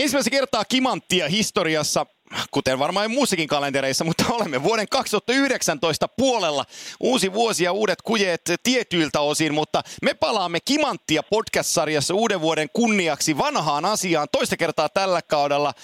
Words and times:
Ensimmäistä 0.00 0.30
kertaa 0.30 0.64
kimanttia 0.64 1.28
historiassa, 1.28 2.06
kuten 2.50 2.78
varmaan 2.78 3.10
muussakin 3.10 3.48
kalentereissa, 3.48 4.04
mutta 4.04 4.24
olemme 4.30 4.62
vuoden 4.62 4.88
2019 4.88 6.08
puolella. 6.08 6.64
Uusi 7.00 7.32
vuosi 7.32 7.64
ja 7.64 7.72
uudet 7.72 8.02
kujeet 8.02 8.40
tietyiltä 8.62 9.20
osin, 9.20 9.54
mutta 9.54 9.82
me 10.02 10.14
palaamme 10.14 10.60
kimanttia 10.60 11.22
podcast-sarjassa 11.22 12.14
uuden 12.14 12.40
vuoden 12.40 12.68
kunniaksi 12.72 13.38
vanhaan 13.38 13.84
asiaan 13.84 14.28
toista 14.32 14.56
kertaa 14.56 14.88
tällä 14.88 15.22
kaudella. 15.22 15.74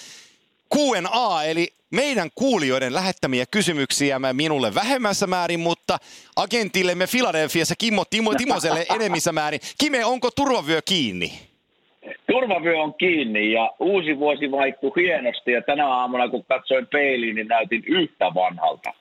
Q&A, 0.75 1.43
eli 1.43 1.73
meidän 1.91 2.29
kuulijoiden 2.35 2.93
lähettämiä 2.93 3.45
kysymyksiä 3.45 4.19
minulle 4.33 4.75
vähemmässä 4.75 5.27
määrin, 5.27 5.59
mutta 5.59 5.97
agentillemme 6.35 7.07
Filadelfiassa 7.07 7.75
Kimmo 7.75 8.05
Timo 8.05 8.35
Timoselle 8.35 8.85
enemmissä 8.95 9.31
määrin. 9.31 9.61
Kime, 9.77 10.05
onko 10.05 10.31
turvavyö 10.31 10.81
kiinni? 10.81 11.56
Turvavyö 12.31 12.77
on 12.81 12.93
kiinni 12.93 13.51
ja 13.51 13.71
uusi 13.79 14.19
vuosi 14.19 14.51
vaihtui 14.51 14.91
hienosti 14.95 15.51
ja 15.51 15.61
tänä 15.61 15.87
aamuna 15.87 16.29
kun 16.29 16.45
katsoin 16.45 16.87
peiliin, 16.87 17.35
niin 17.35 17.47
näytin 17.47 17.83
yhtä 17.87 18.25
vanhalta. 18.25 18.93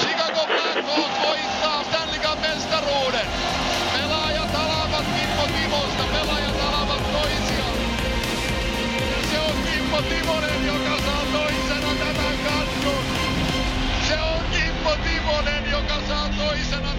Chicago 0.00 0.46
Blackhawks 0.46 1.16
voittaa 1.26 1.82
Stanley 1.82 2.20
Cup 2.20 2.40
mestaruuden. 2.40 3.26
Pelaajat 3.92 4.54
alavat 4.54 5.06
Kimmo 5.16 5.44
Timosta, 5.56 6.04
pelaajat 6.12 6.60
alavat 6.68 7.02
toisiaan. 7.12 7.78
Se 9.30 9.38
on 9.38 9.56
Kimmo 9.66 10.02
Timonen, 10.02 10.66
joka 10.66 10.98
saa 11.06 11.24
toisena 11.32 11.92
tämän 11.98 12.36
kannun. 12.44 13.04
Se 14.08 14.14
on 14.14 14.42
Kimmo 14.52 14.90
Timonen, 15.04 15.70
joka 15.70 16.00
saa 16.08 16.28
toisena. 16.38 16.95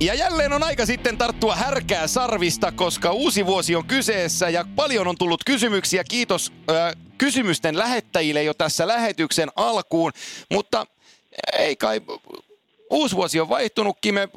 Ja 0.00 0.14
jälleen 0.14 0.52
on 0.52 0.62
aika 0.62 0.86
sitten 0.86 1.18
tarttua 1.18 1.54
härkää 1.54 2.06
sarvista, 2.06 2.72
koska 2.72 3.12
uusi 3.12 3.46
vuosi 3.46 3.76
on 3.76 3.84
kyseessä 3.84 4.48
ja 4.48 4.64
paljon 4.76 5.08
on 5.08 5.16
tullut 5.18 5.40
kysymyksiä. 5.46 6.04
Kiitos 6.10 6.52
äh, 6.70 6.92
kysymysten 7.18 7.78
lähettäjille 7.78 8.42
jo 8.42 8.54
tässä 8.54 8.88
lähetyksen 8.88 9.48
alkuun, 9.56 10.12
mutta 10.50 10.86
ei 11.58 11.76
kai 11.76 12.00
uusi 12.90 13.16
vuosi 13.16 13.40
on 13.40 13.48
vaihtunutkin, 13.48 14.14
me 14.14 14.28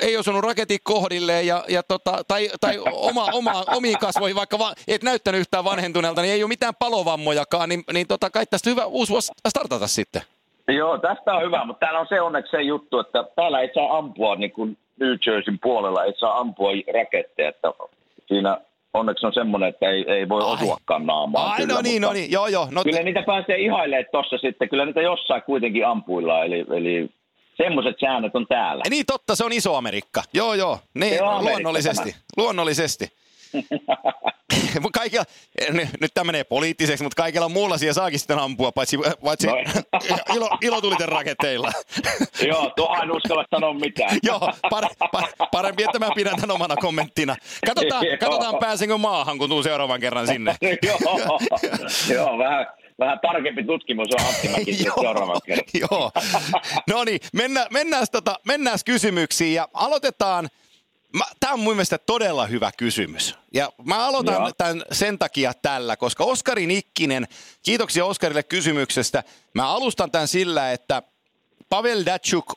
ei 0.00 0.16
osunut 0.16 0.44
raketin 0.44 0.78
kohdilleen 0.82 1.46
ja, 1.46 1.64
ja 1.68 1.82
tota, 1.82 2.24
tai, 2.28 2.50
tai 2.60 2.78
oma, 2.92 3.28
oma, 3.32 3.64
omiin 3.76 3.98
kasvoihin, 3.98 4.36
vaikka 4.36 4.58
va, 4.58 4.74
et 4.88 5.02
näyttänyt 5.02 5.40
yhtään 5.40 5.64
vanhentuneelta, 5.64 6.22
niin 6.22 6.34
ei 6.34 6.42
ole 6.42 6.48
mitään 6.48 6.74
palovammojakaan, 6.78 7.68
niin, 7.68 7.84
niin 7.92 8.06
tota, 8.06 8.30
kai 8.30 8.46
tästä 8.46 8.70
hyvä 8.70 8.84
uusi 8.84 9.12
vuosi 9.12 9.32
startata 9.48 9.86
sitten. 9.86 10.22
Joo, 10.68 10.98
tästä 10.98 11.34
on 11.34 11.42
hyvä, 11.42 11.64
mutta 11.64 11.86
täällä 11.86 12.00
on 12.00 12.06
se 12.08 12.20
onneksi 12.20 12.50
se 12.50 12.62
juttu, 12.62 12.98
että 12.98 13.24
täällä 13.36 13.60
ei 13.60 13.70
saa 13.74 13.98
ampua 13.98 14.36
niin 14.36 14.52
kuin 14.52 14.78
New 15.00 15.16
Jerseyn 15.26 15.58
puolella, 15.62 16.04
ei 16.04 16.12
saa 16.18 16.38
ampua 16.38 16.70
raketteja, 16.94 17.48
että 17.48 17.68
siinä 18.26 18.58
onneksi 18.94 19.26
on 19.26 19.34
semmoinen, 19.34 19.68
että 19.68 19.90
ei, 19.90 20.04
ei 20.08 20.28
voi 20.28 20.42
Ai. 20.42 20.54
osuakaan 20.54 21.06
naamaan. 21.06 21.50
Ai 21.50 21.56
kyllä, 21.56 21.74
no 21.74 21.80
niin, 21.82 22.02
no 22.02 22.12
niin, 22.12 22.30
joo 22.30 22.46
joo. 22.46 22.68
No, 22.70 22.82
Kyllä 22.84 23.02
niitä 23.02 23.22
pääsee 23.22 23.56
ihailemaan 23.58 24.04
tuossa 24.12 24.38
sitten, 24.38 24.68
kyllä 24.68 24.84
niitä 24.86 25.00
jossain 25.02 25.42
kuitenkin 25.42 25.86
ampuillaan, 25.86 26.46
eli, 26.46 26.64
eli 26.76 27.10
semmoiset 27.56 27.96
säännöt 28.00 28.34
on 28.36 28.46
täällä. 28.46 28.82
niin 28.90 29.06
totta, 29.06 29.36
se 29.36 29.44
on 29.44 29.52
iso 29.52 29.74
Amerikka. 29.74 30.22
Joo 30.32 30.54
joo, 30.54 30.78
niin, 30.94 31.14
Se 31.14 31.22
on 31.22 31.28
Amerikka 31.28 31.70
luonnollisesti. 32.36 33.08
Kaikilla, 34.92 35.24
nyt 36.00 36.14
tämä 36.14 36.24
menee 36.24 36.44
poliittiseksi, 36.44 37.04
mutta 37.04 37.22
kaikilla 37.22 37.48
muulla 37.48 37.78
siellä 37.78 37.92
saakin 37.92 38.18
sitten 38.18 38.38
ampua, 38.38 38.72
paitsi, 38.72 38.98
paitsi 39.24 39.46
No. 39.46 39.54
ilo, 40.36 40.50
ilotuliten 40.60 41.08
raketteilla. 41.08 41.72
Joo, 42.48 42.72
tuohon 42.76 43.02
en 43.02 43.12
uskalla 43.12 43.44
sanoa 43.50 43.74
mitään. 43.74 44.18
Joo, 44.22 44.52
pare, 44.70 44.88
pare, 45.12 45.26
parempi, 45.52 45.82
että 45.82 45.98
mä 45.98 46.08
pidän 46.14 46.36
tämän 46.36 46.54
omana 46.54 46.76
kommenttina. 46.76 47.36
Katsotaan, 47.66 48.04
katsotaan 48.20 48.58
pääsenkö 48.60 48.98
maahan, 48.98 49.38
kun 49.38 49.48
tuun 49.48 49.64
seuraavan 49.64 50.00
kerran 50.00 50.26
sinne. 50.26 50.56
joo, 50.82 50.98
joo, 52.14 52.38
vähän, 52.38 52.66
vähän 52.98 53.20
tarkempi 53.20 53.64
tutkimus 53.64 54.08
on 54.14 54.20
seuraavan 54.84 55.40
kerran. 55.46 55.64
Joo. 55.80 56.10
No 56.90 57.04
niin, 57.04 57.20
mennään, 57.32 57.66
mennään, 57.70 58.06
tota, 58.12 58.40
mennään 58.44 58.78
kysymyksiin 58.84 59.54
ja 59.54 59.68
aloitetaan. 59.74 60.48
Tämä 61.40 61.52
on 61.52 61.60
mun 61.60 61.74
mielestä 61.74 61.98
todella 61.98 62.46
hyvä 62.46 62.70
kysymys. 62.76 63.34
Ja 63.54 63.72
mä 63.84 64.06
aloitan 64.06 64.34
Joo. 64.34 64.52
tämän 64.58 64.82
sen 64.92 65.18
takia 65.18 65.54
tällä, 65.54 65.96
koska 65.96 66.24
Oskari 66.24 66.66
Nikkinen, 66.66 67.28
kiitoksia 67.62 68.04
Oskarille 68.04 68.42
kysymyksestä. 68.42 69.24
Mä 69.54 69.68
alustan 69.68 70.10
tämän 70.10 70.28
sillä, 70.28 70.72
että 70.72 71.02
Pavel 71.68 72.02
Datsuk 72.06 72.52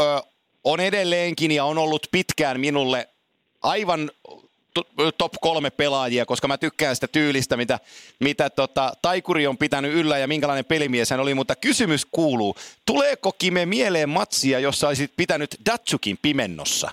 ö, 0.00 0.22
on 0.64 0.80
edelleenkin 0.80 1.50
ja 1.50 1.64
on 1.64 1.78
ollut 1.78 2.06
pitkään 2.12 2.60
minulle 2.60 3.08
aivan 3.62 4.10
to- 4.74 5.12
top 5.18 5.32
kolme 5.40 5.70
pelaajia, 5.70 6.26
koska 6.26 6.48
mä 6.48 6.58
tykkään 6.58 6.94
sitä 6.94 7.08
tyylistä, 7.08 7.56
mitä, 7.56 7.80
mitä 8.20 8.50
tota, 8.50 8.92
Taikuri 9.02 9.46
on 9.46 9.58
pitänyt 9.58 9.92
yllä 9.94 10.18
ja 10.18 10.28
minkälainen 10.28 10.64
pelimies 10.64 11.10
hän 11.10 11.20
oli, 11.20 11.34
mutta 11.34 11.56
kysymys 11.56 12.06
kuuluu, 12.10 12.56
tuleeko 12.86 13.32
Kime 13.32 13.66
mieleen 13.66 14.08
matsia, 14.08 14.58
jossa 14.58 14.88
olisit 14.88 15.12
pitänyt 15.16 15.56
Datsukin 15.66 16.18
pimennossa? 16.22 16.90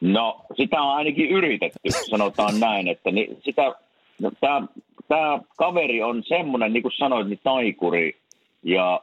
No, 0.00 0.40
sitä 0.56 0.82
on 0.82 0.96
ainakin 0.96 1.30
yritetty, 1.30 1.78
sanotaan 1.90 2.60
näin, 2.60 2.88
että 2.88 3.10
ni, 3.10 3.28
sitä, 3.44 3.74
no, 4.18 4.30
tämä, 4.40 4.62
tämä 5.08 5.40
kaveri 5.56 6.02
on 6.02 6.22
semmoinen, 6.28 6.72
niin 6.72 6.82
kuin 6.82 6.92
sanoit, 6.92 7.28
niin 7.28 7.40
taikuri, 7.44 8.16
ja 8.62 9.00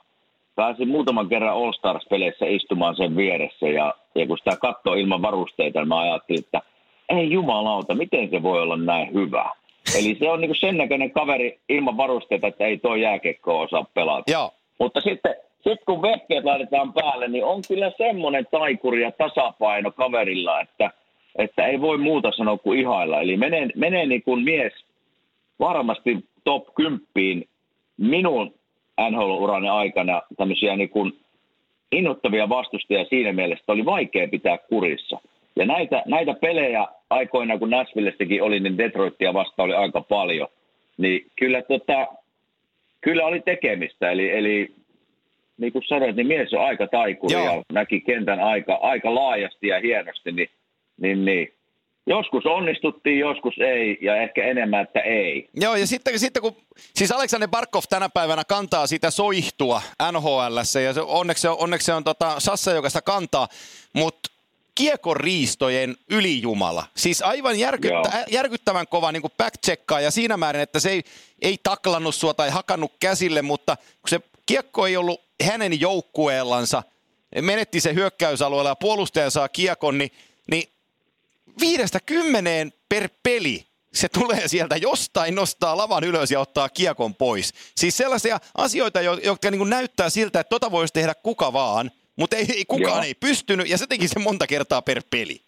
pääsin 0.55 0.87
muutaman 0.87 1.29
kerran 1.29 1.53
All 1.53 1.71
Stars-peleissä 1.71 2.45
istumaan 2.45 2.95
sen 2.95 3.15
vieressä, 3.15 3.67
ja, 3.67 3.93
ja 4.15 4.27
kun 4.27 4.37
sitä 4.37 4.57
katsoo 4.61 4.93
ilman 4.93 5.21
varusteita, 5.21 5.79
niin 5.79 5.87
mä 5.87 5.99
ajattelin, 5.99 6.43
että 6.43 6.61
ei 7.09 7.31
jumalauta, 7.31 7.95
miten 7.95 8.29
se 8.29 8.43
voi 8.43 8.61
olla 8.61 8.77
näin 8.77 9.13
hyvä. 9.13 9.51
Eli 9.99 10.17
se 10.19 10.29
on 10.29 10.41
niin 10.41 10.49
kuin 10.49 10.59
sen 10.59 10.77
näköinen 10.77 11.11
kaveri 11.11 11.59
ilman 11.69 11.97
varusteita, 11.97 12.47
että 12.47 12.65
ei 12.65 12.77
tuo 12.77 12.95
jääkekkoa 12.95 13.61
osaa 13.61 13.85
pelata. 13.93 14.31
Joo, 14.31 14.53
Mutta 14.79 15.01
sitten 15.01 15.35
sit 15.61 15.79
kun 15.85 16.01
vehkeet 16.01 16.43
laitetaan 16.43 16.93
päälle, 16.93 17.27
niin 17.27 17.45
on 17.45 17.61
kyllä 17.67 17.91
semmoinen 17.97 18.47
taikuri 18.51 19.01
ja 19.01 19.11
tasapaino 19.11 19.91
kaverilla, 19.91 20.61
että, 20.61 20.91
että 21.37 21.65
ei 21.65 21.81
voi 21.81 21.97
muuta 21.97 22.31
sanoa 22.31 22.57
kuin 22.57 22.79
ihailla. 22.79 23.21
Eli 23.21 23.37
menee, 23.37 23.67
menee 23.75 24.05
niin 24.05 24.23
kuin 24.23 24.43
mies 24.43 24.73
varmasti 25.59 26.25
top 26.43 26.67
10 26.75 27.43
minun 27.97 28.53
NHL-urani 29.09 29.69
aikana 29.69 30.21
tämmöisiä 30.37 30.75
niin 30.75 30.89
kuin 30.89 31.13
innoittavia 31.91 32.49
vastustajia 32.49 33.05
siinä 33.05 33.33
mielessä, 33.33 33.61
että 33.61 33.71
oli 33.71 33.85
vaikea 33.85 34.27
pitää 34.27 34.57
kurissa. 34.57 35.19
Ja 35.55 35.65
näitä, 35.65 36.03
näitä 36.05 36.33
pelejä 36.33 36.87
aikoina, 37.09 37.57
kun 37.57 37.69
Nashvillessäkin 37.69 38.43
oli, 38.43 38.59
niin 38.59 38.77
Detroitia 38.77 39.33
vasta 39.33 39.63
oli 39.63 39.73
aika 39.73 40.01
paljon. 40.01 40.47
Niin 40.97 41.25
kyllä, 41.35 41.61
tota, 41.61 42.07
kyllä 43.01 43.25
oli 43.25 43.39
tekemistä. 43.39 44.11
Eli, 44.11 44.29
eli 44.31 44.75
niin 45.57 45.73
kuin 45.73 45.83
sanoit, 45.87 46.15
niin 46.15 46.27
mies 46.27 46.53
on 46.53 46.65
aika 46.65 46.87
taikuri 46.87 47.33
Joo. 47.33 47.45
ja 47.45 47.63
näki 47.71 48.01
kentän 48.01 48.39
aika, 48.39 48.79
aika 48.81 49.15
laajasti 49.15 49.67
ja 49.67 49.79
hienosti. 49.79 50.31
Niin, 50.31 50.49
niin, 51.01 51.25
niin. 51.25 51.53
Joskus 52.09 52.45
onnistuttiin, 52.45 53.19
joskus 53.19 53.53
ei 53.59 53.97
ja 54.01 54.15
ehkä 54.15 54.43
enemmän, 54.43 54.81
että 54.81 54.99
ei. 54.99 55.49
Joo, 55.53 55.75
ja 55.75 55.87
sitten, 55.87 56.19
sitten 56.19 56.41
kun, 56.41 56.55
siis 56.93 57.11
Aleksander 57.11 57.49
Barkov 57.49 57.83
tänä 57.89 58.09
päivänä 58.09 58.43
kantaa 58.43 58.87
sitä 58.87 59.11
soihtua 59.11 59.81
NHLssä, 60.11 60.79
ja 60.79 60.93
se, 60.93 61.01
onneksi 61.01 61.41
se 61.41 61.49
on, 61.49 61.57
onneksi 61.59 61.85
se 61.85 61.93
on 61.93 62.03
tota 62.03 62.39
Sassa, 62.39 62.71
joka 62.71 62.89
sitä 62.89 63.01
kantaa, 63.01 63.47
mutta 63.93 64.29
kiekoriistojen 64.75 65.95
ylijumala. 66.09 66.83
Siis 66.95 67.21
aivan 67.21 67.59
järkyttä, 67.59 68.25
järkyttävän 68.31 68.87
kova 68.87 69.11
niin 69.11 69.21
backcheckaa 69.37 70.01
ja 70.01 70.11
siinä 70.11 70.37
määrin, 70.37 70.61
että 70.61 70.79
se 70.79 70.89
ei, 70.89 71.03
ei 71.41 71.57
taklannut 71.63 72.15
sua 72.15 72.33
tai 72.33 72.49
hakannut 72.49 72.91
käsille, 72.99 73.41
mutta 73.41 73.75
kun 73.75 74.09
se 74.09 74.19
kiekko 74.47 74.87
ei 74.87 74.97
ollut 74.97 75.21
hänen 75.43 75.79
joukkueellansa, 75.79 76.83
menetti 77.41 77.79
se 77.79 77.93
hyökkäysalueella 77.93 78.69
ja 78.69 78.75
puolustaja 78.75 79.29
saa 79.29 79.49
kiekon, 79.49 79.97
niin, 79.97 80.11
niin 80.51 80.63
viidestä 81.61 81.99
kymmeneen 82.05 82.73
per 82.89 83.09
peli 83.23 83.67
se 83.93 84.09
tulee 84.09 84.47
sieltä 84.47 84.77
jostain, 84.77 85.35
nostaa 85.35 85.77
lavan 85.77 86.03
ylös 86.03 86.31
ja 86.31 86.39
ottaa 86.39 86.69
kiekon 86.69 87.15
pois. 87.15 87.53
Siis 87.75 87.97
sellaisia 87.97 88.39
asioita, 88.57 89.01
jo- 89.01 89.19
jotka 89.23 89.51
niin 89.51 89.69
näyttää 89.69 90.09
siltä, 90.09 90.39
että 90.39 90.49
tota 90.49 90.71
voisi 90.71 90.93
tehdä 90.93 91.13
kuka 91.23 91.53
vaan, 91.53 91.91
mutta 92.15 92.35
ei, 92.35 92.45
ei 92.55 92.65
kukaan 92.67 92.97
Joo. 92.97 93.03
ei 93.03 93.13
pystynyt, 93.13 93.69
ja 93.69 93.77
se 93.77 93.87
teki 93.87 94.07
se 94.07 94.19
monta 94.19 94.47
kertaa 94.47 94.81
per 94.81 95.01
peli. 95.11 95.41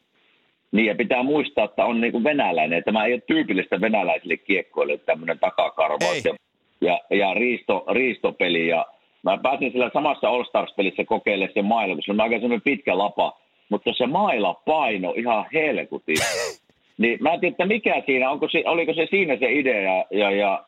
Niin 0.71 0.85
ja 0.85 0.95
pitää 0.95 1.23
muistaa, 1.23 1.65
että 1.65 1.85
on 1.85 2.01
niin 2.01 2.11
kuin 2.11 2.23
venäläinen. 2.23 2.83
Tämä 2.83 3.05
ei 3.05 3.13
ole 3.13 3.21
tyypillistä 3.21 3.81
venäläisille 3.81 4.37
kiekkoille 4.37 4.97
tämmöinen 4.97 5.39
takakarvaus 5.39 6.13
Ei. 6.13 6.21
ja, 6.25 6.35
ja, 6.81 6.99
ja 7.09 7.33
riisto, 7.33 7.85
riistopeli. 7.91 8.67
Ja 8.67 8.85
mä 9.23 9.37
pääsin 9.37 9.71
sillä 9.71 9.89
samassa 9.93 10.29
All 10.29 10.43
Stars-pelissä 10.43 11.05
kokeilemaan 11.05 11.53
se 11.53 11.61
maila, 11.61 11.93
kun 11.93 12.03
se 12.05 12.11
on 12.11 12.21
aika 12.21 12.35
semmoinen 12.35 12.61
pitkä 12.61 12.97
lapa. 12.97 13.39
Mutta 13.69 13.93
se 13.93 14.07
maila 14.07 14.53
paino 14.53 15.13
ihan 15.17 15.45
helkutin. 15.53 16.17
niin 17.01 17.17
mä 17.21 17.33
en 17.33 17.39
tiedä, 17.39 17.53
että 17.53 17.65
mikä 17.65 18.03
siinä, 18.05 18.31
onko 18.31 18.49
se, 18.49 18.63
oliko 18.65 18.93
se 18.93 19.07
siinä 19.09 19.37
se 19.37 19.51
idea. 19.51 20.05
Ja, 20.11 20.31
ja, 20.31 20.63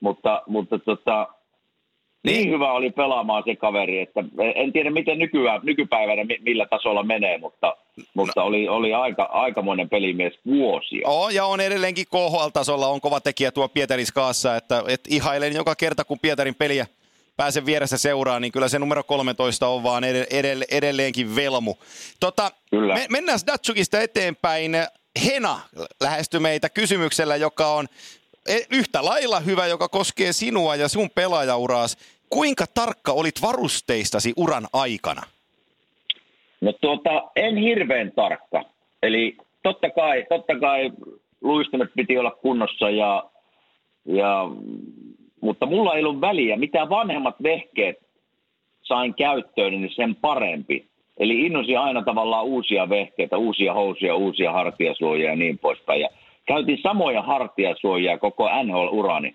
mutta 0.00 0.42
mutta 0.46 0.78
tota, 0.78 1.28
Niin. 2.26 2.42
Niin. 2.42 2.54
hyvä 2.54 2.72
oli 2.72 2.90
pelaamaan 2.90 3.42
se 3.46 3.56
kaveri, 3.56 4.00
että 4.00 4.24
en 4.54 4.72
tiedä 4.72 4.90
miten 4.90 5.18
nykyään, 5.18 5.60
nykypäivänä 5.64 6.24
mi- 6.24 6.38
millä 6.40 6.66
tasolla 6.70 7.02
menee, 7.02 7.38
mutta, 7.38 7.76
mutta 8.14 8.42
oli, 8.42 8.68
oli 8.68 8.94
aika, 8.94 9.22
aikamoinen 9.22 9.88
pelimies 9.88 10.32
vuosia. 10.46 11.08
On, 11.08 11.34
ja 11.34 11.46
on 11.46 11.60
edelleenkin 11.60 12.06
KHL-tasolla 12.06 12.86
on 12.86 13.00
kova 13.00 13.20
tekijä 13.20 13.52
tuo 13.52 13.68
Pietaris 13.68 14.12
kaassa, 14.12 14.56
että, 14.56 14.82
että 14.88 15.08
ihailen 15.12 15.54
joka 15.54 15.74
kerta, 15.74 16.04
kun 16.04 16.18
Pietarin 16.18 16.54
peliä 16.54 16.86
pääsen 17.36 17.66
vieressä 17.66 17.98
seuraa, 17.98 18.40
niin 18.40 18.52
kyllä 18.52 18.68
se 18.68 18.78
numero 18.78 19.02
13 19.04 19.68
on 19.68 19.82
vaan 19.82 20.04
edelle, 20.30 20.64
edelleenkin 20.70 21.36
velmu. 21.36 21.74
Tota, 22.20 22.50
Kyllä. 22.70 22.94
Me, 22.94 23.06
mennään 23.10 23.38
Datsukista 23.46 24.00
eteenpäin. 24.00 24.72
Hena 25.26 25.60
lähestyi 26.00 26.40
meitä 26.40 26.68
kysymyksellä, 26.68 27.36
joka 27.36 27.66
on 27.66 27.86
e- 28.48 28.60
yhtä 28.70 29.04
lailla 29.04 29.40
hyvä, 29.40 29.66
joka 29.66 29.88
koskee 29.88 30.32
sinua 30.32 30.76
ja 30.76 30.88
sun 30.88 31.10
pelaajauraas. 31.10 31.96
Kuinka 32.30 32.64
tarkka 32.74 33.12
olit 33.12 33.42
varusteistasi 33.42 34.32
uran 34.36 34.66
aikana? 34.72 35.22
No 36.60 36.72
tuota, 36.72 37.22
en 37.36 37.56
hirveän 37.56 38.12
tarkka. 38.12 38.62
Eli 39.02 39.36
totta 39.62 39.90
kai, 39.90 40.26
totta 40.28 40.60
kai 40.60 40.90
luistimet 41.40 41.90
piti 41.96 42.18
olla 42.18 42.30
kunnossa, 42.30 42.90
ja, 42.90 43.24
ja, 44.04 44.48
mutta 45.40 45.66
mulla 45.66 45.94
ei 45.94 46.04
ollut 46.04 46.20
väliä. 46.20 46.56
Mitä 46.56 46.88
vanhemmat 46.88 47.42
vehkeet 47.42 47.96
sain 48.82 49.14
käyttöön, 49.14 49.72
niin 49.72 49.90
sen 49.94 50.14
parempi. 50.14 50.86
Eli 51.18 51.40
innosin 51.40 51.78
aina 51.78 52.02
tavallaan 52.02 52.44
uusia 52.44 52.88
vehkeitä, 52.88 53.36
uusia 53.36 53.74
housuja, 53.74 54.14
uusia 54.14 54.52
hartiasuojia 54.52 55.30
ja 55.30 55.36
niin 55.36 55.58
poispäin. 55.58 56.00
Ja 56.00 56.08
käytin 56.46 56.78
samoja 56.82 57.22
hartiasuojia 57.22 58.18
koko 58.18 58.48
NHL-urani. 58.62 59.34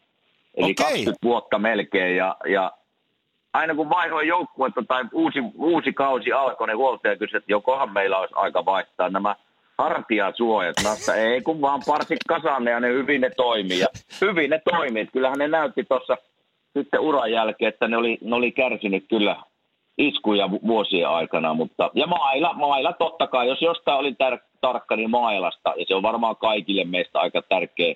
Eli 0.56 0.72
Okei. 0.72 0.86
20 0.86 1.20
vuotta 1.24 1.60
melkein. 1.60 2.16
Ja, 2.16 2.36
ja 2.50 2.72
aina 3.54 3.76
kun 3.76 3.90
vaihoin 3.90 4.28
joukkuetta 4.28 4.84
tai 4.88 5.04
uusi, 5.14 5.40
uusi 5.56 5.94
kausi 5.94 6.32
alkoi, 6.32 6.68
niin 6.68 6.78
huoltaja 6.78 7.16
kysyi, 7.16 7.38
että 7.38 7.52
jokohan 7.52 7.94
meillä 7.94 8.18
olisi 8.18 8.34
aika 8.38 8.66
vaihtaa 8.66 9.10
nämä 9.10 9.36
hartiasuojat. 9.78 10.76
Mä 10.84 11.16
ei 11.16 11.42
kun 11.42 11.62
vaan 11.62 11.82
parsit 11.88 12.20
kasaan 12.28 12.64
ne 12.64 12.72
ja 12.72 12.80
ne 12.80 12.88
hyvin 12.88 13.22
ne 13.22 13.30
toimii. 13.30 13.80
Ja 13.80 13.88
hyvin 14.22 14.50
ne 14.50 14.62
toimii. 14.72 15.08
Kyllähän 15.14 15.40
ne 15.40 15.48
näytti 15.48 15.84
tuossa 15.84 16.18
sitten 16.78 17.00
uran 17.00 17.32
jälkeen, 17.32 17.70
että 17.70 17.88
ne 17.88 17.98
oli, 17.98 18.18
ne 18.22 18.36
oli 18.36 18.52
kärsinyt 18.52 19.06
kyllä 19.10 19.36
iskuja 19.98 20.52
vu- 20.52 20.68
vuosien 20.68 21.10
aikana. 21.10 21.54
Mutta, 21.54 21.92
ja 21.94 22.08
maila, 22.08 22.54
maila 22.54 22.94
totta 22.94 23.28
kai, 23.28 23.48
jos 23.48 23.62
jostain 23.62 24.00
oli 24.00 24.12
tar- 24.12 24.44
tarkka, 24.62 24.96
niin 24.96 25.10
mailasta. 25.10 25.74
Ja 25.78 25.86
se 25.88 25.96
on 25.96 26.04
varmaan 26.04 26.36
kaikille 26.36 26.84
meistä 26.84 27.20
aika 27.20 27.42
tärkeä 27.42 27.96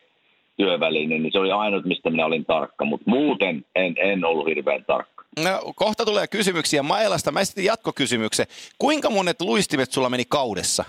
työväline, 0.58 1.20
niin 1.20 1.32
se 1.32 1.40
oli 1.40 1.52
ainut, 1.52 1.86
mistä 1.86 2.10
minä 2.10 2.26
olin 2.26 2.46
tarkka. 2.46 2.86
Mutta 2.86 3.10
muuten 3.10 3.66
en, 3.76 3.96
en 3.98 4.26
ollut 4.26 4.48
hirveän 4.48 4.86
tarkka. 4.86 5.15
No, 5.44 5.74
kohta 5.76 6.06
tulee 6.06 6.28
kysymyksiä 6.28 6.84
Mailasta. 6.84 7.32
Mä 7.32 7.40
esitin 7.40 7.66
jatkokysymyksen. 7.66 8.46
Kuinka 8.78 9.10
monet 9.10 9.42
luistimet 9.42 9.92
sulla 9.92 10.10
meni 10.10 10.24
kaudessa? 10.30 10.86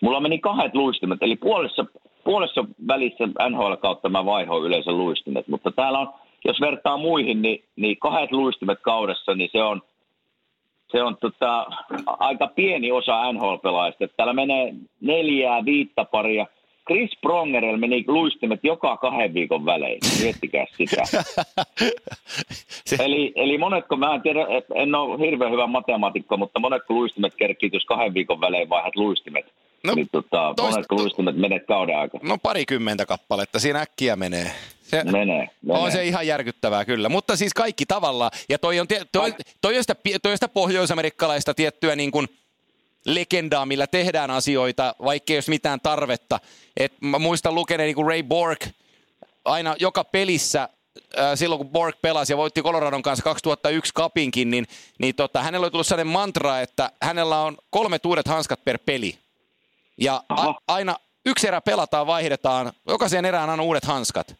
Mulla 0.00 0.20
meni 0.20 0.38
kahdet 0.38 0.74
luistimet, 0.74 1.22
eli 1.22 1.36
puolessa, 1.36 1.86
puolessa 2.24 2.64
välissä 2.88 3.24
NHL 3.26 3.74
kautta 3.74 4.08
mä 4.08 4.24
vaihoin 4.24 4.64
yleensä 4.64 4.92
luistimet, 4.92 5.48
mutta 5.48 5.70
täällä 5.70 5.98
on, 5.98 6.12
jos 6.44 6.60
vertaa 6.60 6.96
muihin, 6.96 7.42
niin, 7.42 7.64
niin 7.76 7.96
kahdet 7.98 8.32
luistimet 8.32 8.78
kaudessa, 8.82 9.34
niin 9.34 9.50
se 9.52 9.62
on, 9.62 9.82
se 10.92 11.02
on 11.02 11.16
tota, 11.16 11.66
aika 12.06 12.46
pieni 12.46 12.92
osa 12.92 13.32
NHL-pelaajista. 13.32 14.08
Täällä 14.16 14.32
menee 14.32 14.74
neljää, 15.00 15.64
viittä 15.64 16.04
paria. 16.04 16.46
Chris 16.86 17.10
Prongerilla 17.20 17.76
meni 17.78 18.04
luistimet 18.06 18.60
joka 18.62 18.96
kahden 18.96 19.34
viikon 19.34 19.64
välein. 19.66 19.98
Miettikää 20.22 20.66
sitä. 20.76 21.02
Se, 22.86 22.96
Eli, 23.00 23.32
eli 23.36 23.58
monetko, 23.58 23.96
mä 23.96 24.14
en 24.14 24.22
tiedä, 24.22 24.40
en 24.74 24.94
ole 24.94 25.26
hirveän 25.26 25.52
hyvä 25.52 25.66
matemaatikko, 25.66 26.36
mutta 26.36 26.60
monetko 26.60 26.94
luistimet 26.94 27.34
kerkii, 27.34 27.70
jos 27.72 27.84
kahden 27.84 28.14
viikon 28.14 28.40
välein 28.40 28.68
vaihdat 28.68 28.96
luistimet? 28.96 29.46
No, 29.86 29.94
niin 29.94 30.08
tota, 30.12 30.54
toista- 30.56 30.70
monetko 30.70 30.94
luistimet 30.96 31.36
menet 31.36 31.66
kauden 31.66 31.98
aikana? 31.98 32.28
no 32.28 32.38
parikymmentä 32.42 33.06
kappaletta, 33.06 33.58
siinä 33.58 33.80
äkkiä 33.80 34.16
menee. 34.16 34.50
Se, 34.82 35.04
Menee, 35.04 35.24
menee. 35.24 35.48
On 35.68 35.92
se 35.92 36.04
ihan 36.04 36.26
järkyttävää 36.26 36.84
kyllä, 36.84 37.08
mutta 37.08 37.36
siis 37.36 37.54
kaikki 37.54 37.86
tavallaan. 37.86 38.30
Ja 38.48 38.58
toi 38.58 38.80
on, 38.80 38.88
tie- 38.88 39.04
toi, 39.12 39.32
toi 39.62 39.76
on, 39.76 39.82
sitä, 39.82 39.94
toi 40.22 40.32
on 40.32 40.36
sitä 40.36 40.48
pohjoisamerikkalaista 40.48 41.54
tiettyä 41.54 41.96
niin 41.96 42.10
kuin 42.10 42.26
legendaa, 43.04 43.66
millä 43.66 43.86
tehdään 43.86 44.30
asioita, 44.30 44.94
vaikka 45.04 45.32
ei 45.32 45.36
olisi 45.36 45.50
mitään 45.50 45.80
tarvetta. 45.80 46.40
Et 46.76 46.92
mä 47.00 47.18
muistan 47.18 47.54
lukeneen 47.54 47.86
niin 47.86 47.94
kuin 47.94 48.08
Ray 48.08 48.22
Borg 48.22 48.58
aina 49.44 49.74
joka 49.78 50.04
pelissä, 50.04 50.68
ää, 51.16 51.36
silloin 51.36 51.58
kun 51.58 51.70
Borg 51.70 51.96
pelasi 52.02 52.32
ja 52.32 52.36
voitti 52.36 52.62
Coloradon 52.62 53.02
kanssa 53.02 53.24
2001 53.24 53.92
kapinkin, 53.94 54.50
niin, 54.50 54.66
niin 54.98 55.14
tota, 55.14 55.42
hänellä 55.42 55.64
oli 55.64 55.70
tullut 55.70 55.86
sellainen 55.86 56.12
mantra, 56.12 56.60
että 56.60 56.90
hänellä 57.02 57.40
on 57.40 57.56
kolme 57.70 57.98
uudet 58.06 58.28
hanskat 58.28 58.64
per 58.64 58.78
peli. 58.86 59.14
Ja 59.98 60.22
a, 60.28 60.54
aina 60.68 60.96
yksi 61.26 61.48
erä 61.48 61.60
pelataan, 61.60 62.06
vaihdetaan, 62.06 62.72
jokaiseen 62.88 63.24
erään 63.24 63.50
on 63.50 63.60
uudet 63.60 63.84
hanskat. 63.84 64.36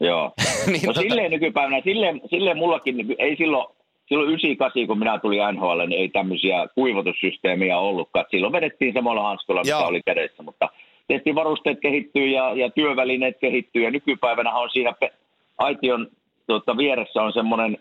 Joo. 0.00 0.32
Niin 0.66 0.82
no 0.82 0.92
tota- 0.92 1.00
silleen 1.00 1.30
nykypäivänä, 1.30 1.80
silleen, 1.84 2.20
silleen 2.30 2.56
mullakin, 2.56 3.16
ei 3.18 3.36
silloin, 3.36 3.76
silloin 4.10 4.30
98, 4.30 4.86
kun 4.86 4.98
minä 4.98 5.18
tulin 5.18 5.40
NHL, 5.52 5.86
niin 5.86 6.00
ei 6.00 6.08
tämmöisiä 6.08 6.66
kuivatussysteemiä 6.74 7.78
ollutkaan. 7.78 8.24
Silloin 8.30 8.52
vedettiin 8.52 8.94
samalla 8.94 9.22
hanskolla, 9.22 9.60
mikä 9.60 9.70
Joo. 9.70 9.86
oli 9.86 10.00
kädessä, 10.06 10.42
mutta 10.42 10.68
tietysti 11.08 11.34
varusteet 11.34 11.80
kehittyy 11.80 12.26
ja, 12.26 12.54
ja 12.54 12.70
työvälineet 12.70 13.36
kehittyy 13.40 13.82
ja 13.82 13.90
nykypäivänä 13.90 14.52
on 14.52 14.70
siinä 14.70 14.92
pe- 15.00 15.12
aition 15.58 16.06
tuota, 16.46 16.76
vieressä 16.76 17.22
on 17.22 17.32
semmoinen, 17.32 17.78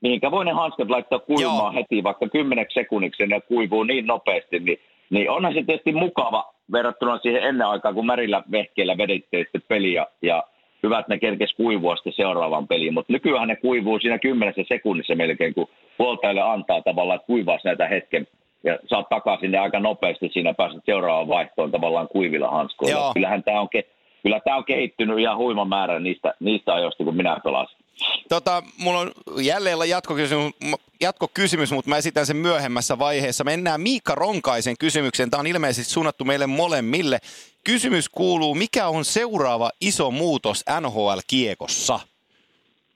mihinkä 0.00 0.30
voi 0.30 0.44
ne 0.44 0.52
hanskat 0.52 0.90
laittaa 0.90 1.18
kuivumaan 1.18 1.74
Joo. 1.74 1.82
heti 1.82 2.02
vaikka 2.02 2.28
10 2.28 2.66
sekunniksi 2.68 3.22
ja 3.22 3.26
ne 3.26 3.40
kuivuu 3.40 3.84
niin 3.84 4.06
nopeasti, 4.06 4.58
niin, 4.58 4.78
niin 5.10 5.30
onhan 5.30 5.54
se 5.54 5.62
tietysti 5.62 5.92
mukava 5.92 6.54
verrattuna 6.72 7.18
siihen 7.18 7.42
ennen 7.42 7.66
aikaa, 7.66 7.92
kun 7.92 8.06
märillä 8.06 8.42
vehkeillä 8.50 8.98
vedettiin 8.98 9.42
sitten 9.42 9.62
peliä 9.68 10.06
ja 10.22 10.44
hyvät 10.82 11.08
ne 11.08 11.18
kerkes 11.18 11.54
kuivua 11.56 11.96
sitten 11.96 12.12
seuraavaan 12.12 12.68
peliin, 12.68 12.94
mutta 12.94 13.12
nykyään 13.12 13.48
ne 13.48 13.56
kuivuu 13.56 13.98
siinä 13.98 14.18
kymmenessä 14.18 14.62
sekunnissa 14.68 15.14
melkein, 15.14 15.54
kun 15.54 15.68
huoltajalle 15.98 16.42
antaa 16.42 16.82
tavallaan, 16.82 17.16
että 17.16 17.26
kuivaisi 17.26 17.66
näitä 17.66 17.88
hetken 17.88 18.26
ja 18.64 18.78
saat 18.86 19.08
takaisin 19.08 19.50
ne 19.50 19.58
aika 19.58 19.80
nopeasti 19.80 20.28
siinä 20.32 20.54
pääset 20.54 20.82
seuraavaan 20.84 21.28
vaihtoon 21.28 21.70
tavallaan 21.70 22.08
kuivilla 22.08 22.50
hanskoilla. 22.50 23.14
Kyllähän 23.14 23.42
tämä 23.42 23.60
on, 23.60 23.68
ke- 23.76 23.88
kyllä 24.22 24.40
tämä 24.40 24.56
on 24.56 24.64
kehittynyt 24.64 25.18
ihan 25.18 25.36
huima 25.36 25.64
määrä 25.64 26.00
niistä, 26.00 26.34
niistä 26.40 26.74
ajoista, 26.74 27.04
kun 27.04 27.16
minä 27.16 27.36
pelasin. 27.44 27.79
Tota, 28.28 28.62
mulla 28.78 28.98
on 28.98 29.12
jälleen 29.40 29.88
jatkokysymys, 29.88 30.52
jatkokysymys, 31.00 31.72
mutta 31.72 31.88
mä 31.88 31.96
esitän 31.96 32.26
sen 32.26 32.36
myöhemmässä 32.36 32.98
vaiheessa. 32.98 33.44
Mennään 33.44 33.80
Miikka 33.80 34.14
Ronkaisen 34.14 34.78
kysymykseen. 34.78 35.30
Tämä 35.30 35.40
on 35.40 35.46
ilmeisesti 35.46 35.92
suunnattu 35.92 36.24
meille 36.24 36.46
molemmille. 36.46 37.18
Kysymys 37.64 38.08
kuuluu, 38.08 38.54
mikä 38.54 38.88
on 38.88 39.04
seuraava 39.04 39.70
iso 39.80 40.10
muutos 40.10 40.64
NHL-kiekossa? 40.80 42.00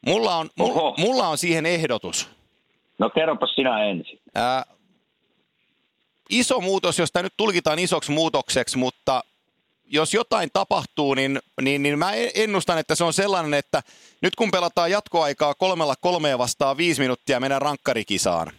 Mulla 0.06 0.37
on, 0.37 0.50
mulla, 0.56 0.94
mulla 0.99 1.28
on 1.28 1.38
siihen 1.38 1.66
ehdotus. 1.66 2.28
No 2.99 3.11
kerropas 3.11 3.54
sinä 3.54 3.84
ensin. 3.84 4.20
Ää, 4.34 4.64
iso 6.30 6.61
muutos, 6.61 6.99
jos 6.99 7.12
tämä 7.12 7.23
nyt 7.23 7.34
tulkitaan 7.37 7.78
isoksi 7.78 8.12
muutokseksi, 8.12 8.78
mutta 8.78 9.25
jos 9.87 10.14
jotain 10.14 10.50
tapahtuu, 10.53 11.14
niin, 11.14 11.41
niin, 11.61 11.83
niin 11.83 11.99
mä 11.99 12.12
ennustan, 12.35 12.79
että 12.79 12.95
se 12.95 13.05
on 13.05 13.12
sellainen, 13.12 13.55
että 13.55 13.83
nyt 14.21 14.37
kun 14.37 14.50
pelataan 14.50 14.91
jatkoaikaa 14.91 15.55
kolmella 15.55 15.95
kolmea 16.00 16.38
vastaan 16.38 16.76
viisi 16.76 17.00
minuuttia 17.00 17.41
mennään 17.41 17.62
rankkarikisaan, 17.62 18.53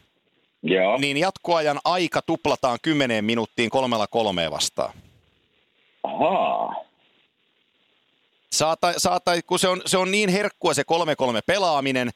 Joo. 0.64 0.98
niin 0.98 1.18
jatkoajan 1.18 1.80
aika 1.86 2.22
tuplataan 2.22 2.80
kymmeneen 2.82 3.26
minuuttiin 3.26 3.70
kolmella 3.70 4.08
kolmea 4.08 4.52
vastaan. 4.52 4.94
Ahaa. 6.04 6.76
Saata, 8.52 8.94
saata, 8.98 9.32
kun 9.42 9.60
se 9.60 9.68
on, 9.68 9.82
se 9.86 9.98
on 9.98 10.12
niin 10.12 10.30
herkkua 10.30 10.74
se 10.74 10.82
3-3 10.82 10.86
pelaaminen, 11.46 12.12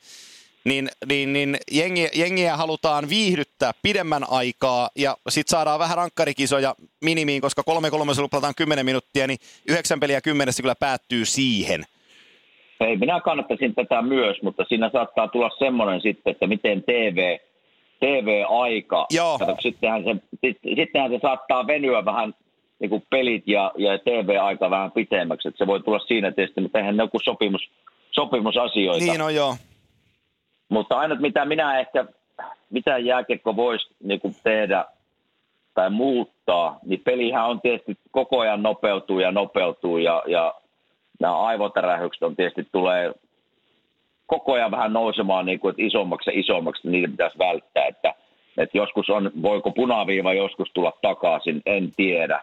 niin, 0.70 0.90
niin, 1.10 1.34
niin 1.34 1.58
jengi, 1.72 2.08
jengiä 2.16 2.58
halutaan 2.58 3.10
viihdyttää 3.10 3.72
pidemmän 3.84 4.24
aikaa 4.30 4.90
ja 4.96 5.18
sitten 5.30 5.52
saadaan 5.52 5.80
vähän 5.80 5.98
rankkarikisoja 5.98 6.76
minimiin, 7.02 7.42
koska 7.42 7.62
3-3 8.10 8.14
se 8.14 8.22
lupataan 8.22 8.54
10 8.58 8.86
minuuttia, 8.86 9.28
niin 9.28 9.40
9 9.70 10.00
peliä 10.00 10.22
10 10.22 10.54
kyllä 10.62 10.76
päättyy 10.80 11.26
siihen. 11.26 11.84
Ei, 12.80 12.98
minä 12.98 13.20
kannattaisin 13.20 13.76
tätä 13.76 14.02
myös, 14.02 14.42
mutta 14.42 14.66
siinä 14.70 14.90
saattaa 14.94 15.28
tulla 15.28 15.50
semmoinen 15.60 16.02
sitten, 16.02 16.32
että 16.32 16.48
miten 16.48 16.84
TV, 16.84 17.38
TV-aika, 18.00 19.06
Joo. 19.10 19.40
Sittenhän, 19.60 20.04
se, 20.04 20.16
sit- 20.42 20.76
sittenhän 20.76 21.12
se 21.12 21.20
saattaa 21.22 21.68
venyä 21.68 22.06
vähän 22.06 22.34
niin 22.80 22.90
kuin 22.90 23.04
pelit 23.10 23.44
ja, 23.48 23.72
ja 23.78 24.00
TV-aika 24.00 24.70
vähän 24.70 24.92
pitemmäksi, 24.92 25.48
että 25.48 25.58
se 25.58 25.68
voi 25.68 25.84
tulla 25.84 26.00
siinä 26.00 26.32
tietysti, 26.32 26.62
mutta 26.62 26.80
eihän 26.80 26.98
ne 26.98 27.04
joku 27.04 27.20
sopimus, 27.20 27.70
sopimusasioita. 28.12 29.06
Niin 29.06 29.22
on 29.22 29.36
joo. 29.36 29.56
Mutta 30.70 30.98
ainut 30.98 31.20
mitä 31.20 31.46
minä 31.46 31.80
ehkä, 31.80 32.06
mitä 32.70 32.98
jääkiekko 32.98 33.56
voisi 33.56 33.90
niin 34.04 34.20
kuin 34.20 34.36
tehdä 34.44 34.86
tai 35.74 35.90
muuttaa, 35.90 36.80
niin 36.86 37.02
pelihän 37.04 37.46
on 37.46 37.62
tietysti 37.62 37.98
koko 38.12 38.40
ajan 38.40 38.64
nopeutuu 38.64 39.20
ja 39.20 39.32
nopeutuu 39.32 39.98
ja, 39.98 40.24
ja 40.28 40.54
nämä 41.20 41.38
aivotärähykset 41.40 42.24
on 42.24 42.36
tietysti 42.36 42.68
tulee 42.72 43.14
koko 44.30 44.54
ajan 44.54 44.72
vähän 44.72 44.94
nousemaan 44.94 45.46
niin 45.46 45.60
kuin, 45.60 45.70
että 45.70 45.82
isommaksi 45.82 46.30
ja 46.30 46.40
isommaksi, 46.40 46.82
niin 46.84 46.92
niitä 46.92 47.12
pitäisi 47.12 47.38
välttää. 47.38 47.86
Että, 47.86 48.14
että 48.58 48.78
joskus 48.78 49.10
on, 49.10 49.32
voiko 49.42 49.72
punaviiva 49.72 50.34
joskus 50.34 50.72
tulla 50.74 50.94
takaisin, 51.02 51.62
en 51.66 51.92
tiedä. 51.98 52.42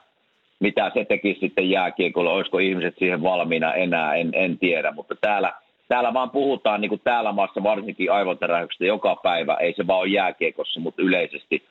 Mitä 0.61 0.90
se 0.95 1.04
tekisi 1.04 1.40
sitten 1.40 1.71
jääkiekolla, 1.71 2.33
olisiko 2.33 2.59
ihmiset 2.59 2.95
siihen 2.99 3.23
valmiina 3.23 3.75
enää, 3.75 4.14
en, 4.14 4.30
en 4.33 4.59
tiedä. 4.59 4.92
Mutta 4.92 5.14
täällä, 5.21 5.52
täällä 5.88 6.14
vaan 6.14 6.31
puhutaan, 6.31 6.81
niin 6.81 6.88
kuin 6.88 7.00
täällä 7.05 7.33
maassa 7.33 7.62
varsinkin 7.62 8.12
aivotärähyksestä 8.12 8.85
joka 8.85 9.16
päivä, 9.16 9.55
ei 9.55 9.75
se 9.76 9.87
vaan 9.87 10.00
ole 10.00 10.09
jääkiekossa, 10.09 10.81
mutta 10.81 11.02
yleisesti. 11.02 11.62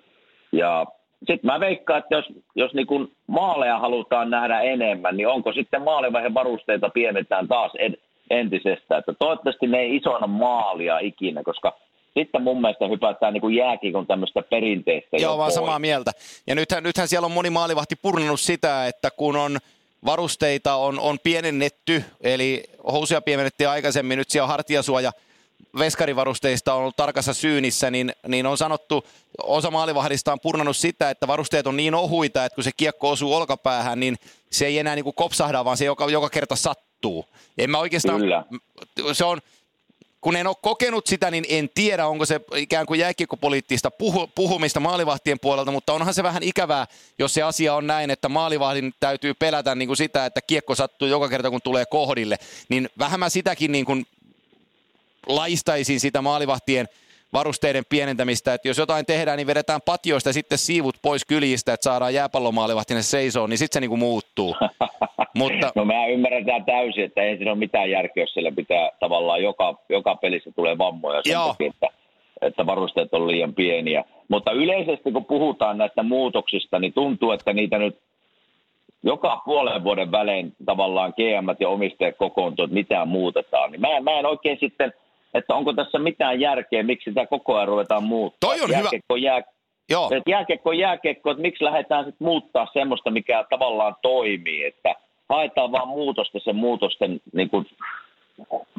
Ja 0.51 0.86
sitten 1.17 1.51
mä 1.51 1.60
veikkaan, 1.60 2.00
että 2.00 2.15
jos, 2.15 2.25
jos 2.55 2.74
niin 2.74 2.88
kuin 2.88 3.12
maaleja 3.27 3.79
halutaan 3.79 4.29
nähdä 4.29 4.62
enemmän, 4.62 5.17
niin 5.17 5.27
onko 5.27 5.53
sitten 5.53 5.81
maalivaiheen 5.81 6.34
varusteita 6.34 6.89
pienetään 6.89 7.48
taas 7.48 7.72
ed- 7.79 8.00
entisestä. 8.29 8.98
Että 8.98 9.13
toivottavasti 9.19 9.67
ne 9.67 9.79
ei 9.79 9.95
isona 9.95 10.27
maalia 10.27 11.00
ikinä, 11.00 11.43
koska 11.43 11.77
sitten 12.19 12.41
mun 12.41 12.62
mielestä 12.62 12.88
hypätään 12.88 13.34
niin 13.34 13.41
kuin 13.41 13.55
jääkiekon 13.55 14.07
tämmöistä 14.07 14.41
perinteistä. 14.50 15.17
Joo, 15.17 15.38
vaan 15.38 15.51
samaa 15.51 15.79
mieltä. 15.79 16.12
Ja 16.48 16.55
nythän, 16.55 16.84
nythän 16.84 17.07
siellä 17.07 17.25
on 17.25 17.31
moni 17.31 17.50
maalivahti 17.50 17.95
purnannut 17.95 18.39
sitä, 18.39 18.88
että 18.88 19.10
kun 19.17 19.36
on 19.36 19.57
varusteita 20.05 20.75
on, 20.75 21.00
on 21.00 21.19
pienennetty, 21.19 22.03
eli 22.21 22.63
housuja 22.91 23.21
pienennettiin 23.21 23.69
aikaisemmin, 23.69 24.17
nyt 24.17 24.29
siellä 24.29 24.43
on 24.43 24.50
hartiasuoja 24.50 25.12
veskarivarusteista 25.79 26.74
on 26.74 26.79
ollut 26.79 26.95
tarkassa 26.95 27.33
syynissä, 27.33 27.91
niin, 27.91 28.13
niin 28.27 28.45
on 28.45 28.57
sanottu, 28.57 29.05
osa 29.43 29.71
maalivahdista 29.71 30.31
on 30.31 30.39
purnannut 30.39 30.77
sitä, 30.77 31.09
että 31.09 31.27
varusteet 31.27 31.67
on 31.67 31.77
niin 31.77 31.95
ohuita, 31.95 32.45
että 32.45 32.55
kun 32.55 32.63
se 32.63 32.71
kiekko 32.77 33.09
osuu 33.09 33.33
olkapäähän, 33.33 34.00
niin 34.00 34.17
se 34.51 34.65
ei 34.65 34.79
enää 34.79 34.95
niin 34.95 35.03
kuin 35.03 35.15
kopsahda, 35.15 35.65
vaan 35.65 35.77
se 35.77 35.85
joka, 35.85 36.09
joka 36.09 36.29
kerta 36.29 36.55
sattuu. 36.55 37.25
En 37.57 37.69
mä 37.69 37.77
oikeastaan, 37.79 38.19
Kyllä. 38.19 38.45
se 39.13 39.25
on, 39.25 39.41
kun 40.25 40.36
en 40.36 40.48
ole 40.48 40.55
kokenut 40.62 41.08
sitä, 41.08 41.32
niin 41.32 41.46
en 41.50 41.70
tiedä, 41.75 42.08
onko 42.08 42.25
se 42.25 42.41
ikään 42.55 42.86
kuin 42.86 43.00
jääkiekkopoliittista 43.00 43.91
puhu, 43.91 44.27
puhumista 44.36 44.79
maalivahtien 44.79 45.39
puolelta, 45.39 45.72
mutta 45.72 45.94
onhan 45.94 46.13
se 46.13 46.24
vähän 46.24 46.44
ikävää, 46.44 46.88
jos 47.20 47.34
se 47.34 47.41
asia 47.41 47.75
on 47.75 47.88
näin, 47.88 48.10
että 48.10 48.29
maalivahdin 48.29 48.94
täytyy 49.00 49.34
pelätä 49.34 49.75
niin 49.75 49.88
kuin 49.88 49.98
sitä, 49.98 50.25
että 50.25 50.41
kiekko 50.41 50.75
sattuu 50.75 51.08
joka 51.08 51.29
kerta, 51.29 51.50
kun 51.50 51.62
tulee 51.62 51.86
kohdille. 51.86 52.38
Niin 52.70 52.89
vähän 53.00 53.20
mä 53.20 53.29
sitäkin 53.29 53.72
niin 53.72 53.86
kuin 53.86 54.05
laistaisin 55.27 56.00
sitä 56.00 56.22
maalivahtien 56.22 56.89
varusteiden 57.36 57.84
pienentämistä, 57.89 58.54
että 58.54 58.68
jos 58.68 58.77
jotain 58.77 59.06
tehdään, 59.06 59.38
niin 59.38 59.48
vedetään 59.48 59.82
patjoista 59.86 60.34
sitten 60.34 60.58
siivut 60.58 60.96
pois 61.01 61.25
kyljistä, 61.25 61.74
että 61.74 61.84
saadaan 61.84 62.13
jääpallomaalivahtinen 62.13 63.04
seisoon, 63.04 63.50
niin 63.50 63.58
sitten 63.58 63.74
se 63.74 63.80
niinku 63.80 63.98
muuttuu. 63.98 64.56
Mutta, 65.39 65.72
No 65.75 65.86
mä 65.86 66.08
ymmärretään 66.08 66.65
täysin, 66.65 67.04
että 67.04 67.22
ei 67.22 67.38
siinä 67.38 67.51
ole 67.51 67.60
mitään 67.60 67.92
järkeä, 67.92 68.24
jos 68.24 68.34
siellä 68.34 68.51
pitää 68.51 68.89
tavallaan 69.00 69.44
joka, 69.44 69.77
joka 69.89 70.15
pelissä 70.15 70.51
tulee 70.51 70.77
vammoja 70.77 71.22
sen 71.24 71.34
Joo. 71.34 71.48
takia, 71.48 71.68
että, 71.68 71.88
että 72.42 72.65
varusteet 72.65 73.13
on 73.13 73.27
liian 73.27 73.54
pieniä. 73.54 74.04
Mutta 74.27 74.51
yleisesti 74.51 75.12
kun 75.12 75.25
puhutaan 75.25 75.77
näistä 75.77 76.04
muutoksista, 76.04 76.80
niin 76.80 76.94
tuntuu, 76.94 77.32
että 77.32 77.54
niitä 77.54 77.77
nyt 77.77 77.98
joka 79.04 79.42
puolen 79.46 79.84
vuoden 79.84 80.12
välein 80.12 80.54
tavallaan 80.65 81.13
GM 81.15 81.56
ja 81.60 81.70
omistajat 81.70 82.18
kokoontuu, 82.18 82.65
että 82.65 82.74
mitään 82.74 83.08
muutetaan. 83.08 83.72
Niin 83.72 83.82
mä, 83.82 84.01
mä 84.01 84.20
en 84.20 84.25
oikein 84.25 84.58
sitten, 84.60 84.94
että 85.36 85.56
onko 85.56 85.74
tässä 85.74 86.00
mitään 86.00 86.39
järkeä, 86.39 86.84
miksi 86.84 87.12
sitä 87.12 87.25
koko 87.25 87.56
ajan 87.56 87.68
ruvetaan 87.68 88.04
muuttaa. 88.04 88.50
Toi 88.50 88.62
on 88.62 88.68
hyvä. 88.68 88.77
Jääkiekko 88.77 89.15
Jää, 89.15 89.42
joo, 89.89 90.10
että 90.12 90.32
jääkiekko 90.32 90.70
on 90.70 90.77
jääkiekko, 90.77 91.32
että 91.32 91.42
miksi 91.42 91.63
lähdetään 91.63 92.06
sitten 92.06 92.25
muuttaa 92.25 92.68
semmoista, 92.74 93.12
mikä 93.12 93.46
tavallaan 93.50 93.96
toimii, 94.01 94.63
että 94.63 94.96
haetaan 95.30 95.72
vaan 95.72 95.88
muutosta 95.88 96.39
sen 96.39 96.56
muutosten 96.56 97.22
niin 97.34 97.50
kuin, 97.50 97.65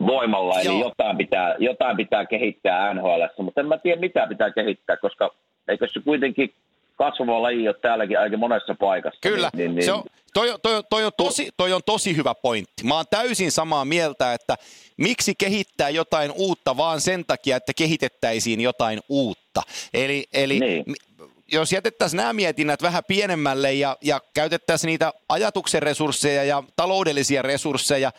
voimalla, 0.06 0.60
eli 0.60 0.66
Joo. 0.66 0.88
jotain 0.88 1.16
pitää, 1.16 1.54
jotain 1.58 1.96
pitää 1.96 2.26
kehittää 2.26 2.94
NHL, 2.94 3.42
mutta 3.42 3.60
en 3.60 3.66
mä 3.66 3.78
tiedä 3.78 4.00
mitä 4.00 4.26
pitää 4.26 4.50
kehittää, 4.50 4.96
koska 4.96 5.34
eikö 5.68 5.86
se 5.92 6.00
kuitenkin 6.04 6.54
kasvava 6.96 7.42
laji 7.42 7.68
ole 7.68 7.76
täälläkin 7.82 8.18
aika 8.18 8.36
monessa 8.36 8.74
paikassa. 8.80 9.18
Kyllä, 9.20 9.50
Niin, 9.54 9.74
niin, 9.74 9.84
se 9.84 9.92
on, 9.92 10.02
toi, 10.34 10.50
on- 10.50 10.58
toi, 10.62 10.74
on- 10.76 10.82
toi, 10.90 11.04
on 11.04 11.12
tosi, 11.16 11.48
toi 11.56 11.72
on 11.72 11.80
tosi 11.86 12.16
hyvä 12.16 12.34
pointti. 12.34 12.84
Mä 12.84 12.94
oon 12.96 13.04
täysin 13.10 13.52
samaa 13.52 13.84
mieltä, 13.84 14.32
että 14.34 14.56
miksi 14.96 15.34
kehittää 15.38 15.88
jotain 15.90 16.32
uutta 16.36 16.76
vaan 16.76 17.00
sen 17.00 17.24
takia, 17.26 17.56
että 17.56 17.72
kehitettäisiin 17.74 18.60
jotain 18.60 19.00
uutta. 19.08 19.62
Eli, 19.94 20.26
eli 20.32 20.60
Niin. 20.60 20.84
jos 21.52 21.72
jätettäisiin 21.72 22.16
nämä 22.18 22.32
mietinnät 22.32 22.82
vähän 22.82 23.02
pienemmälle 23.08 23.72
ja, 23.72 23.96
ja 24.02 24.20
käytettäisiin 24.34 24.88
niitä 24.88 25.12
ajatuksen 25.28 25.82
resursseja 25.82 26.44
ja 26.44 26.62
taloudellisia 26.76 27.42
resursseja, 27.42 28.12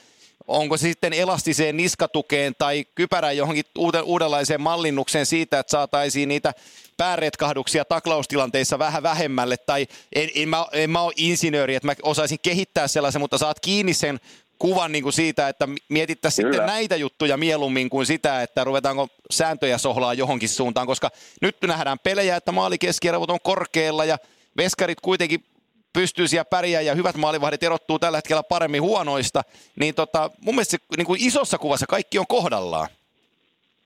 onko 0.47 0.77
se 0.77 0.81
sitten 0.81 1.13
elastiseen 1.13 1.77
niskatukeen 1.77 2.55
tai 2.57 2.85
kypärään 2.95 3.37
johonkin 3.37 3.65
uuden, 3.77 4.03
uudenlaiseen 4.03 4.61
mallinnukseen 4.61 5.25
siitä, 5.25 5.59
että 5.59 5.71
saataisiin 5.71 6.29
niitä 6.29 6.53
pääretkahduksia 6.97 7.85
taklaustilanteissa 7.85 8.79
vähän 8.79 9.03
vähemmälle, 9.03 9.57
tai 9.57 9.87
en, 10.15 10.29
en, 10.35 10.49
mä, 10.49 10.65
en 10.71 10.89
mä 10.89 11.01
ole 11.01 11.13
insinööri, 11.15 11.75
että 11.75 11.87
mä 11.87 11.93
osaisin 12.03 12.39
kehittää 12.41 12.87
sellaisen, 12.87 13.21
mutta 13.21 13.37
saat 13.37 13.59
kiinni 13.59 13.93
sen 13.93 14.19
kuvan 14.59 14.91
niin 14.91 15.03
kuin 15.03 15.13
siitä, 15.13 15.49
että 15.49 15.67
mietittäisiin 15.89 16.35
sitten 16.35 16.59
Kyllä. 16.59 16.73
näitä 16.73 16.95
juttuja 16.95 17.37
mieluummin 17.37 17.89
kuin 17.89 18.05
sitä, 18.05 18.41
että 18.41 18.63
ruvetaanko 18.63 19.07
sääntöjä 19.31 19.77
sohlaa 19.77 20.13
johonkin 20.13 20.49
suuntaan, 20.49 20.87
koska 20.87 21.11
nyt 21.41 21.57
nähdään 21.61 21.99
pelejä, 21.99 22.35
että 22.35 22.51
maalikeskiarvot 22.51 23.29
on 23.29 23.39
korkealla 23.43 24.05
ja 24.05 24.17
veskarit 24.57 25.01
kuitenkin 25.01 25.43
pystyy 25.97 26.27
siellä 26.27 26.45
pärjää 26.45 26.81
ja 26.81 26.95
hyvät 26.95 27.15
maalivahdit 27.15 27.63
erottuu 27.63 27.99
tällä 27.99 28.17
hetkellä 28.17 28.43
paremmin 28.43 28.81
huonoista, 28.81 29.41
niin 29.79 29.95
tota, 29.95 30.29
mun 30.41 30.55
mielestä 30.55 30.71
se, 30.71 30.77
niin 30.97 31.07
kuin 31.07 31.21
isossa 31.27 31.57
kuvassa 31.57 31.85
kaikki 31.89 32.19
on 32.19 32.27
kohdallaan. 32.27 32.87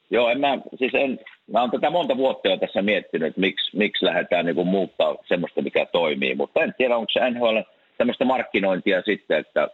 Joo, 0.10 0.30
en 0.30 0.39
mä, 0.39 0.58
siis 0.80 0.91
en, 0.94 1.20
mä 1.51 1.62
oon 1.62 1.72
tätä 1.72 1.89
monta 1.89 2.18
vuotta 2.18 2.48
jo 2.48 2.58
tässä 2.58 2.82
miettinyt, 2.82 3.27
että 3.27 3.41
miksi, 3.41 3.77
miksi 3.77 4.06
lähdetään 4.06 4.46
niin 4.46 4.68
muuttaa 4.68 5.15
semmoista, 5.27 5.62
mikä 5.62 5.86
toimii, 5.86 6.36
mutta 6.36 6.63
en 6.63 6.74
tiedä, 6.77 6.98
onko 6.98 7.10
se 7.13 7.30
NHL 7.30 7.58
tämmöistä 7.98 8.25
markkinointia 8.25 9.01
sitten, 9.01 9.39
että 9.39 9.68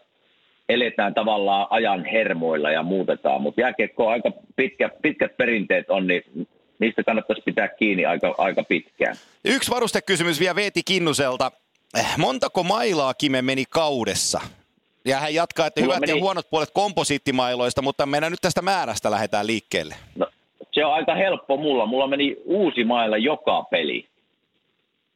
eletään 0.69 1.13
tavallaan 1.13 1.67
ajan 1.69 2.05
hermoilla 2.05 2.71
ja 2.71 2.83
muutetaan, 2.83 3.41
mutta 3.41 3.61
jääkiekko 3.61 4.05
on 4.05 4.11
aika 4.11 4.31
pitkä, 4.55 4.89
pitkät 5.01 5.37
perinteet 5.37 5.89
on, 5.89 6.07
niin 6.07 6.47
niistä 6.79 7.03
kannattaisi 7.03 7.41
pitää 7.41 7.67
kiinni 7.67 8.05
aika, 8.05 8.35
aika 8.37 8.63
pitkään. 8.63 9.15
Yksi 9.45 9.71
varustekysymys 9.71 10.39
vielä 10.39 10.55
Veeti 10.55 10.81
Kinnuselta. 10.85 11.51
Eh, 11.99 12.17
Montako 12.17 12.63
mailaa 12.63 13.13
Kime 13.13 13.41
meni 13.41 13.63
kaudessa? 13.69 14.41
Ja 15.05 15.17
hän 15.19 15.33
jatkaa, 15.33 15.67
että 15.67 15.81
Mulla 15.81 15.95
hyvät 15.95 16.09
ja 16.09 16.13
meni- 16.15 16.21
huonot 16.21 16.49
puolet 16.49 16.69
komposiittimailoista, 16.73 17.81
mutta 17.81 18.05
mennään 18.05 18.31
nyt 18.31 18.41
tästä 18.41 18.61
määrästä 18.61 19.11
lähdetään 19.11 19.47
liikkeelle. 19.47 19.95
No, 20.15 20.27
se 20.71 20.85
on 20.85 20.93
aika 20.93 21.15
helppo 21.15 21.57
mulla. 21.57 21.85
Mulla 21.85 22.07
meni 22.07 22.35
uusi 22.45 22.83
mailla 22.83 23.17
joka 23.17 23.63
peli. 23.71 24.07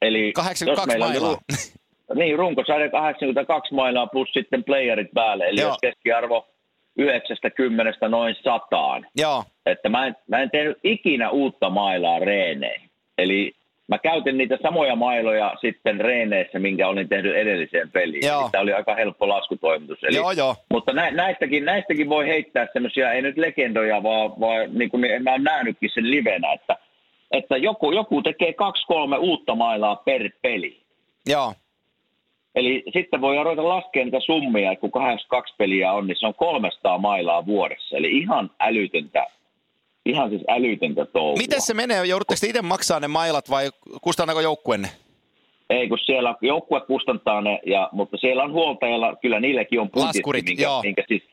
Eli 0.01 0.31
82 0.33 0.65
jos 0.65 0.87
meillä 0.87 1.05
on 1.05 1.11
mailaa. 1.11 1.35
ru- 1.53 2.15
niin, 2.19 2.37
runkosarja 2.39 2.89
82 2.89 3.73
mailaa 3.73 4.07
plus 4.07 4.29
sitten 4.33 4.63
playerit 4.63 5.11
päälle. 5.13 5.45
Eli 5.47 5.61
Joo. 5.61 5.69
jos 5.69 5.77
keskiarvo 5.81 6.47
90 6.97 8.07
noin 8.09 8.35
sataan. 8.43 9.07
Joo, 9.17 9.43
Että 9.65 9.89
mä 9.89 10.05
en, 10.07 10.15
mä 10.27 10.39
en 10.41 10.51
tehnyt 10.51 10.77
ikinä 10.83 11.29
uutta 11.29 11.69
mailaa 11.69 12.19
reeneihin. 12.19 12.89
Eli 13.17 13.53
mä 13.91 13.97
käytin 13.97 14.37
niitä 14.37 14.57
samoja 14.61 14.95
mailoja 14.95 15.55
sitten 15.61 16.01
reeneissä, 16.01 16.59
minkä 16.59 16.87
olin 16.87 17.09
tehnyt 17.09 17.35
edelliseen 17.35 17.91
peliin. 17.91 18.27
Joo. 18.27 18.49
Tämä 18.51 18.61
oli 18.61 18.73
aika 18.73 18.95
helppo 18.95 19.29
laskutoimitus. 19.29 20.03
Eli 20.03 20.15
joo, 20.15 20.31
joo. 20.31 20.55
mutta 20.73 20.93
nä, 20.93 21.11
näistäkin, 21.11 21.65
näistäkin 21.65 22.09
voi 22.09 22.27
heittää 22.27 22.67
semmoisia, 22.73 23.11
ei 23.11 23.21
nyt 23.21 23.37
legendoja, 23.37 24.03
vaan, 24.03 24.39
vaan 24.39 24.69
niin 24.73 24.89
kuin 24.89 25.03
mä 25.23 25.31
oon 25.31 25.43
nähnytkin 25.43 25.89
sen 25.93 26.11
livenä, 26.11 26.53
että, 26.53 26.77
että 27.31 27.57
joku, 27.57 27.91
joku 27.91 28.21
tekee 28.21 28.53
kaksi-kolme 28.53 29.17
uutta 29.17 29.55
mailaa 29.55 29.95
per 29.95 30.29
peli. 30.41 30.81
Joo, 31.25 31.53
Eli 32.55 32.83
sitten 32.93 33.21
voi 33.21 33.43
ruveta 33.43 33.67
laskemaan 33.69 34.05
niitä 34.05 34.19
summia, 34.19 34.71
että 34.71 34.81
kun 34.81 34.91
82 34.91 35.55
peliä 35.57 35.91
on, 35.91 36.07
niin 36.07 36.15
se 36.19 36.27
on 36.27 36.33
300 36.33 36.97
mailaa 36.97 37.45
vuodessa. 37.45 37.97
Eli 37.97 38.17
ihan 38.17 38.51
älytöntä, 38.59 39.27
ihan 40.05 40.29
siis 40.29 40.41
älytöntä 40.47 41.05
touhua. 41.05 41.37
Miten 41.37 41.61
se 41.61 41.73
menee? 41.73 42.05
Joudutteko 42.05 42.37
te 42.41 42.47
itse 42.47 42.61
maksaa 42.61 42.99
ne 42.99 43.07
mailat 43.07 43.49
vai 43.49 43.69
kustannaako 44.01 44.41
joukkuenne? 44.41 44.87
Ei, 45.69 45.87
kun 45.87 45.99
siellä 46.05 46.35
joukkue 46.41 46.81
kustantaa 46.81 47.41
ne, 47.41 47.59
ja, 47.65 47.89
mutta 47.91 48.17
siellä 48.17 48.43
on 48.43 48.51
huoltajalla, 48.51 49.15
kyllä 49.21 49.39
niilläkin 49.39 49.79
on 49.79 49.89
budjetti, 49.89 50.43
minkä, 50.49 50.63
joo. 50.63 50.81
minkä, 50.81 51.03
sis, 51.07 51.23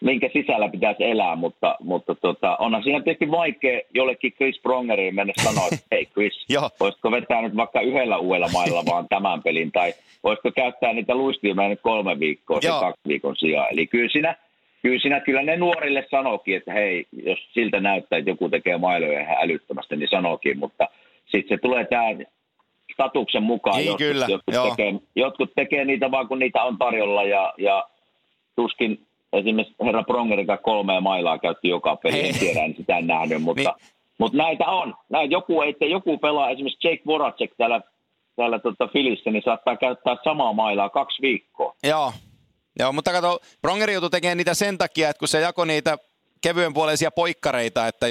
minkä 0.00 0.30
sisällä 0.32 0.68
pitäisi 0.68 1.04
elää, 1.04 1.36
mutta, 1.36 1.76
mutta 1.80 2.14
tota, 2.14 2.56
onhan 2.56 2.82
siinä 2.82 3.00
tietysti 3.02 3.30
vaikea 3.30 3.80
jollekin 3.94 4.32
Chris 4.32 4.60
Prongerille 4.62 5.12
mennä 5.12 5.32
sanoa, 5.42 5.68
että 5.72 5.86
hei 5.92 6.06
Chris, 6.06 6.46
voisitko 6.80 7.10
vetää 7.10 7.42
nyt 7.42 7.56
vaikka 7.56 7.80
yhdellä 7.80 8.18
uudella 8.18 8.48
mailla 8.52 8.82
vaan 8.90 9.08
tämän 9.08 9.42
pelin, 9.42 9.72
tai 9.72 9.92
voisitko 10.24 10.50
käyttää 10.50 10.92
niitä 10.92 11.14
luistimia 11.14 11.68
nyt 11.68 11.80
kolme 11.80 12.20
viikkoa 12.20 12.58
Joo. 12.62 12.80
kaksi 12.80 13.08
viikon 13.08 13.36
sijaan. 13.36 13.68
Eli 13.72 13.86
kyllä 13.86 14.08
siinä, 14.12 14.36
kyllä 14.82 15.00
siinä 15.00 15.20
kyllä 15.20 15.42
ne 15.42 15.56
nuorille 15.56 16.06
sanokin, 16.10 16.56
että 16.56 16.72
hei, 16.72 17.06
jos 17.12 17.38
siltä 17.52 17.80
näyttää, 17.80 18.18
että 18.18 18.30
joku 18.30 18.48
tekee 18.48 18.78
mailoja 18.78 19.20
ihan 19.20 19.36
älyttömästi, 19.40 19.96
niin 19.96 20.08
sanokin, 20.10 20.58
mutta 20.58 20.88
sitten 21.26 21.58
se 21.58 21.62
tulee 21.62 21.84
tämä 21.84 22.04
statuksen 22.92 23.42
mukaan. 23.42 23.76
Niin, 23.76 23.86
jotkut, 23.86 24.06
kyllä, 24.06 24.26
jotkut, 24.28 24.54
joo. 24.54 24.70
tekee, 24.70 24.94
jotkut 25.14 25.50
tekee 25.54 25.84
niitä 25.84 26.10
vaan, 26.10 26.28
kun 26.28 26.38
niitä 26.38 26.62
on 26.62 26.78
tarjolla 26.78 27.24
ja, 27.24 27.54
ja 27.58 27.84
tuskin, 28.56 29.06
esimerkiksi 29.32 29.74
herra 29.84 30.02
Prongerika 30.02 30.56
kolmea 30.56 31.00
mailaa 31.00 31.38
käytti 31.38 31.68
joka 31.68 31.96
peli, 31.96 32.28
en 32.28 32.38
tiedä, 32.38 32.60
en 32.60 32.74
sitä 32.76 33.00
nähnyt, 33.00 33.42
mutta, 33.42 33.74
niin. 33.78 33.92
mutta 34.18 34.38
näitä 34.38 34.64
on. 34.64 34.94
Näitä 35.08 35.32
joku, 35.32 35.62
että 35.62 35.84
joku 35.84 36.18
pelaa, 36.18 36.50
esimerkiksi 36.50 36.88
Jake 36.88 37.02
Voracek 37.06 37.54
täällä, 37.58 37.80
täällä 38.36 38.58
tota 38.58 38.86
Filissä, 38.86 39.30
niin 39.30 39.42
saattaa 39.42 39.76
käyttää 39.76 40.16
samaa 40.24 40.52
mailaa 40.52 40.88
kaksi 40.88 41.22
viikkoa. 41.22 41.74
Joo, 41.84 42.12
Joo, 42.78 42.92
mutta 42.92 43.12
kato, 43.12 43.40
Pronger 43.62 43.90
joutuu 43.90 44.10
tekemään 44.10 44.36
niitä 44.36 44.54
sen 44.54 44.78
takia, 44.78 45.10
että 45.10 45.18
kun 45.18 45.28
se 45.28 45.40
jako 45.40 45.64
niitä 45.64 45.98
kevyen 46.46 46.74
puoleisia 46.74 47.10
poikkareita, 47.10 47.86
että 47.86 48.08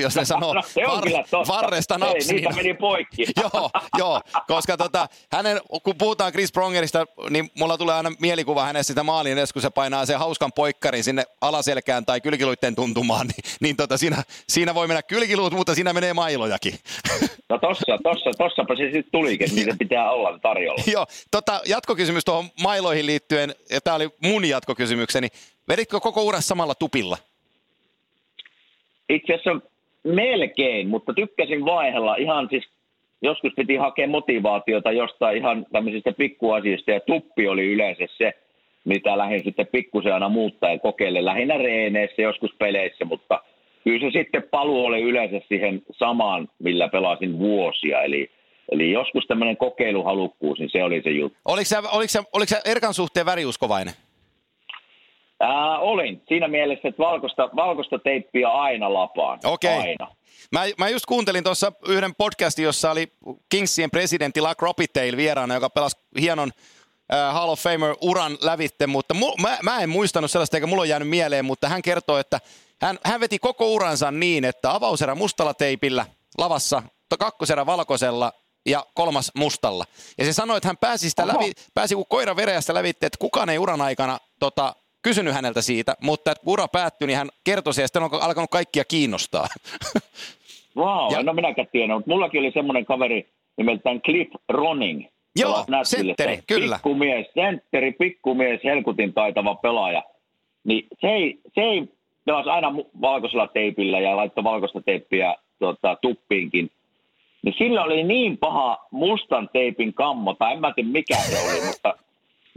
jos 0.00 0.16
ne 0.16 0.24
sanoo 0.24 0.54
no, 0.54 0.62
se 0.62 0.86
on 0.86 1.02
var, 1.32 1.46
varresta 1.48 1.98
napsi. 1.98 2.34
Ei, 2.34 2.40
niitä 2.40 2.54
meni 2.54 2.74
poikki. 2.74 3.22
joo, 3.42 3.70
joo, 3.98 4.20
koska 4.46 4.76
tota, 4.76 5.08
hänen, 5.32 5.60
kun 5.82 5.94
puhutaan 5.98 6.32
Chris 6.32 6.52
Prongerista, 6.52 7.06
niin 7.30 7.50
mulla 7.58 7.78
tulee 7.78 7.94
aina 7.94 8.12
mielikuva 8.20 8.64
hänestä 8.64 8.90
sitä 8.90 9.02
maalin 9.02 9.32
edes, 9.32 9.52
kun 9.52 9.62
se 9.62 9.70
painaa 9.70 10.06
sen 10.06 10.18
hauskan 10.18 10.52
poikkarin 10.52 11.04
sinne 11.04 11.24
alaselkään 11.40 12.06
tai 12.06 12.20
kylkiluitten 12.20 12.74
tuntumaan, 12.74 13.26
niin, 13.26 13.56
niin 13.60 13.76
tota, 13.76 13.96
siinä, 13.96 14.22
siinä, 14.48 14.74
voi 14.74 14.86
mennä 14.86 15.02
kylkiluut, 15.02 15.52
mutta 15.52 15.74
siinä 15.74 15.92
menee 15.92 16.14
mailojakin. 16.14 16.74
No 17.48 17.58
tossa, 17.58 17.98
tossa, 18.02 18.30
tossapa 18.38 18.76
se 18.76 18.82
sitten 18.82 19.12
tulikin, 19.12 19.48
niin 19.54 19.64
se 19.64 19.76
pitää 19.84 20.10
olla 20.10 20.38
tarjolla. 20.38 20.82
joo, 20.86 21.06
tota, 21.30 21.60
jatkokysymys 21.66 22.24
tuohon 22.24 22.50
mailoihin 22.62 23.06
liittyen, 23.06 23.54
ja 23.70 23.80
tämä 23.80 23.94
oli 23.94 24.08
mun 24.22 24.44
jatkokysymykseni. 24.44 25.28
Veditkö 25.68 26.00
koko 26.00 26.22
urassa 26.22 26.48
samalla 26.48 26.74
tupilla? 26.74 27.18
Itse 29.08 29.34
asiassa 29.34 29.60
melkein, 30.04 30.88
mutta 30.88 31.14
tykkäsin 31.14 31.64
vaihella 31.64 32.16
ihan 32.16 32.48
siis 32.50 32.64
joskus 33.22 33.52
piti 33.56 33.76
hakea 33.76 34.08
motivaatiota 34.08 34.92
jostain 34.92 35.36
ihan 35.36 35.66
tämmöisistä 35.72 36.12
pikkuasioista 36.12 36.90
ja 36.90 37.00
tuppi 37.00 37.48
oli 37.48 37.72
yleensä 37.72 38.04
se, 38.18 38.32
mitä 38.84 39.18
lähdin 39.18 39.44
sitten 39.44 39.66
pikkusen 39.66 40.14
aina 40.14 40.28
muuttaa 40.28 40.70
ja 40.70 40.78
kokeile 40.78 41.24
lähinnä 41.24 41.58
reeneissä, 41.58 42.22
joskus 42.22 42.50
peleissä, 42.58 43.04
mutta 43.04 43.40
kyllä 43.84 44.10
se 44.10 44.18
sitten 44.18 44.42
paluu 44.50 44.84
oli 44.84 45.02
yleensä 45.02 45.40
siihen 45.48 45.82
samaan, 45.90 46.48
millä 46.58 46.88
pelasin 46.88 47.38
vuosia, 47.38 48.02
eli 48.02 48.30
Eli 48.72 48.92
joskus 48.92 49.26
tämmöinen 49.26 49.56
kokeiluhalukkuus, 49.56 50.58
niin 50.58 50.70
se 50.70 50.84
oli 50.84 51.02
se 51.02 51.10
juttu. 51.10 51.38
Oliko 51.44 51.64
se, 51.64 51.78
oliko 51.78 52.08
se, 52.08 52.22
oliko 52.32 52.48
se 52.48 52.60
Erkan 52.64 52.94
suhteen 52.94 53.26
väriuskovainen? 53.26 53.94
Ää, 55.40 55.78
olin. 55.78 56.22
Siinä 56.28 56.48
mielessä, 56.48 56.88
että 56.88 57.02
valkoista, 57.02 57.50
valkoista 57.56 57.98
teippiä 57.98 58.48
aina 58.48 58.94
lapaan. 58.94 59.38
Okei. 59.44 59.78
Okay. 59.78 59.88
Aina. 59.88 60.10
Mä, 60.52 60.60
mä 60.78 60.88
just 60.88 61.06
kuuntelin 61.06 61.44
tuossa 61.44 61.72
yhden 61.88 62.14
podcastin, 62.14 62.64
jossa 62.64 62.90
oli 62.90 63.12
Kingsien 63.48 63.90
presidentti 63.90 64.40
Luck 64.40 64.62
Ropitail 64.62 65.16
vieraana, 65.16 65.54
joka 65.54 65.70
pelasi 65.70 65.96
hienon 66.20 66.50
äh, 67.14 67.34
Hall 67.34 67.48
of 67.48 67.60
Famer-uran 67.60 68.38
lävitte, 68.42 68.86
mutta 68.86 69.14
mu, 69.14 69.32
mä, 69.42 69.58
mä 69.62 69.80
en 69.80 69.88
muistanut 69.88 70.30
sellaista, 70.30 70.56
eikä 70.56 70.66
mulla 70.66 70.82
on 70.82 70.88
jäänyt 70.88 71.08
mieleen, 71.08 71.44
mutta 71.44 71.68
hän 71.68 71.82
kertoi, 71.82 72.20
että 72.20 72.40
hän, 72.82 72.98
hän 73.04 73.20
veti 73.20 73.38
koko 73.38 73.72
uransa 73.72 74.10
niin, 74.10 74.44
että 74.44 74.74
avauserä 74.74 75.14
mustalla 75.14 75.54
teipillä 75.54 76.06
lavassa, 76.38 76.82
kakkoserä 77.18 77.66
valkoisella 77.66 78.32
ja 78.66 78.86
kolmas 78.94 79.30
mustalla. 79.34 79.84
Ja 80.18 80.24
se 80.24 80.32
sanoi, 80.32 80.56
että 80.56 80.68
hän 80.68 80.76
pääsi 80.76 81.10
sitä 81.10 81.26
läpi, 81.26 81.52
pääsi 81.74 81.94
kuin 81.94 82.06
koira 82.08 82.36
vereästä 82.36 82.74
lävitte, 82.74 83.06
että 83.06 83.18
kukaan 83.18 83.48
ei 83.48 83.58
uran 83.58 83.80
aikana 83.80 84.18
tota, 84.40 84.74
kysynyt 85.02 85.34
häneltä 85.34 85.62
siitä, 85.62 85.94
mutta 86.02 86.34
kun 86.44 86.52
ura 86.52 86.68
päättyi, 86.68 87.06
niin 87.06 87.18
hän 87.18 87.28
kertoi 87.44 87.74
se 87.74 87.82
ja 87.82 87.88
sitten 87.88 88.02
on 88.02 88.10
alkanut 88.22 88.50
kaikkia 88.50 88.84
kiinnostaa. 88.84 89.46
Wow, 90.76 91.12
ja, 91.12 91.22
no 91.22 91.32
minäkään 91.32 91.68
tiedä, 91.72 91.94
mutta 91.94 92.10
mullakin 92.10 92.40
oli 92.40 92.50
semmoinen 92.50 92.86
kaveri 92.86 93.28
nimeltään 93.56 94.00
Cliff 94.00 94.34
Ronning. 94.48 95.04
Joo, 95.36 95.64
sentteri, 95.82 96.38
kyllä. 96.46 96.76
Pikkumies, 96.76 97.26
sentteri, 97.34 97.92
pikkumies, 97.92 98.60
helkutin 98.64 99.12
taitava 99.12 99.54
pelaaja. 99.54 100.02
Niin 100.64 100.86
se 101.00 101.08
ei, 101.08 101.40
se 101.54 101.60
ei 101.60 101.88
pelasi 102.24 102.48
aina 102.48 102.74
valkoisella 103.00 103.46
teipillä 103.46 104.00
ja 104.00 104.16
laittoi 104.16 104.44
valkoista 104.44 104.80
teippiä 104.80 105.34
tuota, 105.58 105.96
tuppiinkin. 106.02 106.70
Niin 107.42 107.54
sillä 107.58 107.84
oli 107.84 108.04
niin 108.04 108.38
paha 108.38 108.86
mustan 108.90 109.48
teipin 109.52 109.94
kammo, 109.94 110.34
tai 110.34 110.52
en 110.52 110.60
mä 110.60 110.72
tiedä 110.72 110.88
mikä 110.88 111.16
se 111.16 111.50
oli, 111.50 111.66
mutta 111.68 111.94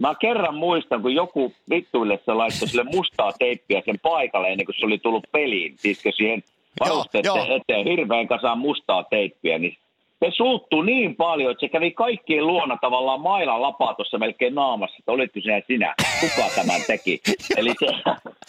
Mä 0.02 0.16
kerran 0.16 0.56
muistan, 0.56 1.02
kun 1.02 1.16
joku 1.16 1.54
vittuille 1.70 2.20
se 2.26 2.34
laittoi 2.34 2.68
sille 2.68 2.84
mustaa 2.84 3.32
teippiä 3.40 3.82
sen 3.86 4.00
paikalle 4.00 4.48
ennen 4.48 4.66
kuin 4.66 4.76
se 4.80 4.86
oli 4.86 4.98
tullut 4.98 5.28
peliin. 5.32 5.74
Siis 5.78 6.04
siihen 6.18 6.44
varusteiden 6.80 7.32
eteen 7.52 7.88
hirveän 7.88 8.28
kasaan 8.28 8.58
mustaa 8.58 9.04
teippiä, 9.04 9.58
niin 9.58 9.78
se 10.26 10.32
suuttuu 10.32 10.82
niin 10.82 11.16
paljon, 11.16 11.52
että 11.52 11.66
se 11.66 11.70
kävi 11.70 11.92
kaikkien 11.92 12.48
luona 12.48 12.78
tavallaan 12.82 13.22
mailan 13.22 13.62
lapaa 13.62 13.94
tuossa 13.94 14.18
melkein 14.18 14.56
naamassa, 14.56 14.96
että 15.00 15.12
olitko 15.12 15.40
sinä 15.42 15.62
sinä, 15.68 15.94
kuka 16.20 16.50
tämän 16.56 16.82
teki. 16.88 17.22
Eli 17.58 17.74
se, 17.80 17.86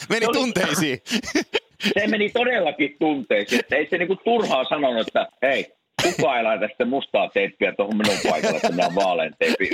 meni 0.08 0.26
se 0.26 0.32
tunteisiin. 0.32 0.98
se 1.94 2.06
meni 2.06 2.30
todellakin 2.30 2.96
tunteisiin, 2.98 3.60
että 3.60 3.76
ei 3.76 3.86
se 3.90 3.98
niinku 3.98 4.16
turhaa 4.16 4.64
sanonut, 4.64 5.06
että 5.08 5.28
hei, 5.42 5.66
kuka 6.02 6.36
ei 6.36 6.42
laita 6.42 6.68
sitten 6.68 6.88
mustaa 6.88 7.28
teippiä 7.28 7.72
tuohon 7.72 7.96
minun 7.96 8.18
paikalle, 8.30 8.56
että 8.56 8.70
minä 8.70 8.94
vaalean 8.94 9.34
teippi 9.38 9.68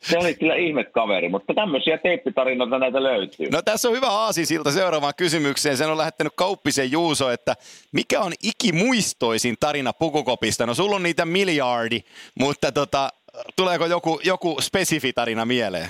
Se 0.00 0.18
oli 0.18 0.34
kyllä 0.34 0.54
ihme 0.54 0.84
kaveri, 0.84 1.28
mutta 1.28 1.54
tämmöisiä 1.54 1.98
teippitarinoita 1.98 2.78
näitä 2.78 3.02
löytyy. 3.02 3.46
No 3.50 3.62
tässä 3.62 3.88
on 3.88 3.96
hyvä 3.96 4.06
siltä 4.30 4.70
seuraavaan 4.70 5.12
kysymykseen. 5.16 5.76
Sen 5.76 5.90
on 5.90 5.98
lähettänyt 5.98 6.32
Kauppisen 6.36 6.92
Juuso, 6.92 7.30
että 7.30 7.54
mikä 7.92 8.20
on 8.20 8.32
ikimuistoisin 8.42 9.56
tarina 9.60 9.92
Pukukopista? 9.92 10.66
No 10.66 10.74
sulla 10.74 10.96
on 10.96 11.02
niitä 11.02 11.24
miljardi, 11.24 12.00
mutta 12.40 12.72
tota, 12.72 13.08
tuleeko 13.56 13.86
joku, 13.86 14.20
joku 14.24 14.56
spesifi 14.60 15.12
tarina 15.12 15.44
mieleen? 15.44 15.88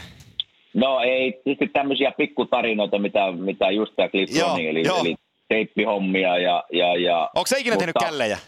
No 0.74 1.00
ei, 1.00 1.40
tietysti 1.44 1.68
tämmöisiä 1.72 2.12
pikkutarinoita, 2.16 2.98
mitä, 2.98 3.32
mitä 3.32 3.70
just 3.70 3.92
tämä 3.96 4.08
Cliff 4.08 4.32
eli, 4.36 4.66
eli 4.68 5.14
teippihommia 5.48 6.38
ja... 6.38 6.64
ja, 6.72 6.96
ja 6.96 7.30
Onko 7.34 7.46
se 7.46 7.58
ikinä 7.58 7.74
mutta, 7.74 7.80
tehnyt 7.80 8.10
källejä? 8.10 8.38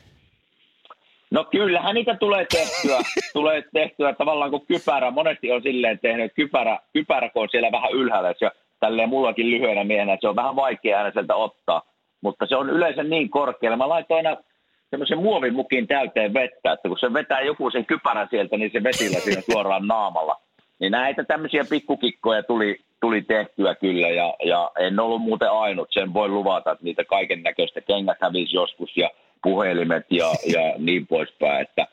No 1.31 1.45
kyllähän 1.45 1.95
niitä 1.95 2.17
tulee 2.17 2.47
tehtyä, 2.53 2.99
tulee 3.33 3.65
tehtyä 3.73 4.13
tavallaan 4.13 4.51
kuin 4.51 4.67
kypärä. 4.67 5.11
Monesti 5.11 5.53
on 5.53 5.63
silleen 5.63 5.99
tehnyt 5.99 6.33
kypärä, 6.35 6.79
kypärä 6.93 7.31
kun 7.31 7.43
on 7.43 7.49
siellä 7.51 7.73
vähän 7.73 7.93
ylhäällä. 7.93 8.35
Se, 8.39 8.51
tälleen 8.81 9.09
mullakin 9.09 9.51
lyhyenä 9.51 9.85
miehenä, 9.85 10.13
että 10.13 10.21
se 10.21 10.29
on 10.29 10.37
vähän 10.37 10.57
vaikea 10.57 10.99
aina 10.99 11.11
sieltä 11.11 11.35
ottaa. 11.35 11.83
Mutta 12.21 12.47
se 12.47 12.57
on 12.57 12.71
yleensä 12.71 13.03
niin 13.03 13.31
korkealla. 13.31 13.77
Mä 13.77 13.89
laitoin 13.89 14.27
aina 14.27 14.43
semmoisen 14.91 15.19
muovimukin 15.19 15.87
täyteen 15.87 16.35
vettä, 16.35 16.73
että 16.73 16.89
kun 16.89 16.99
se 16.99 17.13
vetää 17.13 17.41
joku 17.41 17.71
sen 17.71 17.87
kypärän 17.87 18.29
sieltä, 18.31 18.57
niin 18.57 18.71
se 18.73 18.83
vesillä 18.83 19.19
siinä 19.19 19.41
suoraan 19.41 19.87
naamalla. 19.87 20.37
Niin 20.81 20.93
näitä 20.93 21.25
tämmöisiä 21.25 21.65
pikkukikkoja 21.71 22.43
tuli, 22.43 22.79
tuli 23.01 23.23
tehtyä 23.23 23.75
kyllä 23.75 24.09
ja, 24.09 24.35
ja 24.45 24.71
en 24.79 25.01
ollut 25.01 25.23
muuten 25.23 25.51
ainut. 25.51 25.89
Sen 25.91 26.15
voi 26.15 26.29
luvata, 26.29 26.71
että 26.71 26.85
niitä 26.85 27.05
kaiken 27.05 27.43
näköistä 27.43 27.81
kengät 27.81 28.19
hävisi 28.21 28.57
joskus 28.57 28.97
ja 28.97 29.11
puhelimet 29.43 30.07
ja, 30.11 30.27
ja 30.47 30.75
niin 30.79 31.07
poispäin. 31.07 31.63
Että, 31.63 31.87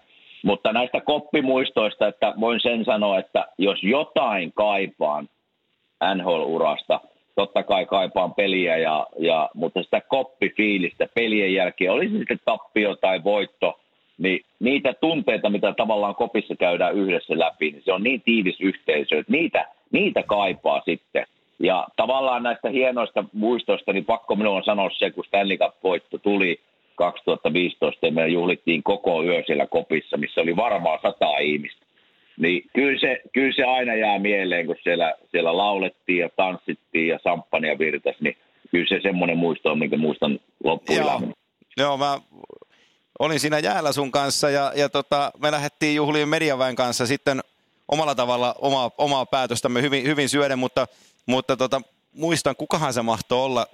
mutta 0.43 0.73
näistä 0.73 1.01
koppimuistoista, 1.01 2.07
että 2.07 2.33
voin 2.39 2.59
sen 2.59 2.85
sanoa, 2.85 3.19
että 3.19 3.47
jos 3.57 3.83
jotain 3.83 4.53
kaipaan 4.53 5.29
NHL-urasta, 6.15 6.99
totta 7.35 7.63
kai 7.63 7.85
kaipaan 7.85 8.33
peliä, 8.33 8.77
ja, 8.77 9.07
ja, 9.19 9.49
mutta 9.53 9.83
sitä 9.83 10.01
koppifiilistä 10.01 11.07
pelien 11.15 11.53
jälkeen, 11.53 11.91
oli 11.91 12.09
se 12.09 12.17
sitten 12.17 12.39
tappio 12.45 12.95
tai 12.95 13.23
voitto, 13.23 13.79
niin 14.17 14.45
niitä 14.59 14.93
tunteita, 14.93 15.49
mitä 15.49 15.73
tavallaan 15.77 16.15
kopissa 16.15 16.55
käydään 16.55 16.95
yhdessä 16.95 17.39
läpi, 17.39 17.71
niin 17.71 17.83
se 17.85 17.93
on 17.93 18.03
niin 18.03 18.21
tiivis 18.21 18.61
yhteisö, 18.61 19.19
että 19.19 19.31
niitä, 19.31 19.65
niitä 19.93 20.23
kaipaa 20.23 20.81
sitten. 20.85 21.25
Ja 21.59 21.87
tavallaan 21.95 22.43
näistä 22.43 22.69
hienoista 22.69 23.23
muistoista, 23.33 23.93
niin 23.93 24.05
pakko 24.05 24.35
minun 24.35 24.55
on 24.57 24.63
sanoa 24.63 24.89
se, 24.89 25.11
kun 25.11 25.25
Stanley 25.25 25.57
Cup-voitto 25.57 26.17
tuli– 26.17 26.59
2015 26.95 28.11
me 28.11 28.27
juhlittiin 28.27 28.83
koko 28.83 29.23
yö 29.23 29.43
siellä 29.45 29.67
kopissa, 29.67 30.17
missä 30.17 30.41
oli 30.41 30.55
varmaan 30.55 30.99
sata 31.01 31.37
ihmistä. 31.37 31.85
Niin 32.37 32.69
kyllä 32.73 32.99
se, 32.99 33.21
kyllä 33.33 33.53
se 33.55 33.63
aina 33.63 33.95
jää 33.95 34.19
mieleen, 34.19 34.65
kun 34.65 34.75
siellä, 34.83 35.13
siellä 35.31 35.57
laulettiin 35.57 36.19
ja 36.19 36.29
tanssittiin 36.35 37.07
ja 37.07 37.19
samppania 37.23 37.79
virtas, 37.79 38.15
niin 38.19 38.37
kyllä 38.71 38.85
se 38.89 38.99
semmoinen 39.01 39.37
muisto 39.37 39.71
on, 39.71 39.79
minkä 39.79 39.97
muistan 39.97 40.39
loppuelämän. 40.63 41.21
Joo. 41.21 41.33
Joo, 41.77 41.97
mä 41.97 42.19
olin 43.19 43.39
siinä 43.39 43.59
jäällä 43.59 43.91
sun 43.91 44.11
kanssa 44.11 44.49
ja, 44.49 44.71
ja 44.75 44.89
tota, 44.89 45.31
me 45.41 45.51
lähdettiin 45.51 45.95
juhliin 45.95 46.29
mediaväen 46.29 46.75
kanssa 46.75 47.05
sitten 47.05 47.39
omalla 47.93 48.15
tavalla 48.15 48.55
omaa, 48.59 48.91
omaa 48.97 49.25
päätöstämme 49.25 49.81
hyvin, 49.81 50.03
hyvin 50.03 50.29
syöden, 50.29 50.59
mutta, 50.59 50.87
mutta 51.25 51.57
tota, 51.57 51.81
muistan, 52.13 52.55
kukahan 52.55 52.93
se 52.93 53.01
mahtoi 53.01 53.45
olla 53.45 53.67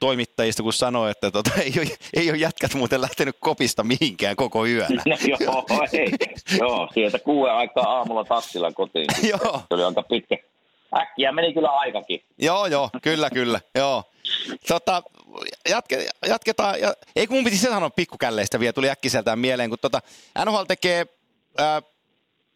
toimittajista, 0.00 0.62
kun 0.62 0.72
sanoi, 0.72 1.10
että 1.10 1.30
tota, 1.30 1.50
ei, 1.64 1.72
ole, 1.78 1.88
ei 2.14 2.30
ole 2.30 2.38
jätkät 2.38 2.74
muuten 2.74 3.00
lähtenyt 3.00 3.36
kopista 3.40 3.84
mihinkään 3.84 4.36
koko 4.36 4.66
yönä. 4.66 5.02
No, 5.06 5.16
joo, 5.40 5.64
ei. 5.92 6.12
joo, 6.58 6.88
sieltä 6.94 7.18
kuuden 7.18 7.54
aikaa 7.54 7.96
aamulla 7.96 8.24
taksilla 8.24 8.72
kotiin. 8.72 9.06
joo. 9.30 9.62
Se 9.68 9.74
oli 9.74 9.84
aika 9.84 10.02
pitkä. 10.02 10.36
Äkkiä 10.96 11.32
meni 11.32 11.54
kyllä 11.54 11.68
aikakin. 11.68 12.22
Joo, 12.38 12.66
joo, 12.66 12.90
kyllä, 13.02 13.30
kyllä, 13.30 13.60
joo. 13.74 14.04
Tota, 14.68 15.02
jatke, 15.68 16.08
jatketaan, 16.26 16.80
ja, 16.80 16.94
ei 17.16 17.26
kun 17.26 17.36
mun 17.36 17.44
piti 17.44 17.56
se 17.56 17.68
sanoa 17.68 17.90
pikkukälleistä 17.90 18.60
vielä, 18.60 18.72
tuli 18.72 18.90
äkkiseltään 18.90 19.38
mieleen, 19.38 19.70
kun 19.70 19.78
tota, 19.78 20.00
NHL 20.44 20.62
tekee 20.68 21.06
ää, 21.58 21.82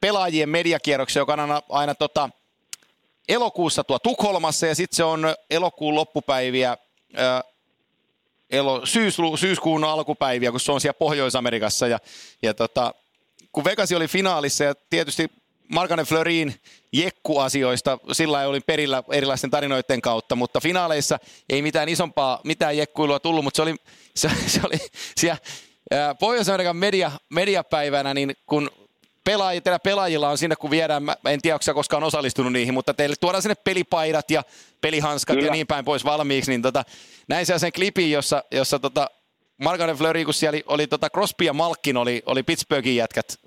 pelaajien 0.03 0.49
mediakierroksia, 0.49 1.21
joka 1.21 1.33
on 1.33 1.41
aina, 1.41 1.63
aina 1.69 1.95
tota, 1.95 2.31
elokuussa 3.29 3.85
tuo 3.85 3.99
Tukholmassa 3.99 4.67
ja 4.67 4.75
sitten 4.75 4.97
se 4.97 5.05
on 5.05 5.35
elokuun 5.51 5.95
loppupäiviä, 5.95 6.77
ää, 7.17 7.43
elo, 8.51 8.87
syyslu, 8.87 9.37
syyskuun 9.37 9.85
alkupäiviä, 9.85 10.51
kun 10.51 10.61
se 10.61 10.73
on 10.73 10.81
siellä 10.81 10.99
Pohjois-Amerikassa. 10.99 11.87
Ja, 11.87 11.99
ja 12.43 12.55
tota, 12.55 12.95
kun 13.53 13.65
Vegasi 13.65 13.95
oli 13.95 14.09
finaalissa 14.09 14.65
ja 14.65 14.75
tietysti 14.91 15.31
Markane 15.69 16.05
Fleurin 16.05 16.55
jekkuasioista, 16.93 17.99
sillä 18.13 18.43
ei 18.43 18.47
oli 18.47 18.61
perillä 18.61 19.03
erilaisten 19.13 19.51
tarinoiden 19.51 20.01
kautta, 20.01 20.37
mutta 20.37 20.61
finaaleissa 20.61 21.19
ei 21.49 21.63
mitään 21.63 21.89
isompaa, 21.89 22.41
mitään 22.45 22.77
jekkuilua 22.77 23.21
tullut, 23.21 23.45
mutta 23.45 23.57
se 23.57 23.63
oli, 23.63 23.75
se, 24.15 24.31
se 24.47 24.61
oli 24.65 24.79
siellä 25.17 25.39
Pohjois-Amerikan 26.21 26.77
media, 26.77 27.13
mediapäivänä, 27.29 28.15
niin 28.15 28.37
kun 28.47 28.71
pelaajia, 29.25 29.61
teillä 29.61 29.79
pelaajilla 29.79 30.31
on 30.31 30.39
sinne, 30.39 30.57
kun 30.57 30.71
viedään, 30.71 31.03
mä 31.03 31.17
en 31.27 31.43
tiedä, 31.43 31.55
onko 31.55 31.63
sä 31.63 31.75
koskaan 31.75 32.05
osallistunut 32.05 32.53
niihin, 32.53 32.75
mutta 32.75 32.95
teille 32.95 33.17
tuodaan 33.21 33.43
sinne 33.43 33.55
pelipaidat 33.55 34.31
ja 34.31 34.43
pelihanskat 34.81 35.37
Kyllä. 35.37 35.47
ja 35.47 35.53
niin 35.53 35.67
päin 35.67 35.85
pois 35.85 36.05
valmiiksi, 36.05 36.51
niin 36.51 36.63
tota, 36.63 36.85
näin 37.29 37.47
sen 37.47 37.73
klipin, 37.73 38.11
jossa, 38.11 38.45
jossa 38.51 38.79
tota, 38.79 39.11
Margaret 39.63 39.99
Fleury, 39.99 40.25
kun 40.25 40.35
siellä 40.35 40.57
oli, 40.57 40.65
oli 40.67 40.87
tota 40.87 41.11
Crosby 41.11 41.45
ja 41.45 41.53
Malkin 41.53 41.97
oli, 41.97 42.23
oli 42.27 42.43
Pittsburghin 42.43 42.97
jätkät 42.97 43.39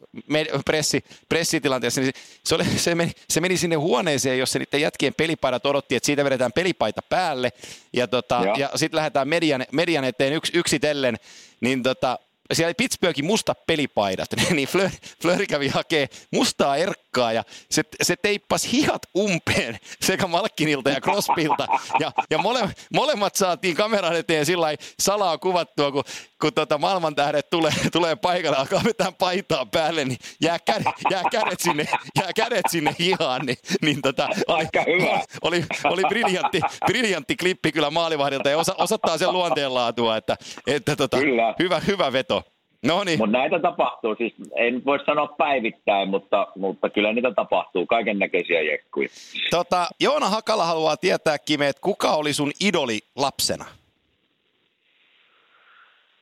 pressi, 0.65 1.05
pressitilanteessa, 1.29 2.01
niin 2.01 2.13
se, 2.43 2.55
oli, 2.55 2.63
se, 2.77 2.95
meni, 2.95 3.11
se 3.29 3.41
meni 3.41 3.57
sinne 3.57 3.75
huoneeseen, 3.75 4.39
jossa 4.39 4.59
niiden 4.59 4.81
jätkien 4.81 5.13
pelipaidat 5.13 5.65
odotti, 5.65 5.95
että 5.95 6.05
siitä 6.05 6.23
vedetään 6.23 6.51
pelipaita 6.53 7.01
päälle. 7.09 7.49
Ja, 7.93 8.07
tota, 8.07 8.41
ja 8.57 8.69
sitten 8.75 8.97
lähdetään 8.97 9.27
median, 9.27 9.65
median 9.71 10.03
eteen 10.03 10.33
yks, 10.33 10.51
yksitellen, 10.53 11.17
niin 11.61 11.83
tota, 11.83 12.19
siellä 12.53 12.67
oli 12.67 12.73
Pittsburghin 12.73 13.25
musta 13.25 13.55
pelipaidat, 13.55 14.29
niin 14.55 14.67
Fleur, 14.67 14.89
Fleur 15.21 15.45
kävi 15.45 15.67
hakee 15.67 16.08
mustaa 16.31 16.77
erkkaa 17.15 17.34
ja 17.34 17.43
se, 17.69 17.84
se 18.04 18.15
teippasi 18.15 18.71
hihat 18.71 19.01
umpeen 19.17 19.78
sekä 20.01 20.28
Malkinilta 20.28 20.89
ja 20.89 21.01
Crosbylta. 21.01 21.67
Ja, 21.99 22.12
ja 22.30 22.38
mole, 22.38 22.69
molemmat 22.93 23.36
saatiin 23.36 23.75
kameran 23.75 24.15
eteen 24.15 24.45
sillä 24.45 24.67
salaa 24.99 25.38
kuvattua, 25.38 25.91
kun, 25.91 26.04
kun 26.41 26.54
tota 26.54 26.78
maailman 26.78 27.15
tähdet 27.15 27.49
tulee, 27.49 27.71
tulee 27.91 28.15
paikalle, 28.15 28.58
alkaa 28.58 28.82
vetää 28.84 29.12
paitaa 29.12 29.65
päälle, 29.65 30.06
niin 30.06 30.17
jää, 30.41 30.60
kädet, 30.60 30.95
jää, 31.12 31.23
kädet, 31.32 31.60
sinne, 31.60 31.86
jää 32.19 32.34
kädet 32.36 32.65
sinne 32.69 32.95
hihaan. 32.99 33.45
Niin, 33.45 33.58
niin 33.82 34.01
tota, 34.01 34.30
oli, 34.47 34.67
hyvä. 34.88 35.19
oli, 35.41 35.65
oli 35.84 36.01
briljantti, 36.10 36.62
briljantti 36.86 37.36
klippi 37.36 37.71
kyllä 37.71 37.89
maalivahdilta 37.89 38.49
ja 38.49 38.58
osa, 38.58 38.75
osoittaa 38.78 39.17
sen 39.17 39.34
luonteenlaatua, 39.34 40.17
että, 40.17 40.38
että 40.67 40.95
tota, 40.95 41.17
hyvä, 41.60 41.80
hyvä 41.80 42.13
veto. 42.13 42.54
No 42.86 43.04
niin. 43.04 43.19
Mutta 43.19 43.38
näitä 43.38 43.60
tapahtuu, 43.60 44.15
siis 44.15 44.34
en 44.56 44.86
voi 44.86 45.00
sanoa 45.06 45.28
päivittäin, 45.28 46.10
mutta, 46.10 46.48
mutta 46.56 46.89
kyllä 46.89 47.13
niitä 47.13 47.32
tapahtuu, 47.32 47.86
kaiken 47.86 48.19
näköisiä 48.19 48.62
jekkuja. 48.62 49.10
Tota, 49.52 49.88
Joona 50.00 50.30
Hakala 50.30 50.65
haluaa 50.65 50.98
tietää, 50.98 51.38
Kime, 51.38 51.67
että 51.67 51.82
kuka 51.82 52.12
oli 52.12 52.34
sun 52.34 52.52
idoli 52.62 53.00
lapsena? 53.15 53.65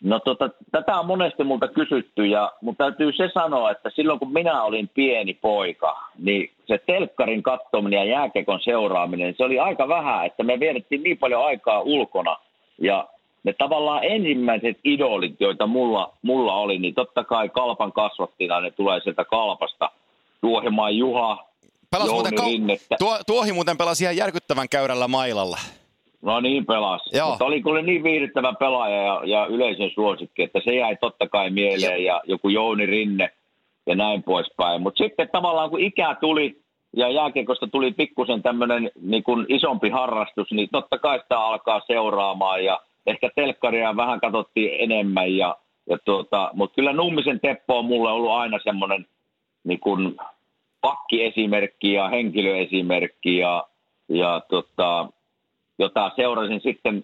No 0.03 0.19
tota, 0.19 0.49
tätä 0.71 0.99
on 0.99 1.05
monesti 1.05 1.43
multa 1.43 1.67
kysytty, 1.67 2.25
ja, 2.25 2.51
mutta 2.61 2.83
täytyy 2.83 3.11
se 3.11 3.29
sanoa, 3.33 3.71
että 3.71 3.89
silloin 3.89 4.19
kun 4.19 4.33
minä 4.33 4.63
olin 4.63 4.89
pieni 4.93 5.33
poika, 5.33 6.07
niin 6.17 6.51
se 6.67 6.77
telkkarin 6.85 7.43
katsominen 7.43 7.97
ja 7.97 8.05
jääkekon 8.05 8.59
seuraaminen, 8.63 9.35
se 9.37 9.43
oli 9.43 9.59
aika 9.59 9.87
vähän, 9.87 10.25
että 10.25 10.43
me 10.43 10.59
vietettiin 10.59 11.03
niin 11.03 11.17
paljon 11.17 11.45
aikaa 11.45 11.81
ulkona, 11.81 12.37
ja 12.81 13.07
ne 13.43 13.53
tavallaan 13.57 14.03
ensimmäiset 14.03 14.77
idolit, 14.83 15.35
joita 15.39 15.67
mulla, 15.67 16.13
mulla 16.21 16.55
oli, 16.55 16.79
niin 16.79 16.93
totta 16.93 17.23
kai 17.23 17.49
Kalpan 17.49 17.93
kasvattina 17.93 18.59
ne 18.59 18.71
tulee 18.71 18.99
sieltä 18.99 19.25
Kalpasta. 19.25 19.91
Tuohimaan 20.41 20.97
Juha, 20.97 21.45
Pelas 21.91 22.07
Jouni 22.07 22.29
muuten 22.29 22.53
Rinnettä. 22.53 22.95
Tuo, 22.99 23.17
tuohi 23.27 23.53
muuten 23.53 23.77
pelasi 23.77 24.03
ihan 24.03 24.17
järkyttävän 24.17 24.69
käyrällä 24.69 25.07
mailalla. 25.07 25.57
No 26.21 26.39
niin 26.39 26.65
pelas. 26.65 27.01
Joo. 27.13 27.29
Mutta 27.29 27.45
oli 27.45 27.61
kyllä 27.61 27.81
niin 27.81 28.03
viihdyttävä 28.03 28.53
pelaaja 28.53 29.03
ja, 29.03 29.21
ja 29.25 29.45
yleisön 29.45 29.89
suosikki, 29.95 30.43
että 30.43 30.59
se 30.63 30.75
jäi 30.75 30.95
totta 30.95 31.27
kai 31.27 31.49
mieleen 31.49 32.03
ja 32.03 32.21
joku 32.27 32.49
Jouni 32.49 32.85
Rinne 32.85 33.29
ja 33.85 33.95
näin 33.95 34.23
poispäin. 34.23 34.81
Mutta 34.81 35.03
sitten 35.03 35.29
tavallaan 35.31 35.69
kun 35.69 35.79
ikä 35.79 36.15
tuli 36.21 36.61
ja 36.95 37.09
jääkiekosta 37.09 37.67
tuli 37.67 37.91
pikkusen 37.91 38.43
tämmöinen 38.43 38.91
niin 39.01 39.23
isompi 39.47 39.89
harrastus, 39.89 40.51
niin 40.51 40.69
totta 40.71 40.97
kai 40.97 41.19
sitä 41.19 41.39
alkaa 41.39 41.81
seuraamaan 41.87 42.65
ja– 42.65 42.79
ehkä 43.07 43.29
telkkaria 43.35 43.95
vähän 43.95 44.19
katsottiin 44.19 44.71
enemmän, 44.79 45.37
ja, 45.37 45.57
ja 45.89 45.97
tuota, 46.05 46.51
mutta 46.53 46.75
kyllä 46.75 46.93
Nummisen 46.93 47.39
Teppo 47.39 47.79
on 47.79 47.85
mulle 47.85 48.11
ollut 48.11 48.31
aina 48.31 48.59
semmoinen 48.63 49.05
niin 49.63 49.79
pakkiesimerkki 50.81 51.93
ja 51.93 52.09
henkilöesimerkki, 52.09 53.37
ja, 53.37 53.67
ja 54.09 54.41
tota, 54.49 55.09
jota 55.79 56.11
seurasin 56.15 56.61
sitten 56.63 57.03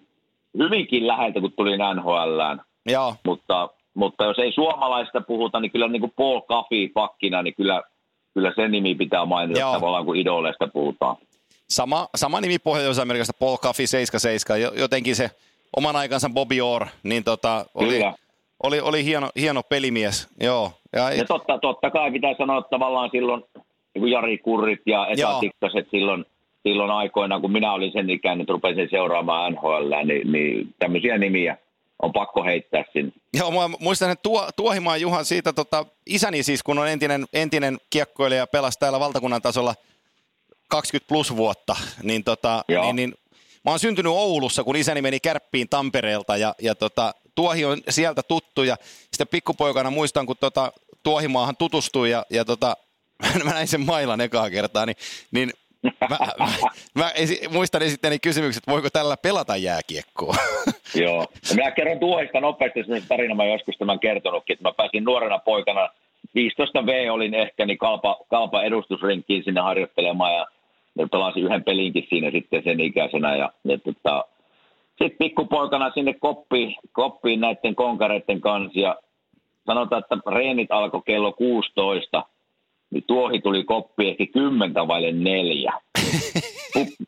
hyvinkin 0.58 1.06
läheltä, 1.06 1.40
kun 1.40 1.52
tuli 1.52 1.76
NHLään. 1.76 2.60
Joo. 2.86 3.14
Mutta, 3.24 3.68
mutta 3.94 4.24
jos 4.24 4.38
ei 4.38 4.52
suomalaista 4.52 5.20
puhuta, 5.20 5.60
niin 5.60 5.70
kyllä 5.70 5.88
niin 5.88 6.00
kuin 6.00 6.12
Paul 6.16 6.40
Caffey 6.40 6.88
pakkina, 6.88 7.42
niin 7.42 7.54
kyllä, 7.54 7.82
kyllä 8.34 8.52
sen 8.56 8.70
nimi 8.70 8.94
pitää 8.94 9.24
mainita 9.24 9.60
Joo. 9.60 9.72
tavallaan, 9.72 10.04
kun 10.04 10.16
idoleista 10.16 10.68
puhutaan. 10.68 11.16
Sama, 11.68 12.08
sama 12.14 12.40
nimi 12.40 12.58
Pohjois-Amerikasta, 12.58 13.32
Paul 13.40 13.56
Caffey 13.56 13.86
77, 13.86 14.78
jotenkin 14.78 15.16
se 15.16 15.30
oman 15.76 15.96
aikansa 15.96 16.30
Bobby 16.30 16.60
Orr, 16.60 16.86
niin 17.02 17.24
tota, 17.24 17.66
oli, 17.74 18.02
oli, 18.62 18.80
oli 18.80 19.04
hieno, 19.04 19.30
hieno 19.36 19.62
pelimies. 19.62 20.28
Joo. 20.40 20.72
Ja, 20.92 21.12
ja 21.12 21.24
totta, 21.24 21.58
totta 21.58 21.90
kai 21.90 22.12
pitää 22.12 22.34
sanoa 22.38 22.58
että 22.58 22.70
tavallaan 22.70 23.10
silloin 23.12 23.44
niin 23.94 24.10
Jari 24.10 24.38
Kurrit 24.38 24.80
ja 24.86 25.06
Esa 25.06 25.40
Tikkaset 25.40 25.86
silloin, 25.90 26.24
silloin 26.62 26.90
aikoina, 26.90 27.40
kun 27.40 27.52
minä 27.52 27.72
olin 27.72 27.92
sen 27.92 28.10
ikäinen, 28.10 28.40
että 28.40 28.52
rupesin 28.52 28.88
seuraamaan 28.90 29.52
NHL, 29.52 30.04
niin, 30.04 30.32
niin 30.32 30.74
tämmöisiä 30.78 31.18
nimiä 31.18 31.56
on 32.02 32.12
pakko 32.12 32.44
heittää 32.44 32.84
sinne. 32.92 33.12
Joo, 33.34 33.50
mä 33.50 33.76
muistan, 33.80 34.10
että 34.10 34.22
tuo, 34.22 34.48
Tuohimaan 34.56 35.00
Juhan 35.00 35.24
siitä, 35.24 35.52
tota, 35.52 35.86
isäni 36.06 36.42
siis, 36.42 36.62
kun 36.62 36.78
on 36.78 36.88
entinen, 36.88 37.24
entinen 37.32 37.78
kiekkoilija 37.90 38.40
ja 38.40 38.46
pelasi 38.46 38.78
täällä 38.78 39.00
valtakunnan 39.00 39.42
tasolla 39.42 39.74
20 40.68 41.08
plus 41.08 41.36
vuotta, 41.36 41.76
niin, 42.02 42.24
tota, 42.24 42.64
niin, 42.68 42.96
niin 42.96 43.14
Mä 43.64 43.70
oon 43.70 43.78
syntynyt 43.78 44.12
Oulussa, 44.12 44.64
kun 44.64 44.76
isäni 44.76 45.02
meni 45.02 45.20
kärppiin 45.20 45.68
Tampereelta 45.68 46.36
ja, 46.36 46.54
ja 46.62 46.74
tota, 46.74 47.14
tuohi 47.34 47.64
on 47.64 47.78
sieltä 47.88 48.22
tuttu 48.22 48.62
ja 48.62 48.76
sitten 48.82 49.28
pikkupoikana 49.28 49.90
muistan, 49.90 50.26
kun 50.26 50.36
tota, 50.40 50.72
tuohimaahan 51.02 51.56
tutustui 51.56 52.10
ja, 52.10 52.26
ja 52.30 52.44
tota, 52.44 52.76
mä 53.44 53.52
näin 53.52 53.68
sen 53.68 53.80
mailan 53.80 54.20
ekaa 54.20 54.50
kertaa, 54.50 54.86
niin, 54.86 54.96
niin 55.32 55.50
mä, 55.82 56.18
mä, 56.38 56.46
mä 56.94 57.10
esi- 57.10 57.48
muistan 57.48 57.82
esittäni 57.82 58.18
kysymykset, 58.18 58.62
voiko 58.66 58.90
tällä 58.90 59.16
pelata 59.16 59.56
jääkiekkoa? 59.56 60.36
Joo. 61.04 61.26
Ja 61.50 61.54
minä 61.54 61.70
kerron 61.70 61.98
tuohista 61.98 62.40
nopeasti 62.40 62.84
sen 62.84 63.02
tarina, 63.08 63.34
mä 63.34 63.44
joskus 63.44 63.74
tämän 63.78 64.00
kertonutkin, 64.00 64.54
että 64.54 64.68
mä 64.68 64.72
pääsin 64.72 65.04
nuorena 65.04 65.38
poikana, 65.38 65.88
15 66.34 66.86
V 66.86 67.12
olin 67.12 67.34
ehkä, 67.34 67.66
niin 67.66 67.78
kalpa, 67.78 68.16
kalpa 68.30 68.62
edustusrinkkiin 68.62 69.44
sinne 69.44 69.60
harjoittelemaan 69.60 70.34
ja 70.34 70.46
ne 70.94 71.06
pelasi 71.06 71.40
yhden 71.40 71.64
pelinkin 71.64 72.06
siinä 72.08 72.30
sitten 72.30 72.62
sen 72.64 72.80
ikäisenä 72.80 73.36
ja, 73.36 73.52
ja 73.64 73.78
tota, 73.78 74.24
sitten 74.88 75.18
pikkupoikana 75.18 75.90
sinne 75.90 76.14
koppiin, 76.14 76.74
koppiin 76.92 77.40
näiden 77.40 77.74
konkareiden 77.74 78.40
kanssa 78.40 78.80
ja 78.80 78.96
sanotaan, 79.66 80.02
että 80.02 80.30
reenit 80.30 80.72
alkoi 80.72 81.02
kello 81.06 81.32
16, 81.32 82.24
niin 82.90 83.04
tuohi 83.06 83.40
tuli 83.40 83.64
koppi 83.64 84.08
ehkä 84.08 84.26
kymmentä 84.26 84.88
vaille 84.88 85.12
neljä. 85.12 85.72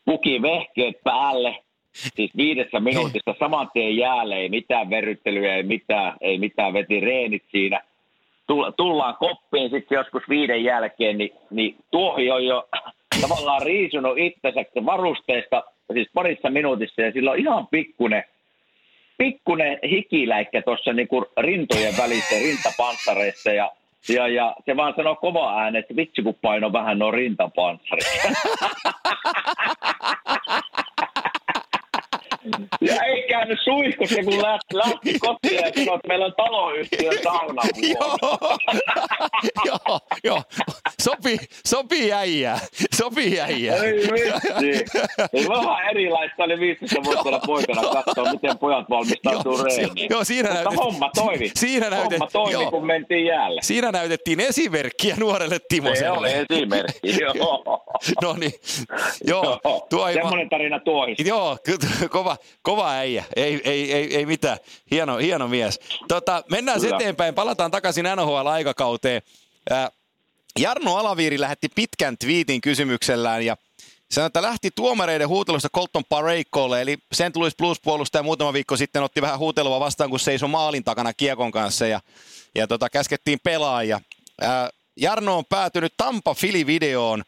Puki 0.05 0.41
vehkeet 0.41 1.03
päälle, 1.03 1.63
siis 1.93 2.31
viidessä 2.37 2.79
minuutissa 2.79 3.35
saman 3.39 3.69
tien 3.73 3.97
jäälle, 3.97 4.35
ei 4.35 4.49
mitään 4.49 4.89
verryttelyä, 4.89 5.55
ei 5.55 5.63
mitään, 5.63 6.17
ei 6.21 6.37
mitään, 6.37 6.73
veti 6.73 6.99
reenit 6.99 7.43
siinä. 7.51 7.81
Tullaan 8.77 9.15
koppiin 9.19 9.69
sitten 9.69 9.95
joskus 9.95 10.23
viiden 10.29 10.63
jälkeen, 10.63 11.17
niin, 11.17 11.31
niin 11.49 11.75
tuohi 11.91 12.31
on 12.31 12.45
jo 12.45 12.67
tavallaan 13.27 13.61
riisunut 13.61 14.17
itsensä 14.17 14.65
varusteista 14.85 15.63
siis 15.93 16.09
parissa 16.13 16.49
minuutissa 16.49 17.01
ja 17.01 17.11
sillä 17.11 17.31
on 17.31 17.39
ihan 17.39 17.67
pikkunen, 17.67 18.23
pikkunen 19.17 19.79
hikiläikkä 19.89 20.61
tuossa 20.61 20.93
niinku 20.93 21.25
rintojen 21.37 21.97
välissä 21.97 22.35
rintapanssareissa 22.35 23.51
ja 23.51 23.71
ja, 24.09 24.27
ja 24.27 24.55
se 24.65 24.75
vaan 24.75 24.93
sanoo 24.95 25.15
kova 25.15 25.61
ääni, 25.61 25.79
että 25.79 25.95
vitsi 25.95 26.21
kun 26.21 26.35
paino 26.41 26.73
vähän 26.73 26.99
nuo 26.99 27.11
rintapanssarit. 27.11 28.05
ja 32.81 33.03
eikä 33.03 33.27
käynyt 33.27 33.59
suihkussa, 33.63 34.23
kun 34.23 34.41
lähti, 34.41 34.73
lähti 34.77 35.19
kotiin 35.19 35.55
ja 35.55 35.71
sanoi, 35.75 35.95
että 35.95 36.07
meillä 36.07 36.25
on 36.25 36.33
taloyhtiö 36.37 37.11
sauna 37.23 37.61
joo, 37.99 38.17
joo, 39.65 39.99
joo. 40.23 40.41
Sopii, 41.01 41.37
sopii 41.67 42.13
äijää. 42.13 42.59
Sopii 42.95 43.39
äijää. 43.41 43.75
Ei 43.75 43.93
vitsi. 43.93 44.97
Ei 45.33 45.47
vähän 45.49 45.89
erilaista 45.89 46.43
oli 46.43 46.59
15 46.59 47.03
vuotta 47.03 47.39
poikana 47.47 47.81
katsoa, 47.81 48.31
miten 48.33 48.57
pojat 48.57 48.89
valmistautuu 48.89 49.57
reeniin. 49.63 50.07
joo, 50.09 50.23
siinä 50.23 50.49
Mutta 50.49 50.63
näytet- 50.69 50.83
homma 50.83 51.09
toimi. 51.15 51.51
siinä 51.55 51.89
näytet- 51.89 52.11
homma 52.19 52.27
toimi, 52.33 52.51
joo. 52.51 52.71
kun 52.71 52.85
mentiin 52.85 53.25
jäälle. 53.25 53.61
Siinä 53.61 53.91
näytettiin 53.91 54.39
esimerkkiä 54.39 55.15
nuorelle 55.19 55.55
Se 55.55 55.65
Timoselle. 55.69 56.09
oli 56.19 56.29
esimerkki, 56.49 57.17
joo. 57.21 57.82
No 58.21 58.33
niin, 58.33 58.53
joo, 59.27 59.59
tuo 59.89 60.07
ei 60.07 60.13
Semmoinen 60.13 60.49
tarina 60.49 60.79
tuohista. 60.79 61.23
Joo, 61.23 61.57
kova, 62.09 62.37
kova 62.61 62.91
äijä. 62.91 63.23
Ei, 63.35 63.61
ei, 63.63 63.93
ei, 63.93 64.17
ei 64.17 64.25
mitään. 64.25 64.57
Hieno, 64.91 65.17
hieno 65.17 65.47
mies. 65.47 65.79
Tota, 66.07 66.43
mennään 66.51 66.81
Kyllä. 66.81 66.95
eteenpäin. 66.95 67.35
Palataan 67.35 67.71
takaisin 67.71 68.05
NHL-aikakauteen. 68.05 69.21
Jarno 70.59 70.95
Alaviiri 70.95 71.39
lähetti 71.39 71.69
pitkän 71.75 72.17
twiitin 72.17 72.61
kysymyksellään 72.61 73.45
ja 73.45 73.57
sanoi, 74.11 74.27
että 74.27 74.41
lähti 74.41 74.71
tuomareiden 74.75 75.27
huutelusta 75.27 75.69
Colton 75.69 76.03
Paraykolle, 76.09 76.81
eli 76.81 76.97
St. 77.13 77.35
Louis 77.35 77.55
Blues-puolustaja 77.55 78.23
muutama 78.23 78.53
viikko 78.53 78.77
sitten 78.77 79.03
otti 79.03 79.21
vähän 79.21 79.39
huutelua 79.39 79.79
vastaan, 79.79 80.09
kun 80.09 80.19
seisoi 80.19 80.49
maalin 80.49 80.83
takana 80.83 81.13
kiekon 81.13 81.51
kanssa 81.51 81.87
ja, 81.87 81.99
ja 82.55 82.67
tota, 82.67 82.89
käskettiin 82.89 83.39
pelaajia. 83.43 84.01
Ää, 84.41 84.69
Jarno 84.97 85.37
on 85.37 85.45
päätynyt 85.45 85.93
Tampa 85.97 86.33
Fili-videoon 86.33 87.23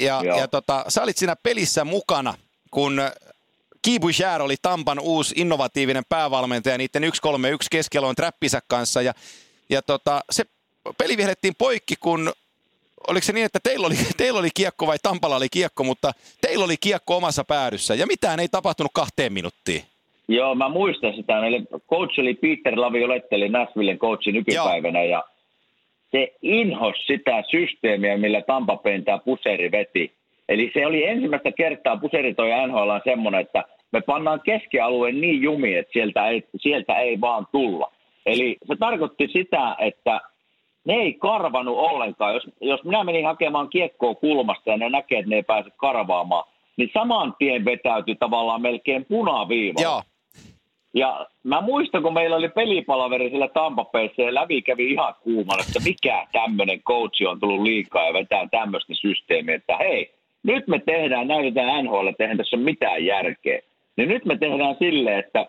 ja, 0.00 0.20
Joo. 0.24 0.38
ja 0.38 0.48
tota, 0.48 0.84
sä 0.88 1.02
olit 1.02 1.16
siinä 1.16 1.36
pelissä 1.42 1.84
mukana, 1.84 2.34
kun 2.70 3.00
Guy 3.84 3.98
Bouchard 3.98 4.40
oli 4.40 4.56
Tampan 4.62 4.98
uusi 4.98 5.34
innovatiivinen 5.38 6.02
päävalmentaja 6.08 6.78
niiden 6.78 7.02
1-3-1 7.02 7.08
keskialoin 7.70 8.16
trappisä 8.16 8.60
kanssa. 8.68 9.02
Ja, 9.02 9.12
ja 9.70 9.82
tota, 9.82 10.20
se 10.30 10.44
peli 10.98 11.16
vihdettiin 11.16 11.54
poikki, 11.58 11.94
kun 12.00 12.32
oliko 13.08 13.24
se 13.24 13.32
niin, 13.32 13.46
että 13.46 13.60
teillä 13.62 13.86
oli, 13.86 13.94
teillä 14.16 14.38
oli 14.38 14.48
kiekko 14.54 14.86
vai 14.86 14.98
Tampalla 15.02 15.36
oli 15.36 15.48
kiekko, 15.48 15.84
mutta 15.84 16.12
teillä 16.40 16.64
oli 16.64 16.76
kiekko 16.80 17.16
omassa 17.16 17.44
päädyssä 17.44 17.94
ja 17.94 18.06
mitään 18.06 18.40
ei 18.40 18.48
tapahtunut 18.48 18.92
kahteen 18.94 19.32
minuuttiin. 19.32 19.82
Joo, 20.28 20.54
mä 20.54 20.68
muistan 20.68 21.14
sitä. 21.16 21.40
Meille 21.40 21.62
coach 21.90 22.20
oli 22.20 22.34
Peter 22.34 22.80
Laviolette, 22.80 23.36
eli 23.36 23.48
Nashvillen 23.48 23.98
coachi 23.98 24.32
nykypäivänä, 24.32 25.04
ja 25.04 25.24
se 26.10 26.32
inhos 26.42 27.06
sitä 27.06 27.42
systeemiä, 27.50 28.16
millä 28.16 28.42
Tampa 28.42 28.76
Bayn 28.76 29.04
tämä 29.04 29.18
puseri 29.18 29.70
veti. 29.72 30.12
Eli 30.48 30.70
se 30.74 30.86
oli 30.86 31.04
ensimmäistä 31.04 31.52
kertaa 31.52 31.96
puseri 31.96 32.34
toi 32.34 32.50
NHL 32.66 32.88
on 32.88 33.00
semmoinen, 33.04 33.40
että 33.40 33.64
me 33.92 34.00
pannaan 34.00 34.40
keskialueen 34.40 35.20
niin 35.20 35.42
jumiin, 35.42 35.78
että 35.78 35.92
sieltä 35.92 36.28
ei, 36.28 36.42
sieltä 36.56 36.98
ei 36.98 37.20
vaan 37.20 37.46
tulla. 37.52 37.92
Eli 38.26 38.56
se 38.66 38.76
tarkoitti 38.76 39.28
sitä, 39.28 39.76
että 39.78 40.20
ne 40.84 40.94
ei 40.94 41.12
karvanut 41.14 41.78
ollenkaan. 41.78 42.34
Jos, 42.34 42.50
jos 42.60 42.84
minä 42.84 43.04
menin 43.04 43.26
hakemaan 43.26 43.68
kiekkoa 43.68 44.14
kulmasta 44.14 44.70
ja 44.70 44.76
ne 44.76 44.90
näkee, 44.90 45.18
että 45.18 45.30
ne 45.30 45.36
ei 45.36 45.42
pääse 45.42 45.70
karvaamaan, 45.76 46.44
niin 46.76 46.90
saman 46.94 47.34
tien 47.38 47.64
vetäytyi 47.64 48.14
tavallaan 48.14 48.62
melkein 48.62 49.04
punaviiva. 49.04 49.80
Ja 50.98 51.26
mä 51.44 51.60
muistan, 51.60 52.02
kun 52.02 52.14
meillä 52.14 52.36
oli 52.36 52.48
pelipalaveri 52.48 53.30
siellä 53.30 53.48
Tampapeissa 53.48 54.22
ja 54.22 54.34
läpi 54.34 54.62
kävi 54.62 54.90
ihan 54.90 55.14
kuumana, 55.22 55.62
että 55.66 55.80
mikä 55.84 56.26
tämmöinen 56.32 56.82
coachi 56.82 57.26
on 57.26 57.40
tullut 57.40 57.62
liikaa 57.62 58.06
ja 58.06 58.12
vetää 58.12 58.48
tämmöistä 58.50 58.94
systeemiä, 58.94 59.54
että 59.54 59.76
hei, 59.76 60.14
nyt 60.42 60.68
me 60.68 60.78
tehdään, 60.86 61.28
näytetään 61.28 61.84
NHL, 61.84 62.06
että 62.06 62.24
eihän 62.24 62.36
tässä 62.36 62.56
ole 62.56 62.64
mitään 62.64 63.04
järkeä. 63.04 63.60
Niin 63.96 64.08
nyt 64.08 64.24
me 64.24 64.38
tehdään 64.38 64.76
silleen, 64.78 65.18
että, 65.18 65.46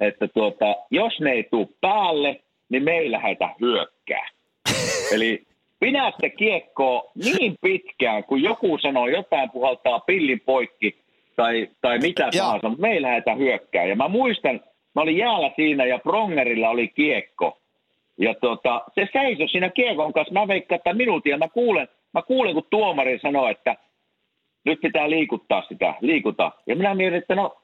että 0.00 0.28
tuota, 0.28 0.76
jos 0.90 1.20
ne 1.20 1.30
ei 1.30 1.44
tule 1.50 1.68
päälle, 1.80 2.40
niin 2.68 2.84
me 2.84 2.98
ei 2.98 3.10
lähdetä 3.10 3.48
hyökkää. 3.60 4.28
Eli 5.14 5.42
pidä 5.80 6.12
sitä 6.16 6.36
kiekkoa 6.36 7.12
niin 7.24 7.54
pitkään, 7.62 8.24
kun 8.24 8.42
joku 8.42 8.78
sanoo 8.78 9.06
jotain, 9.06 9.50
puhaltaa 9.50 10.00
pillin 10.00 10.40
poikki 10.40 10.96
tai, 11.36 11.68
tai 11.80 11.98
mitä 11.98 12.28
tahansa, 12.38 12.68
mutta 12.68 12.82
me 12.82 12.92
ei 12.92 13.02
lähdetä 13.02 13.34
hyökkää. 13.34 13.84
Ja 13.84 13.96
mä 13.96 14.08
muistan, 14.08 14.60
mä 14.94 15.02
olin 15.02 15.16
jäällä 15.16 15.50
siinä 15.56 15.84
ja 15.84 15.98
Prongerilla 15.98 16.68
oli 16.68 16.88
kiekko. 16.88 17.58
Ja 18.18 18.34
tota, 18.34 18.82
se 18.94 19.08
seisoi 19.12 19.48
siinä 19.48 19.70
kiekon 19.70 20.12
kanssa. 20.12 20.34
Mä 20.34 20.48
veikkaan, 20.48 20.76
että 20.76 20.94
minuutin 20.94 21.30
ja 21.30 21.38
mä 21.38 21.48
kuulen, 21.48 21.88
mä 22.14 22.22
kuulen, 22.22 22.54
kun 22.54 22.66
tuomari 22.70 23.18
sanoo, 23.18 23.48
että 23.48 23.76
nyt 24.64 24.80
pitää 24.80 25.10
liikuttaa 25.10 25.62
sitä, 25.68 25.94
liikuta. 26.00 26.52
Ja 26.66 26.76
minä 26.76 26.94
mietin, 26.94 27.18
että 27.18 27.34
no 27.34 27.56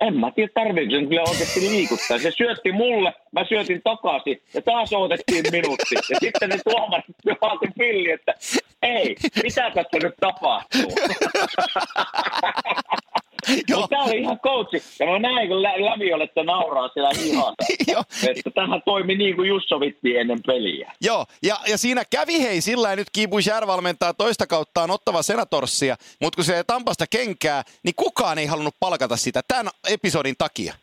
en 0.00 0.16
mä 0.16 0.30
tiedä, 0.30 0.50
tarviiko 0.54 0.90
sen 0.90 1.08
kyllä 1.08 1.20
oikeasti 1.20 1.60
liikuttaa. 1.60 2.18
Se 2.18 2.30
syötti 2.30 2.72
mulle, 2.72 3.12
mä 3.32 3.44
syötin 3.44 3.80
takaisin 3.84 4.42
ja 4.54 4.62
taas 4.62 4.92
odotettiin 4.92 5.44
minuutti. 5.52 5.94
Ja 5.94 6.18
sitten 6.20 6.48
ne 6.48 6.58
tuomarit 6.64 7.16
johti 7.24 7.66
pilli, 7.78 8.10
että 8.10 8.34
ei, 8.82 9.16
mitä 9.42 9.70
tässä 9.70 9.98
nyt 10.02 10.14
tapahtuu? 10.20 10.90
Joo. 13.68 13.80
Mutta 13.80 13.96
tämä 13.96 14.04
oli 14.04 14.18
ihan 14.18 14.40
coachi. 14.40 14.82
Ja 15.00 15.06
mä 15.06 15.18
näin, 15.18 15.48
kun 15.48 15.62
Lä- 15.62 15.84
Lävioletta 15.90 16.44
nauraa 16.44 16.88
siellä. 16.88 17.10
Joo. 17.92 18.02
että 18.28 18.50
tähän 18.54 18.82
toimi 18.84 19.14
niin 19.14 19.36
kuin 19.36 19.48
Jusso 19.48 19.80
vitti 19.80 20.16
ennen 20.16 20.38
peliä. 20.46 20.92
Joo, 21.00 21.26
ja, 21.42 21.56
ja 21.68 21.78
siinä 21.78 22.02
kävi 22.10 22.42
hei 22.42 22.60
sillä 22.60 22.82
lailla, 22.82 22.96
nyt 22.96 23.30
Bouchard 23.30 23.66
valmentaa 23.66 24.14
toista 24.14 24.46
kauttaan 24.46 24.90
ottava 24.90 25.22
Senatorsia, 25.22 25.96
mutta 26.20 26.36
kun 26.36 26.44
se 26.44 26.64
Tampasta 26.66 27.04
kenkää, 27.10 27.62
niin 27.82 27.94
kukaan 27.94 28.38
ei 28.38 28.46
halunnut 28.46 28.74
palkata 28.80 29.16
sitä 29.16 29.40
tämän 29.48 29.72
episodin 29.92 30.34
takia. 30.38 30.74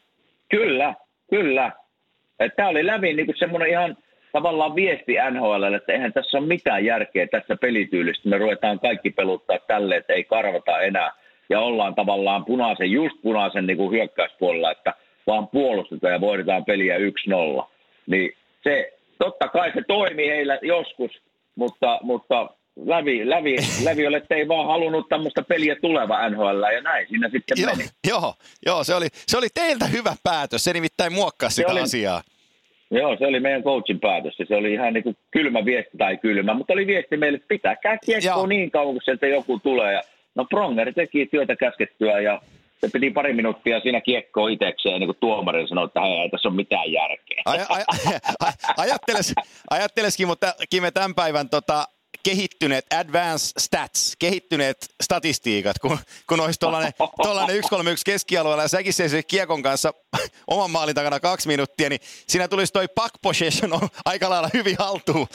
Kyllä, 0.50 0.94
kyllä. 1.30 1.72
Tämä 2.56 2.70
oli 2.70 2.86
läpi 2.86 3.14
niin 3.14 3.34
semmoinen 3.40 3.70
ihan 3.70 3.98
tavallaan 4.32 4.76
viesti 4.76 5.14
NHL, 5.32 5.74
että 5.74 5.94
eihän 5.94 6.14
tässä 6.14 6.38
ole 6.38 6.48
mitään 6.48 6.86
järkeä 6.86 7.28
tässä 7.28 7.56
pelityylistä. 7.56 8.30
Me 8.30 8.38
ruvetaan 8.38 8.80
kaikki 8.80 9.10
peluttaa 9.10 9.58
tälle, 9.68 9.96
että 9.96 10.14
ei 10.14 10.24
karvata 10.24 10.82
enää. 10.82 11.12
Ja 11.50 11.60
ollaan 11.60 11.96
tavallaan 11.96 12.46
punaisen, 12.46 12.92
just 12.92 13.16
punaisen 13.22 13.68
niin 13.68 13.78
kuin 13.78 13.92
hyökkäyspuolella, 13.92 14.72
että 14.72 14.94
vaan 15.28 15.48
puolustetaan 15.48 16.14
ja 16.14 16.22
voitetaan 16.22 16.66
peliä 16.66 16.98
1-0. 16.98 17.02
Niin 18.08 18.34
se, 18.64 18.94
totta 19.20 19.48
kai 19.48 19.72
se 19.76 19.82
toimi 19.88 20.28
heillä 20.28 20.60
joskus, 20.62 21.12
mutta, 21.56 22.00
mutta 22.02 22.50
lävi, 22.86 23.30
lävi, 23.30 23.56
lävi 23.90 24.08
oli, 24.08 24.18
että 24.18 24.36
ei 24.36 24.48
vaan 24.48 24.68
halunnut 24.68 25.10
tämmöistä 25.10 25.42
peliä 25.44 25.76
tuleva 25.82 26.30
NHL 26.30 26.64
ja 26.76 26.82
näin 26.82 27.08
siinä 27.10 27.30
sitten 27.30 27.58
Joo, 27.62 27.76
meni. 27.76 27.90
joo, 28.08 28.34
joo 28.66 28.84
se, 28.84 28.96
oli, 28.96 29.08
se 29.14 29.38
oli 29.38 29.48
teiltä 29.54 29.86
hyvä 29.86 30.14
päätös, 30.24 30.64
se 30.64 30.74
nimittäin 30.74 31.14
muokkasi 31.14 31.56
Se 31.56 31.62
sitä 31.62 31.72
oli- 31.72 31.82
asiaa. 31.82 32.22
Joo, 32.92 33.16
se 33.20 33.28
oli 33.28 33.40
meidän 33.40 33.64
coachin 33.64 34.00
päätös. 34.00 34.40
ja 34.40 34.46
Se 34.46 34.56
oli 34.56 34.74
ihan 34.74 34.94
niin 34.94 35.04
kuin 35.04 35.18
kylmä 35.32 35.66
viesti 35.66 35.98
tai 35.98 36.18
kylmä, 36.18 36.54
mutta 36.54 36.74
oli 36.74 36.88
viesti 36.88 37.18
meille, 37.18 37.36
että 37.36 37.48
pitäkää 37.48 37.98
kiekkoa 38.06 38.48
niin 38.48 38.72
kauan, 38.72 38.94
kun 38.94 39.02
sieltä 39.06 39.28
joku 39.28 39.60
tulee. 39.60 39.94
Ja, 39.94 40.02
no 40.36 40.46
Pronger 40.46 40.94
teki 40.94 41.26
työtä 41.26 41.56
käskettyä 41.56 42.20
ja 42.20 42.42
se 42.82 42.90
piti 42.94 43.12
pari 43.12 43.34
minuuttia 43.34 43.80
siinä 43.80 44.02
kiekkoa 44.02 44.50
itsekseen, 44.50 45.00
niin 45.00 45.08
kuin 45.08 45.18
tuomari 45.20 45.68
sanoi, 45.68 45.86
että 45.86 46.02
hei, 46.02 46.12
ei 46.12 46.30
tässä 46.30 46.48
ole 46.48 46.56
mitään 46.56 46.92
järkeä. 46.92 47.42
Aj, 47.46 47.60
aj, 47.70 47.84
aj, 48.40 48.54
ajatteles, 48.78 49.34
ajatteleskin, 49.70 50.28
mutta 50.28 50.54
Kime 50.70 50.92
tämän 50.92 51.16
päivän 51.16 51.50
tota, 51.50 51.88
kehittyneet 52.24 52.86
advanced 52.94 53.60
stats, 53.60 54.16
kehittyneet 54.20 54.78
statistiikat, 55.04 55.80
kun, 55.80 55.98
kun 56.30 56.40
olisi 56.40 56.60
tuollainen, 56.60 56.94
tuollainen 57.24 57.58
1-3-1 57.58 57.60
keskialueella 58.06 58.64
ja 58.64 58.68
säkin 58.68 58.94
seisit 58.94 59.26
kiekon 59.28 59.64
kanssa 59.64 59.94
oman 60.48 60.72
maalin 60.72 60.96
takana 60.96 61.20
kaksi 61.20 61.48
minuuttia, 61.48 61.90
niin 61.90 62.02
siinä 62.28 62.48
tulisi 62.48 62.74
toi 62.74 62.88
puck 62.96 63.14
possession 63.22 63.74
on 63.74 63.90
aika 64.06 64.30
lailla 64.30 64.50
hyvin 64.54 64.76
haltuun. 64.80 65.28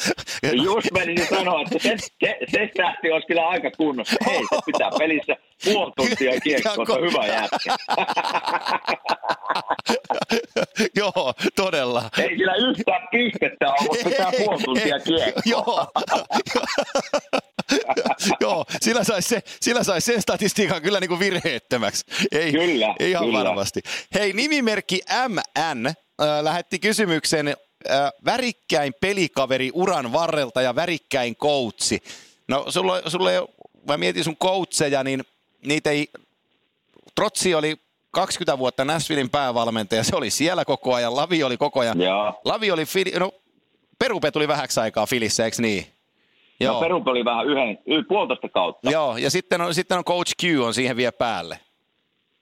Just 0.64 0.92
menisin 0.92 1.26
sanoa, 1.26 1.62
että 1.62 1.78
se, 1.78 1.96
se, 1.98 2.38
se 2.52 2.70
tähti 2.76 3.10
olisi 3.12 3.26
kyllä 3.26 3.48
aika 3.48 3.70
kunnossa. 3.70 4.16
Hei, 4.26 4.40
se 4.40 4.56
pitää 4.66 4.90
pelissä 4.98 5.36
puoli 5.64 5.92
tuntia 5.96 6.40
kiekkoa, 6.40 6.86
se 6.86 6.92
on 6.92 7.02
hyvä 7.10 7.26
jätkä. 7.26 7.76
Joo, 11.00 11.34
todella. 11.56 12.10
Ei 12.18 12.28
sillä 12.28 12.54
yhtään 12.54 13.08
pistettä 13.10 13.68
ole, 13.68 13.76
mutta 13.88 14.08
pitää 14.08 14.30
puoli 14.38 14.62
tuntia 14.62 14.98
kiekkoa. 15.06 15.42
Joo. 15.46 15.86
Joo, 18.40 18.64
sillä 18.80 19.04
saisi 19.04 19.28
se, 19.28 19.42
sillä 19.60 19.84
sais 19.84 20.04
sen 20.04 20.22
statistiikan 20.22 20.82
kyllä 20.82 21.00
niin 21.00 21.08
kuin 21.08 21.20
virheettömäksi. 21.20 22.04
Ei, 22.32 22.52
Kyllä, 22.52 22.94
ihan 23.00 23.24
kyllä. 23.24 23.38
varmasti. 23.38 23.80
Hei, 24.14 24.32
nimimerkki 24.32 25.00
MN 25.28 25.86
äh, 25.86 25.94
lähetti 26.42 26.78
kysymyksen 26.78 27.48
äh, 27.48 28.10
värikkäin 28.24 28.94
pelikaveri 29.00 29.70
uran 29.74 30.12
varrelta 30.12 30.62
ja 30.62 30.74
värikkäin 30.74 31.36
koutsi. 31.36 32.02
No 32.48 32.64
sulla, 32.68 33.02
sulla 33.06 33.32
ei, 33.32 33.40
mä 33.88 33.96
mietin 33.96 34.24
sun 34.24 34.36
coacheja, 34.36 35.04
niin 35.04 35.24
niitä 35.66 35.90
ei, 35.90 36.08
Trotsi 37.14 37.54
oli 37.54 37.76
20 38.10 38.58
vuotta 38.58 38.84
Nashvillein 38.84 39.30
päävalmentaja, 39.30 40.04
se 40.04 40.16
oli 40.16 40.30
siellä 40.30 40.64
koko 40.64 40.94
ajan, 40.94 41.16
Lavi 41.16 41.42
oli 41.42 41.56
koko 41.56 41.80
ajan. 41.80 42.00
Joo. 42.00 42.40
Lavi 42.44 42.70
oli, 42.70 42.84
no 43.18 43.32
Perupe 43.98 44.30
tuli 44.30 44.48
vähäksi 44.48 44.80
aikaa 44.80 45.06
Filissä, 45.06 45.44
eikö 45.44 45.62
niin? 45.62 45.86
No 46.66 46.80
Perupe 46.80 47.10
oli 47.10 47.24
vähän 47.24 47.46
yhden, 47.46 47.78
y- 47.86 48.02
puolitoista 48.02 48.48
kautta. 48.48 48.90
Joo, 48.90 49.16
ja 49.16 49.30
sitten 49.30 49.60
on, 49.60 49.74
sitten 49.74 49.98
on 49.98 50.04
Coach 50.04 50.32
Q 50.42 50.44
on 50.64 50.74
siihen 50.74 50.96
vielä 50.96 51.12
päälle. 51.12 51.58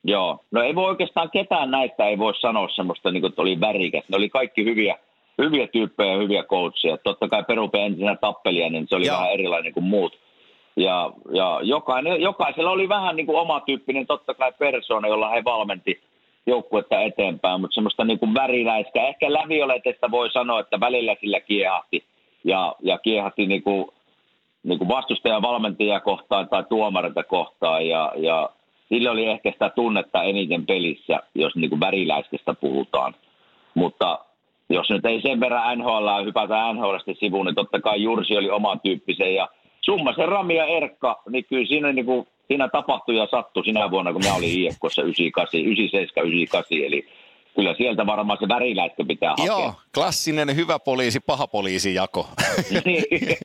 Joo, 0.04 0.38
no 0.50 0.62
ei 0.62 0.74
voi 0.74 0.84
oikeastaan 0.84 1.30
ketään 1.30 1.70
näistä 1.70 2.06
ei 2.06 2.18
voi 2.18 2.34
sanoa 2.34 2.68
semmoista, 2.68 3.10
niin 3.10 3.20
kuin, 3.20 3.28
että 3.28 3.42
oli 3.42 3.60
värikäs. 3.60 4.04
Ne 4.08 4.16
oli 4.16 4.28
kaikki 4.28 4.64
hyviä, 4.64 4.98
hyviä 5.38 5.66
tyyppejä 5.66 6.12
ja 6.12 6.18
hyviä 6.18 6.42
coachia. 6.42 6.96
Totta 6.96 7.28
kai 7.28 7.44
Perupe 7.44 7.86
entisenä 7.86 8.16
tappelijana, 8.16 8.72
niin 8.72 8.86
se 8.88 8.96
oli 8.96 9.06
Joo. 9.06 9.16
vähän 9.16 9.32
erilainen 9.32 9.72
kuin 9.72 9.84
muut. 9.84 10.18
Ja, 10.76 11.12
ja 11.32 11.60
jokainen, 11.62 12.20
jokaisella 12.20 12.70
oli 12.70 12.88
vähän 12.88 13.16
niin 13.16 13.26
kuin 13.26 13.38
oma 13.38 13.60
tyyppinen 13.60 14.06
totta 14.06 14.34
kai 14.34 14.52
persoona, 14.58 15.08
jolla 15.08 15.30
he 15.30 15.44
valmenti 15.44 16.00
joukkuetta 16.46 17.00
eteenpäin, 17.00 17.60
mutta 17.60 17.74
semmoista 17.74 18.04
niin 18.04 18.18
kuin 18.18 18.34
väriläistä. 18.34 19.08
Ehkä 19.08 19.32
lävioletesta 19.32 20.10
voi 20.10 20.30
sanoa, 20.30 20.60
että 20.60 20.80
välillä 20.80 21.16
sillä 21.20 21.40
kiehahti 21.40 22.04
ja, 22.44 22.74
ja 22.82 22.98
kiehahti 22.98 23.46
niin 23.46 23.62
kuin, 23.62 23.86
niin 24.66 24.78
kuin 24.78 24.88
vastustajan 24.88 25.42
valmentajia 25.42 26.00
kohtaan 26.00 26.48
tai 26.48 26.64
tuomareita 26.68 27.24
kohtaan 27.24 27.88
ja, 27.88 28.12
ja 28.16 28.50
sillä 28.88 29.10
oli 29.10 29.26
ehkä 29.26 29.50
sitä 29.52 29.68
tunnetta 29.70 30.22
eniten 30.22 30.66
pelissä, 30.66 31.20
jos 31.34 31.56
niin 31.56 31.70
kuin 31.70 31.80
väriläiskestä 31.80 32.54
puhutaan. 32.54 33.14
Mutta 33.74 34.18
jos 34.70 34.90
nyt 34.90 35.06
ei 35.06 35.20
sen 35.20 35.40
verran 35.40 35.78
NHL 35.78 36.24
hypätä 36.24 36.72
NHLstä 36.72 37.12
sivuun, 37.20 37.46
niin 37.46 37.54
totta 37.54 37.80
kai 37.80 38.02
Jursi 38.02 38.36
oli 38.36 38.50
oma 38.50 38.76
tyyppisen 38.76 39.34
ja 39.34 39.48
Summasen 39.80 40.28
Rami 40.28 40.56
ja 40.56 40.66
Erkka, 40.66 41.22
niin 41.30 41.44
kyllä 41.44 41.66
siinä, 41.66 41.92
niin 41.92 42.06
kuin, 42.06 42.26
siinä 42.48 42.68
tapahtui 42.68 43.16
ja 43.16 43.28
sattui 43.30 43.64
sinä 43.64 43.90
vuonna, 43.90 44.12
kun 44.12 44.22
minä 44.22 44.34
olin 44.34 44.60
IFKssa 44.60 45.02
98, 45.02 45.60
97, 45.60 46.28
98, 46.28 46.78
eli 46.86 47.06
kyllä 47.56 47.74
sieltä 47.78 48.06
varmaan 48.06 48.38
se 48.40 48.48
väriläiskö 48.48 49.04
pitää 49.04 49.30
hakea. 49.30 49.46
Joo, 49.46 49.74
klassinen 49.94 50.56
hyvä 50.56 50.78
poliisi, 50.78 51.20
paha 51.20 51.46
poliisi 51.46 51.94
jako. 51.94 52.28
Niin. 52.84 53.04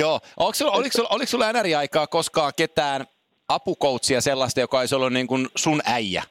Joo, 0.00 0.20
oliko 0.36 0.54
sulla, 0.54 0.72
oliko 0.72 0.92
sulla, 0.96 1.08
oliko 1.08 1.28
sulla 1.28 1.52
NR-aikaa 1.52 2.06
koskaan 2.06 2.52
ketään 2.56 3.06
apukoutsia 3.48 4.20
sellaista, 4.20 4.60
joka 4.60 4.78
olisi 4.78 4.94
ollut 4.94 5.12
niin 5.12 5.26
kuin 5.26 5.48
sun 5.56 5.80
äijä? 5.84 6.22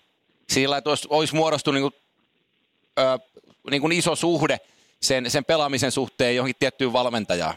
Sillä 0.50 0.78
että 0.78 0.90
olisi, 0.90 1.08
olisi 1.12 1.36
muodostunut 1.36 1.82
niin 1.82 1.92
kuin, 1.92 2.02
ö, 3.00 3.20
niin 3.72 3.82
kuin 3.82 3.92
iso 3.92 4.16
suhde 4.16 4.60
sen, 5.02 5.32
sen 5.32 5.46
pelaamisen 5.46 5.92
suhteen 5.92 6.36
johonkin 6.36 6.56
tiettyyn 6.60 6.94
valmentajaan. 6.94 7.54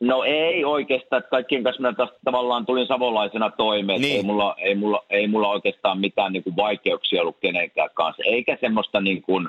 No 0.00 0.24
ei 0.24 0.64
oikeastaan, 0.64 1.20
että 1.20 1.30
kaikkien 1.30 1.62
kanssa 1.62 1.82
minä 1.82 1.92
tästä 1.92 2.16
tavallaan 2.24 2.66
tulin 2.66 2.86
savolaisena 2.86 3.50
toimeen, 3.50 4.00
Niin. 4.00 4.16
ei, 4.16 4.22
mulla, 4.22 4.54
ei, 4.58 4.74
mulla, 4.74 5.04
ei 5.10 5.26
mulla 5.28 5.48
oikeastaan 5.48 6.00
mitään 6.00 6.32
niin 6.32 6.42
kuin 6.44 6.56
vaikeuksia 6.56 7.20
ollut 7.20 7.40
kenenkään 7.40 7.90
kanssa, 7.94 8.22
eikä 8.26 8.58
semmoista 8.60 9.00
niin 9.00 9.22
kuin, 9.22 9.48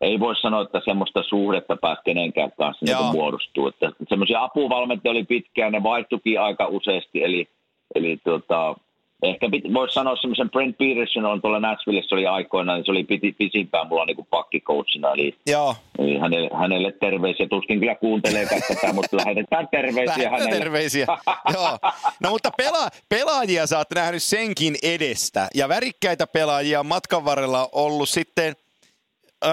ei 0.00 0.20
voi 0.20 0.36
sanoa, 0.36 0.62
että 0.62 0.80
semmoista 0.84 1.22
suhdetta 1.22 1.76
pääsi 1.76 2.02
kenenkään 2.04 2.52
kanssa 2.58 2.84
niin 2.84 2.96
kuin 2.96 3.12
muodostuu. 3.12 3.66
Että 3.68 3.92
semmoisia 4.08 4.42
apuvalmentajia 4.42 5.10
oli 5.12 5.24
pitkään, 5.24 5.72
ne 5.72 5.82
vaihtuikin 5.82 6.40
aika 6.40 6.66
useasti, 6.66 7.24
eli, 7.24 7.48
eli 7.94 8.16
tota, 8.24 8.74
ehkä 9.22 9.48
pit, 9.50 9.64
voisi 9.74 9.94
sanoa 9.94 10.16
semmoisen 10.16 10.50
Brent 10.50 10.78
Peterson 10.78 11.24
on 11.26 11.40
tuolla 11.40 11.60
Nashvillessä 11.60 12.14
oli 12.14 12.26
aikoinaan, 12.26 12.78
niin 12.78 12.84
se 12.84 12.90
oli 12.90 13.04
piti, 13.04 13.32
pisimpään 13.38 13.88
mulla 13.88 14.04
niin 14.04 14.26
pakkikoutsina, 14.30 15.12
eli 15.12 15.34
Joo, 15.46 15.76
Eli 15.98 16.18
hänelle, 16.18 16.50
hänelle 16.58 16.92
terveisiä. 17.00 17.46
Tuskin 17.48 17.80
kyllä 17.80 17.94
kuuntelee 17.94 18.46
tätä, 18.46 18.92
mutta 18.92 19.16
lähetetään 19.16 19.68
terveisiä 19.70 20.06
Lähetetään 20.06 20.32
hänelle. 20.40 20.58
terveisiä. 20.58 21.06
Joo. 21.52 21.78
No 22.20 22.30
mutta 22.30 22.50
pela, 22.56 22.88
pelaajia 23.08 23.66
sä 23.66 23.78
oot 23.78 23.90
nähnyt 23.94 24.22
senkin 24.22 24.76
edestä. 24.82 25.48
Ja 25.54 25.68
värikkäitä 25.68 26.26
pelaajia 26.26 26.80
on 26.80 26.86
matkan 26.86 27.24
varrella 27.24 27.68
ollut 27.72 28.08
sitten 28.08 28.56
ö, 29.44 29.48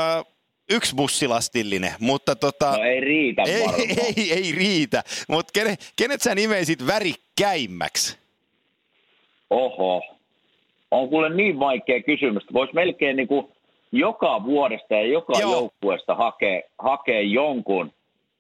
yksi 0.69 0.95
bussilastillinen, 0.95 1.93
mutta 1.99 2.36
tota, 2.36 2.71
No 2.77 2.84
ei 2.84 2.99
riitä 3.01 3.41
ei, 3.47 3.60
varmaan. 3.65 3.82
ei, 4.17 4.34
ei, 4.34 4.51
riitä. 4.51 5.03
Mutta 5.27 5.51
kenet, 5.53 5.93
kenet 5.95 6.21
sä 6.21 6.36
nimeisit 6.36 6.88
värikkäimmäksi? 6.88 8.17
Oho. 9.49 10.01
On 10.91 11.09
kuule 11.09 11.29
niin 11.29 11.59
vaikea 11.59 12.03
kysymys. 12.03 12.43
Voisi 12.53 12.73
melkein 12.73 13.15
niin 13.15 13.27
kuin 13.27 13.47
joka 13.91 14.43
vuodesta 14.43 14.93
ja 14.93 15.07
joka 15.07 15.33
Joo. 15.39 15.51
Joukkueesta 15.51 16.15
hakea, 16.15 16.62
hakea 16.79 17.21
jonkun. 17.21 17.91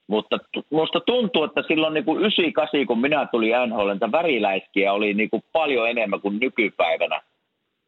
Mutta 0.07 0.37
musta 0.69 0.99
tuntuu, 0.99 1.43
että 1.43 1.63
silloin 1.67 1.93
niin 1.93 2.05
kuin 2.05 2.19
98, 2.19 2.85
kun 2.87 3.01
minä 3.01 3.27
tulin 3.31 3.53
NHL, 3.67 3.89
että 3.89 4.11
väriläiskiä 4.11 4.93
oli 4.93 5.13
niin 5.13 5.29
kuin 5.29 5.43
paljon 5.51 5.89
enemmän 5.89 6.21
kuin 6.21 6.39
nykypäivänä. 6.39 7.21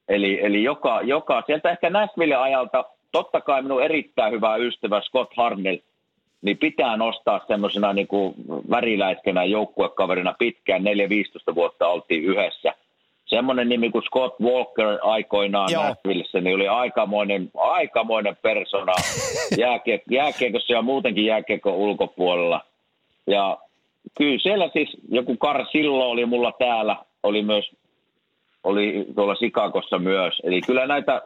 Eli, 0.07 0.45
eli 0.45 0.63
joka, 0.63 1.01
joka, 1.01 1.43
sieltä 1.45 1.71
ehkä 1.71 1.89
Nashville 1.89 2.36
ajalta, 2.36 2.86
totta 3.12 3.41
kai 3.41 3.62
minun 3.62 3.84
erittäin 3.84 4.34
hyvä 4.34 4.55
ystävä 4.55 5.01
Scott 5.01 5.34
Harnell, 5.38 5.77
niin 6.41 6.57
pitää 6.57 6.97
nostaa 6.97 7.41
semmoisena 7.47 7.93
niin 7.93 8.07
väriläiskenä 8.69 9.43
joukkuekaverina 9.43 10.36
pitkään, 10.39 10.81
4-15 11.51 11.55
vuotta 11.55 11.88
oltiin 11.88 12.23
yhdessä. 12.23 12.73
Semmoinen 13.35 13.69
nimi 13.69 13.89
kuin 13.89 14.03
Scott 14.03 14.39
Walker 14.39 14.97
aikoinaan 15.01 15.69
Joo. 15.71 15.83
Nashvillessä, 15.83 16.41
niin 16.41 16.55
oli 16.55 16.67
aikamoinen, 16.67 17.51
aikamoinen 17.57 18.37
persona 18.41 18.93
jääkiek- 19.63 20.11
jääkiekossa 20.11 20.73
ja 20.73 20.81
muutenkin 20.81 21.25
jääkiekon 21.25 21.73
ulkopuolella. 21.73 22.61
Ja 23.27 23.57
kyllä 24.17 24.39
siellä 24.39 24.69
siis 24.73 24.97
joku 25.09 25.37
Carsillo 25.37 26.09
oli 26.09 26.25
mulla 26.25 26.51
täällä, 26.51 26.95
oli 27.23 27.43
myös 27.43 27.71
oli 28.63 29.05
tuolla 29.15 29.35
Sikakossa 29.35 29.99
myös. 29.99 30.41
Eli 30.43 30.61
kyllä 30.61 30.87
näitä 30.87 31.21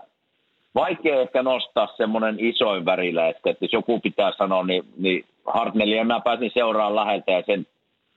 vaikea 0.76 1.22
ehkä 1.22 1.44
nostaa 1.44 1.88
semmoinen 1.98 2.36
isoin 2.40 2.86
värillä, 2.86 3.30
että 3.30 3.56
jos 3.62 3.74
joku 3.74 4.00
pitää 4.00 4.32
sanoa, 4.38 4.64
niin, 4.64 4.84
niin 4.98 5.26
Hartnellia 5.46 6.04
mä 6.04 6.20
pääsin 6.20 6.52
seuraamaan 6.54 6.96
läheltä 6.96 7.32
ja 7.32 7.44
sen 7.46 7.68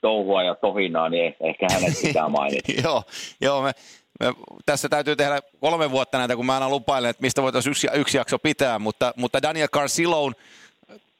touhua 0.01 0.43
ja 0.43 0.55
tohinaa, 0.55 1.09
niin 1.09 1.37
ehkä 1.41 1.67
hänet 1.73 1.95
pitää 2.03 2.29
mainita. 2.39 2.73
joo, 2.83 3.03
joo 3.41 3.63
me, 3.63 3.73
me, 4.21 4.35
tässä 4.67 4.89
täytyy 4.89 5.17
tehdä 5.17 5.41
kolme 5.61 5.91
vuotta 5.91 6.19
näitä, 6.19 6.37
kun 6.37 6.47
mä 6.47 6.55
aina 6.55 6.69
lupailen, 6.69 7.11
että 7.11 7.23
mistä 7.23 7.43
voitaisiin 7.43 7.71
yksi, 7.71 7.89
yksi 7.95 8.17
jakso 8.19 8.39
pitää, 8.39 8.79
mutta, 8.79 9.13
mutta 9.17 9.43
Daniel 9.43 9.69
Carcilloun 9.69 10.35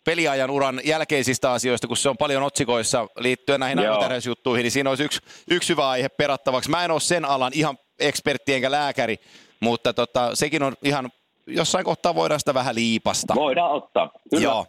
peliajan 0.05 0.51
uran 0.51 0.81
jälkeisistä 0.85 1.53
asioista, 1.53 1.87
kun 1.87 1.97
se 1.97 2.09
on 2.09 2.17
paljon 2.17 2.43
otsikoissa 2.43 3.07
liittyen 3.19 3.61
näihin 3.61 3.79
Joo. 3.79 4.01
juttuihin, 4.27 4.63
niin 4.63 4.71
siinä 4.71 4.91
olisi 4.91 5.05
yksi, 5.05 5.21
yksi 5.51 5.69
hyvä 5.69 5.89
aihe 5.89 6.09
perattavaksi. 6.09 6.71
Mä 6.71 6.85
en 6.85 6.91
ole 6.91 7.01
sen 7.01 7.25
alan 7.25 7.53
ihan 7.55 7.79
ekspertti 7.99 8.55
enkä 8.55 8.71
lääkäri, 8.71 9.17
mutta 9.61 9.93
tota, 9.93 10.35
sekin 10.35 10.63
on 10.63 10.75
ihan, 10.85 11.11
jossain 11.47 11.85
kohtaa 11.85 12.15
voidaan 12.15 12.41
sitä 12.41 12.55
vähän 12.55 12.75
liipasta. 12.75 13.35
Voidaan 13.35 13.71
ottaa. 13.73 14.11
Kyllä. 14.31 14.43
Joo. 14.43 14.67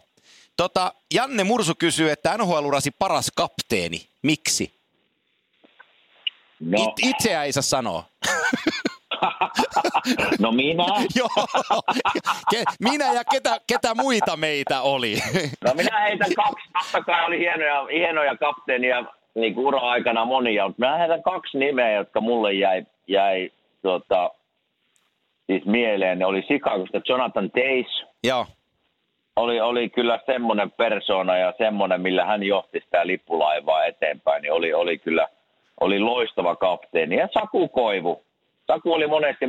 Tota, 0.60 0.92
Janne 1.14 1.44
Mursu 1.44 1.72
kysyy, 1.78 2.10
että 2.10 2.36
NHL-urasi 2.36 2.90
paras 2.98 3.32
kapteeni. 3.36 3.96
Miksi? 4.22 4.74
No, 6.60 6.82
It, 6.82 7.08
itseä 7.08 7.44
ei 7.44 7.52
saa 7.52 7.62
sanoa. 7.62 8.04
no 10.40 10.52
minä? 10.52 10.84
Joo. 11.18 11.46
Ke, 12.50 12.64
minä 12.80 13.12
ja 13.12 13.24
ketä, 13.24 13.60
ketä 13.66 13.94
muita 13.94 14.36
meitä 14.36 14.82
oli. 14.82 15.14
No 15.64 15.74
minä 15.74 16.00
heitän 16.00 16.34
kaksi. 16.34 16.68
Totta 16.72 17.04
kai 17.04 17.26
oli 17.26 17.38
hienoja, 17.38 17.86
hienoja 17.92 18.36
kapteenia 18.36 19.04
niin 19.34 19.54
kuin 19.54 19.66
ura-aikana 19.66 20.24
monia, 20.24 20.68
mutta 20.68 20.80
minä 20.82 20.98
heitän 20.98 21.22
kaksi 21.22 21.58
nimeä, 21.58 21.92
jotka 21.92 22.20
mulle 22.20 22.52
jäi, 22.52 22.86
jäi 23.06 23.50
tuota, 23.82 24.30
siis 25.46 25.64
mieleen. 25.64 26.18
Ne 26.18 26.26
oli 26.26 26.42
Chicagosta 26.42 27.00
Jonathan 27.08 27.50
Tays. 27.50 28.04
Joo. 28.24 28.46
Oli, 29.36 29.60
oli 29.60 29.88
kyllä 29.88 30.20
semmoinen 30.26 30.70
persona 30.70 31.36
ja 31.36 31.54
semmoinen, 31.58 32.00
millä 32.00 32.24
hän 32.24 32.42
johti 32.42 32.80
sitä 32.80 33.06
lippulaivaa 33.06 33.84
eteenpäin, 33.84 34.42
niin 34.42 34.52
oli, 34.52 34.72
oli 34.74 34.98
kyllä 34.98 35.28
oli 35.80 35.98
loistava 35.98 36.56
kapteeni. 36.56 37.16
Ja 37.16 37.28
Saku 37.32 37.68
Koivu. 37.68 38.24
Saku 38.66 38.92
oli 38.92 39.06
monesti 39.06 39.44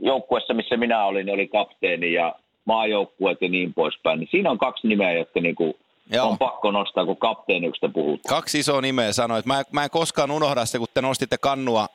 joukkueessa, 0.00 0.54
missä 0.54 0.76
minä 0.76 1.04
olin, 1.04 1.26
niin 1.26 1.34
oli 1.34 1.48
kapteeni 1.48 2.12
ja 2.12 2.34
maajoukkueet 2.64 3.42
ja 3.42 3.48
niin 3.48 3.74
poispäin. 3.74 4.20
Niin 4.20 4.28
siinä 4.30 4.50
on 4.50 4.58
kaksi 4.58 4.88
nimeä, 4.88 5.12
jotka 5.12 5.40
niinku 5.40 5.76
Joo. 6.12 6.28
on 6.28 6.38
pakko 6.38 6.70
nostaa, 6.70 7.04
kun 7.04 7.16
kapteeniksi 7.16 7.88
puhutaan. 7.92 8.36
Kaksi 8.36 8.58
isoa 8.58 8.80
nimeä 8.80 9.12
sanoit. 9.12 9.46
Mä, 9.46 9.62
mä 9.72 9.84
en 9.84 9.90
koskaan 9.90 10.30
unohda 10.30 10.66
sitä, 10.66 10.78
kun 10.78 10.88
te 10.94 11.02
nostitte 11.02 11.36
kannua 11.38 11.86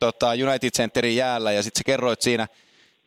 tota, 0.00 0.28
United 0.30 0.70
Centerin 0.70 1.16
jäällä 1.16 1.52
ja 1.52 1.62
sitten 1.62 1.78
sä 1.78 1.84
kerroit 1.86 2.20
siinä, 2.20 2.46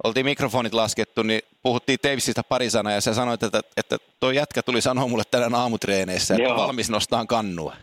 oltiin 0.03 0.25
mikrofonit 0.25 0.73
laskettu, 0.73 1.23
niin 1.23 1.41
puhuttiin 1.63 1.99
Tavesista 2.01 2.43
pari 2.49 2.69
sanaa 2.69 2.93
ja 2.93 3.01
sä 3.01 3.13
sanoit, 3.13 3.43
että, 3.43 3.62
että 3.77 3.97
toi 4.19 4.36
jätkä 4.36 4.62
tuli 4.63 4.81
sanoa 4.81 5.08
mulle 5.08 5.23
tänään 5.31 5.55
aamutreeneissä, 5.55 6.34
että 6.34 6.43
Joo. 6.43 6.58
valmis 6.58 6.89
nostaa 6.89 7.25
kannua. 7.25 7.73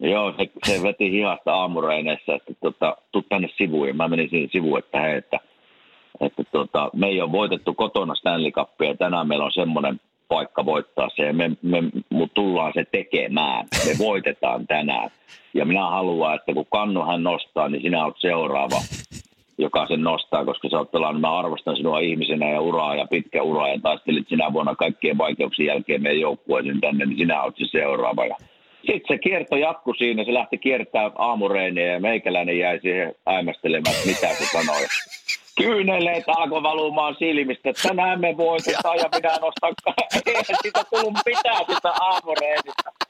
Joo, 0.00 0.34
se, 0.36 0.50
se 0.66 0.82
veti 0.82 1.10
hihasta 1.10 1.54
aamureineissa, 1.54 2.34
että 2.34 2.52
tota, 2.60 2.96
tuu 3.12 3.22
tänne 3.22 3.48
sivuun. 3.56 3.88
Ja 3.88 3.94
mä 3.94 4.08
menin 4.08 4.30
siihen 4.30 4.48
sivuun, 4.52 4.78
että 4.78 5.00
hei, 5.00 5.16
että, 5.16 5.40
että 6.20 6.44
tota, 6.52 6.90
me 6.94 7.06
ei 7.06 7.20
ole 7.20 7.32
voitettu 7.32 7.74
kotona 7.74 8.14
Stanley 8.14 8.50
Cupia 8.50 8.88
ja 8.88 8.96
tänään 8.96 9.28
meillä 9.28 9.44
on 9.44 9.52
semmoinen 9.52 10.00
paikka 10.28 10.64
voittaa 10.64 11.08
se 11.16 11.22
ja 11.22 11.32
me, 11.32 11.50
me 11.62 11.82
mut 12.10 12.34
tullaan 12.34 12.72
se 12.74 12.84
tekemään. 12.92 13.66
Me 13.86 13.92
voitetaan 13.98 14.66
tänään. 14.66 15.10
Ja 15.54 15.64
minä 15.64 15.90
haluan, 15.90 16.34
että 16.34 16.54
kun 16.54 16.66
kannu 16.72 17.02
hän 17.02 17.22
nostaa, 17.22 17.68
niin 17.68 17.82
sinä 17.82 18.04
olet 18.04 18.16
seuraava, 18.18 18.76
joka 19.60 19.86
sen 19.86 20.02
nostaa, 20.02 20.44
koska 20.44 20.68
sä 20.68 20.78
oot 20.78 20.90
pelannut, 20.90 21.20
mä 21.20 21.38
arvostan 21.38 21.76
sinua 21.76 22.00
ihmisenä 22.00 22.50
ja 22.50 22.60
uraa 22.60 22.96
ja 22.96 23.06
pitkä 23.10 23.42
ura 23.42 23.68
ja 23.68 23.78
taistelit 23.82 24.28
sinä 24.28 24.52
vuonna 24.52 24.74
kaikkien 24.74 25.18
vaikeuksien 25.18 25.66
jälkeen 25.66 26.02
meidän 26.02 26.20
joukkueeseen 26.20 26.80
tänne, 26.80 27.06
niin 27.06 27.18
sinä 27.18 27.42
olet 27.42 27.56
se 27.56 27.64
seuraava. 27.70 28.26
Ja 28.26 28.36
Sitten 28.80 29.08
se 29.08 29.18
kierto 29.18 29.56
jatkui 29.56 29.96
siinä, 29.96 30.24
se 30.24 30.34
lähti 30.34 30.58
kiertää 30.58 31.10
aamureeniä 31.18 31.86
ja 31.86 32.00
meikäläinen 32.00 32.58
jäi 32.58 32.80
siihen 32.80 33.14
äimästelemään, 33.26 33.96
että 33.96 34.08
mitä 34.08 34.34
se 34.34 34.44
sanoi. 34.44 34.86
Kyyneleet 35.58 36.24
alkoi 36.26 36.62
valumaan 36.62 37.16
silmistä, 37.18 37.70
että 37.70 37.88
tänään 37.88 38.20
me 38.20 38.36
voitetaan 38.36 38.96
ja 38.96 39.08
minä 39.14 39.30
nostan, 39.40 39.74
eihän 40.26 40.44
sitä 40.62 40.84
tullut 40.90 41.18
mitään 41.26 41.64
sitä 41.74 41.92
aamureenistä. 42.00 43.09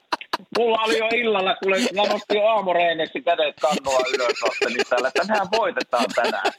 Mulla 0.57 0.79
oli 0.85 0.97
jo 0.97 1.07
illalla, 1.15 1.55
kun 1.55 1.71
mä 1.71 2.01
nostin 2.13 2.37
jo 2.37 2.45
aamureeneksi 2.45 3.21
kädet 3.21 3.55
kannua 3.61 3.99
ylös, 4.13 4.33
nostelin 4.43 4.85
täällä, 4.89 5.11
tänään 5.11 5.47
voitetaan 5.57 6.05
tänään. 6.15 6.53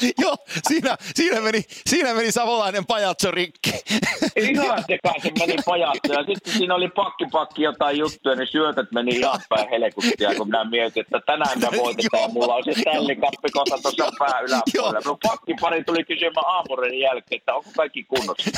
Joo, 0.22 0.36
siinä, 0.68 0.96
siinä, 1.14 1.40
meni, 1.40 1.62
siinä 1.86 2.14
meni 2.14 2.32
savolainen 2.32 2.86
pajatso 2.86 3.30
rikki. 3.30 3.70
Ihan 4.36 4.84
sekaisin 4.86 5.32
meni 5.38 5.56
pajatso. 5.66 6.12
Ja 6.12 6.24
sitten 6.24 6.52
siinä 6.52 6.74
oli 6.74 6.88
pakki 6.88 7.26
pakki 7.32 7.62
jotain 7.62 7.98
juttuja, 7.98 8.36
niin 8.36 8.48
syötöt 8.48 8.92
meni 8.92 9.16
ihan 9.16 9.40
päin 9.48 9.68
helkutia, 9.68 10.34
kun 10.36 10.46
minä 10.46 10.64
mietin, 10.64 11.00
että 11.00 11.20
tänään 11.26 11.60
me 11.60 11.68
voitetaan. 11.78 12.32
Mulla 12.32 12.54
on 12.54 12.64
se 12.64 12.72
ställikappi 12.80 13.48
kohta 13.52 13.78
tuossa 13.82 14.12
pää 14.18 14.40
yläpuolella. 14.40 15.00
Minun 15.00 15.18
pakki 15.22 15.54
pari 15.60 15.84
tuli 15.84 16.04
kysymään 16.04 16.46
aamurin 16.46 17.00
jälkeen, 17.00 17.38
että 17.38 17.54
onko 17.54 17.70
kaikki 17.76 18.04
kunnossa. 18.04 18.50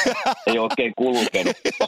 Ei 0.47 0.59
oikein 0.59 0.93
kulkenut. 0.97 1.57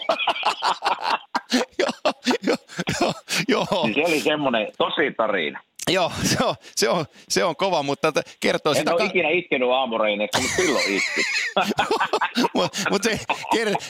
joo, 1.78 2.12
joo, 2.46 2.56
joo, 3.00 3.12
joo. 3.48 3.86
Niin 3.86 3.94
se 3.94 4.04
oli 4.04 4.20
semmoinen 4.20 4.72
tosi 4.78 5.14
tarina. 5.16 5.60
Joo, 5.92 6.12
se 6.22 6.44
on, 6.44 6.54
se 6.60 6.88
on, 6.88 7.04
se 7.28 7.44
on 7.44 7.56
kova, 7.56 7.82
mutta 7.82 8.12
kertoo 8.40 8.72
en 8.72 8.76
sitä... 8.78 8.90
En 8.90 8.94
ole 8.94 9.00
ka- 9.00 9.06
ikinä 9.06 9.28
iskenyt 9.28 9.68
aamureineissa, 9.70 10.40
mutta 10.40 10.56
silloin 10.56 10.84
iski. 10.96 11.20
mutta 12.54 12.78
mut 12.90 13.02
se 13.02 13.18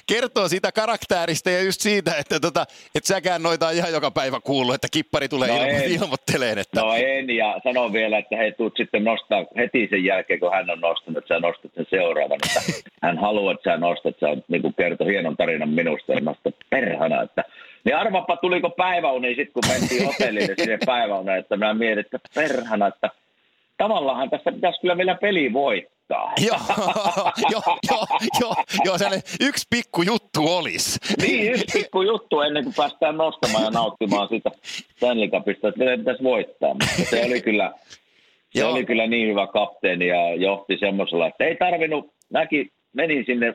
kertoo 0.07 0.49
siitä 0.49 0.73
karakterista 0.73 1.51
ja 1.51 1.63
just 1.63 1.81
siitä, 1.81 2.17
että, 2.17 2.41
tota, 2.41 2.67
että 2.95 3.09
säkään 3.09 3.43
noita 3.43 3.71
ihan 3.71 3.93
joka 3.93 4.11
päivä 4.11 4.41
kuullut, 4.41 4.75
että 4.75 4.89
kippari 4.91 5.29
tulee 5.29 5.49
no 5.49 5.55
ilmo- 5.55 6.03
ilmoitteleen. 6.03 6.59
Että... 6.59 6.81
No 6.81 6.95
en, 6.95 7.31
ja 7.31 7.61
sanon 7.65 7.93
vielä, 7.93 8.19
että 8.19 8.37
he 8.37 8.53
tuut 8.53 8.77
sitten 8.77 9.05
nostaa 9.05 9.45
heti 9.57 9.87
sen 9.91 10.05
jälkeen, 10.05 10.41
kun 10.41 10.53
hän 10.53 10.71
on 10.71 10.81
nostanut, 10.81 11.19
että 11.19 11.35
sä 11.35 11.41
nostat 11.41 11.71
sen 11.75 11.87
seuraavan. 11.91 12.39
Että 12.47 12.61
hän 13.03 13.19
haluaa, 13.19 13.53
että 13.53 13.71
sä 13.71 13.77
nostat, 13.77 14.15
sä 14.21 14.27
niin 14.49 14.75
kertoo 14.77 15.07
hienon 15.07 15.37
tarinan 15.37 15.69
minusta, 15.69 16.13
ja 16.13 16.21
mä 16.21 16.35
perhana, 16.71 17.23
että 17.23 17.45
niin 17.85 17.97
arvapa, 17.97 18.37
tuliko 18.37 18.71
päiväuni 18.71 19.29
sitten, 19.29 19.53
kun 19.53 19.63
mentiin 19.69 20.07
hotellille 20.07 20.55
sinne 20.59 20.79
päiväuneen, 20.87 21.39
että 21.39 21.57
mä 21.57 21.75
mietin, 21.75 21.99
että 22.05 22.19
perhana, 22.35 22.87
että 22.87 23.11
tavallaan 23.77 24.31
tästä 24.31 24.53
pitäisi 24.53 24.81
kyllä 24.81 24.97
vielä 24.97 25.15
peli 25.15 25.53
voittaa. 25.53 26.33
joo, 26.49 26.59
joo, 27.51 27.79
joo, 28.41 28.55
joo, 28.85 28.97
joo 29.01 29.11
yksi 29.41 29.67
pikku 29.71 30.03
juttu 30.03 30.57
olisi. 30.57 30.99
niin, 31.23 31.53
yksi 31.53 31.79
pikku 31.79 32.03
juttu 32.03 32.41
ennen 32.41 32.65
kuin 32.65 32.75
päästään 32.77 33.17
nostamaan 33.17 33.65
ja 33.65 33.71
nauttimaan 33.71 34.29
sitä 34.29 34.51
Stanley 34.97 35.29
Cupista, 35.29 35.69
että 35.69 35.79
meidän 35.79 35.99
pitäisi 35.99 36.23
voittaa. 36.23 36.69
Mutta 36.69 37.11
se 37.11 37.25
oli 37.27 37.41
kyllä, 37.41 37.73
se 38.51 38.65
oli 38.65 38.85
kyllä 38.85 39.07
niin 39.07 39.29
hyvä 39.29 39.47
kapteeni 39.47 40.07
ja 40.07 40.35
johti 40.35 40.77
semmoisella, 40.79 41.27
että 41.27 41.45
ei 41.45 41.57
tarvinnut, 41.57 42.13
mäkin 42.31 42.71
menin 42.93 43.27
sinne 43.27 43.55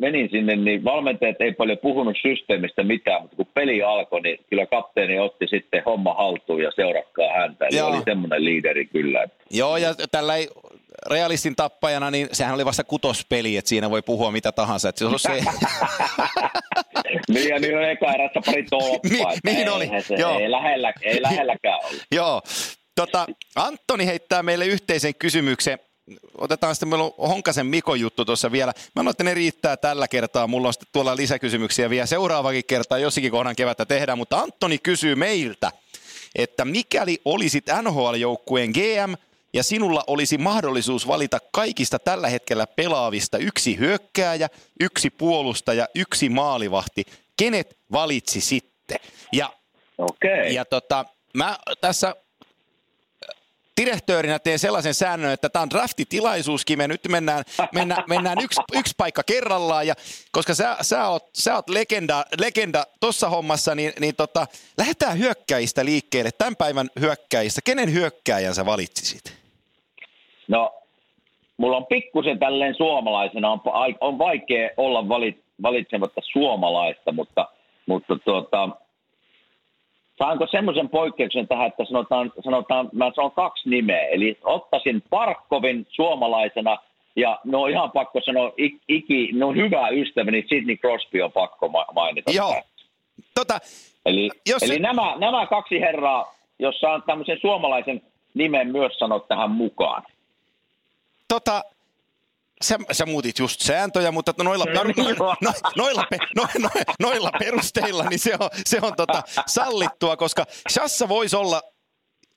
menin 0.00 0.28
sinne, 0.30 0.56
niin 0.56 0.84
valmentajat 0.84 1.40
ei 1.40 1.52
paljon 1.52 1.78
puhunut 1.78 2.16
systeemistä 2.22 2.82
mitään, 2.82 3.22
mutta 3.22 3.36
kun 3.36 3.46
peli 3.54 3.82
alkoi, 3.82 4.20
niin 4.20 4.38
kyllä 4.50 4.66
kapteeni 4.66 5.18
otti 5.18 5.46
sitten 5.46 5.82
homma 5.86 6.14
haltuun 6.14 6.62
ja 6.62 6.70
seurakkaa 6.76 7.32
häntä. 7.32 7.66
Eli 7.66 7.76
Joo. 7.76 7.88
oli 7.88 8.02
semmoinen 8.04 8.44
liideri 8.44 8.86
kyllä. 8.86 9.26
Joo, 9.50 9.76
ja 9.76 9.94
tällä 10.10 10.36
ei 10.36 10.48
realistin 11.10 11.56
tappajana, 11.56 12.10
niin 12.10 12.28
sehän 12.32 12.54
oli 12.54 12.64
vasta 12.64 12.84
kutospeli, 12.84 13.56
että 13.56 13.68
siinä 13.68 13.90
voi 13.90 14.02
puhua 14.02 14.30
mitä 14.30 14.52
tahansa. 14.52 14.88
Että 14.88 14.98
se 14.98 15.04
on 15.04 15.18
se... 15.18 15.28
niin, 17.34 17.48
ja 17.48 17.58
niin 17.58 17.76
on 17.78 17.84
eka 17.84 18.12
erässä 18.12 18.40
pari 18.46 18.64
toppaa. 18.70 19.32
niin, 19.44 19.56
niin 19.56 19.68
oli, 19.68 19.90
se, 20.02 20.14
Joo. 20.14 20.38
Ei, 20.38 20.50
lähellä, 20.50 20.92
ei 21.02 21.22
lähelläkään 21.22 21.78
ollut. 21.84 22.02
Joo. 22.12 22.42
Tota, 22.94 23.26
Antoni 23.56 24.06
heittää 24.06 24.42
meille 24.42 24.66
yhteisen 24.66 25.14
kysymyksen 25.14 25.78
otetaan 26.38 26.74
sitten, 26.74 26.88
meillä 26.88 27.04
on 27.04 27.28
Honkasen 27.28 27.66
Miko 27.66 27.94
juttu 27.94 28.24
tuossa 28.24 28.52
vielä. 28.52 28.72
Mä 28.76 29.00
sanoin, 29.00 29.10
että 29.10 29.24
ne 29.24 29.34
riittää 29.34 29.76
tällä 29.76 30.08
kertaa. 30.08 30.46
Mulla 30.46 30.68
on 30.68 30.72
sitten 30.72 30.88
tuolla 30.92 31.16
lisäkysymyksiä 31.16 31.90
vielä 31.90 32.06
seuraavakin 32.06 32.64
kertaa, 32.64 32.98
jossakin 32.98 33.30
kohdan 33.30 33.56
kevättä 33.56 33.86
tehdään. 33.86 34.18
Mutta 34.18 34.38
Antoni 34.40 34.78
kysyy 34.78 35.14
meiltä, 35.14 35.72
että 36.34 36.64
mikäli 36.64 37.20
olisit 37.24 37.64
NHL-joukkueen 37.82 38.70
GM 38.70 39.14
ja 39.52 39.62
sinulla 39.62 40.04
olisi 40.06 40.38
mahdollisuus 40.38 41.06
valita 41.06 41.38
kaikista 41.52 41.98
tällä 41.98 42.28
hetkellä 42.28 42.66
pelaavista 42.66 43.38
yksi 43.38 43.78
hyökkääjä, 43.78 44.48
yksi 44.80 45.10
puolustaja, 45.10 45.86
yksi 45.94 46.28
maalivahti, 46.28 47.04
kenet 47.36 47.76
valitsi 47.92 48.40
sitten? 48.40 48.98
Ja, 49.32 49.52
okay. 49.98 50.48
ja 50.52 50.64
tota, 50.64 51.04
mä 51.34 51.58
tässä 51.80 52.16
direktöörinä 53.84 54.38
teen 54.38 54.58
sellaisen 54.58 54.94
säännön, 54.94 55.32
että 55.32 55.48
tämä 55.48 55.62
on 55.62 55.70
draftitilaisuuskin, 55.70 56.78
me 56.78 56.88
nyt 56.88 57.00
mennään, 57.08 57.44
mennään, 57.74 58.04
mennään 58.08 58.38
yksi, 58.42 58.60
yksi 58.72 58.94
paikka 58.98 59.22
kerrallaan, 59.22 59.86
ja 59.86 59.94
koska 60.32 60.54
sä, 60.54 60.76
sä 60.80 61.08
oot, 61.08 61.30
sä 61.34 61.54
oot 61.54 61.68
legenda, 61.68 62.24
legenda 62.40 62.84
tuossa 63.00 63.28
hommassa, 63.28 63.74
niin, 63.74 63.92
niin 64.00 64.16
tota, 64.16 64.46
lähdetään 64.78 65.18
hyökkäistä 65.18 65.84
liikkeelle, 65.84 66.30
tämän 66.38 66.56
päivän 66.56 66.88
hyökkäistä. 67.00 67.60
Kenen 67.64 67.92
hyökkäjän 67.92 68.54
sä 68.54 68.66
valitsisit? 68.66 69.40
No, 70.48 70.74
mulla 71.56 71.76
on 71.76 71.86
pikkusen 71.86 72.38
tälleen 72.38 72.74
suomalaisena, 72.74 73.50
on, 73.50 73.60
on 74.00 74.18
vaikea 74.18 74.70
olla 74.76 75.08
valit, 75.08 75.44
valitsematta 75.62 76.20
suomalaista, 76.32 77.12
mutta, 77.12 77.48
mutta 77.86 78.18
tuota, 78.24 78.68
saanko 80.24 80.46
semmoisen 80.50 80.88
poikkeuksen 80.88 81.48
tähän, 81.48 81.66
että 81.66 81.84
sanotaan, 81.84 82.32
sanotaan, 82.44 82.88
mä 82.92 83.10
sanon 83.14 83.32
kaksi 83.32 83.68
nimeä, 83.68 84.06
eli 84.06 84.38
ottaisin 84.42 85.02
Parkkovin 85.10 85.86
suomalaisena, 85.90 86.76
ja 87.16 87.38
no 87.44 87.66
ihan 87.66 87.90
pakko 87.90 88.20
sanoa, 88.24 88.52
iki, 88.88 89.30
no 89.32 89.52
hyvä 89.52 89.88
ystäväni 89.88 90.46
Sidney 90.48 90.76
Crosby 90.76 91.20
on 91.20 91.32
pakko 91.32 91.68
mainita. 91.94 92.30
Joo. 92.30 92.62
Tota, 93.34 93.58
eli 94.06 94.30
jos 94.48 94.62
eli 94.62 94.74
se... 94.74 94.78
nämä, 94.78 95.16
nämä 95.18 95.46
kaksi 95.46 95.80
herraa, 95.80 96.34
jos 96.58 96.80
saan 96.80 97.02
tämmöisen 97.02 97.38
suomalaisen 97.40 98.02
nimen 98.34 98.72
myös 98.72 98.98
sanoa 98.98 99.20
tähän 99.20 99.50
mukaan. 99.50 100.02
Tota, 101.28 101.62
sä, 102.64 102.78
sä 102.92 103.06
muutit 103.06 103.38
just 103.38 103.60
sääntöjä, 103.60 104.12
mutta 104.12 104.34
noilla, 104.42 104.64
no, 104.64 104.84
no, 104.84 105.34
no, 105.40 105.52
noilla, 105.76 106.06
no, 106.36 106.48
no, 106.58 106.70
noilla 107.00 107.30
perusteilla 107.38 108.04
niin 108.04 108.18
se 108.18 108.34
on, 108.40 108.50
se 108.66 108.78
on 108.82 108.96
tota, 108.96 109.22
sallittua, 109.46 110.16
koska 110.16 110.46
Shassa 110.70 111.08
voisi 111.08 111.36
olla, 111.36 111.62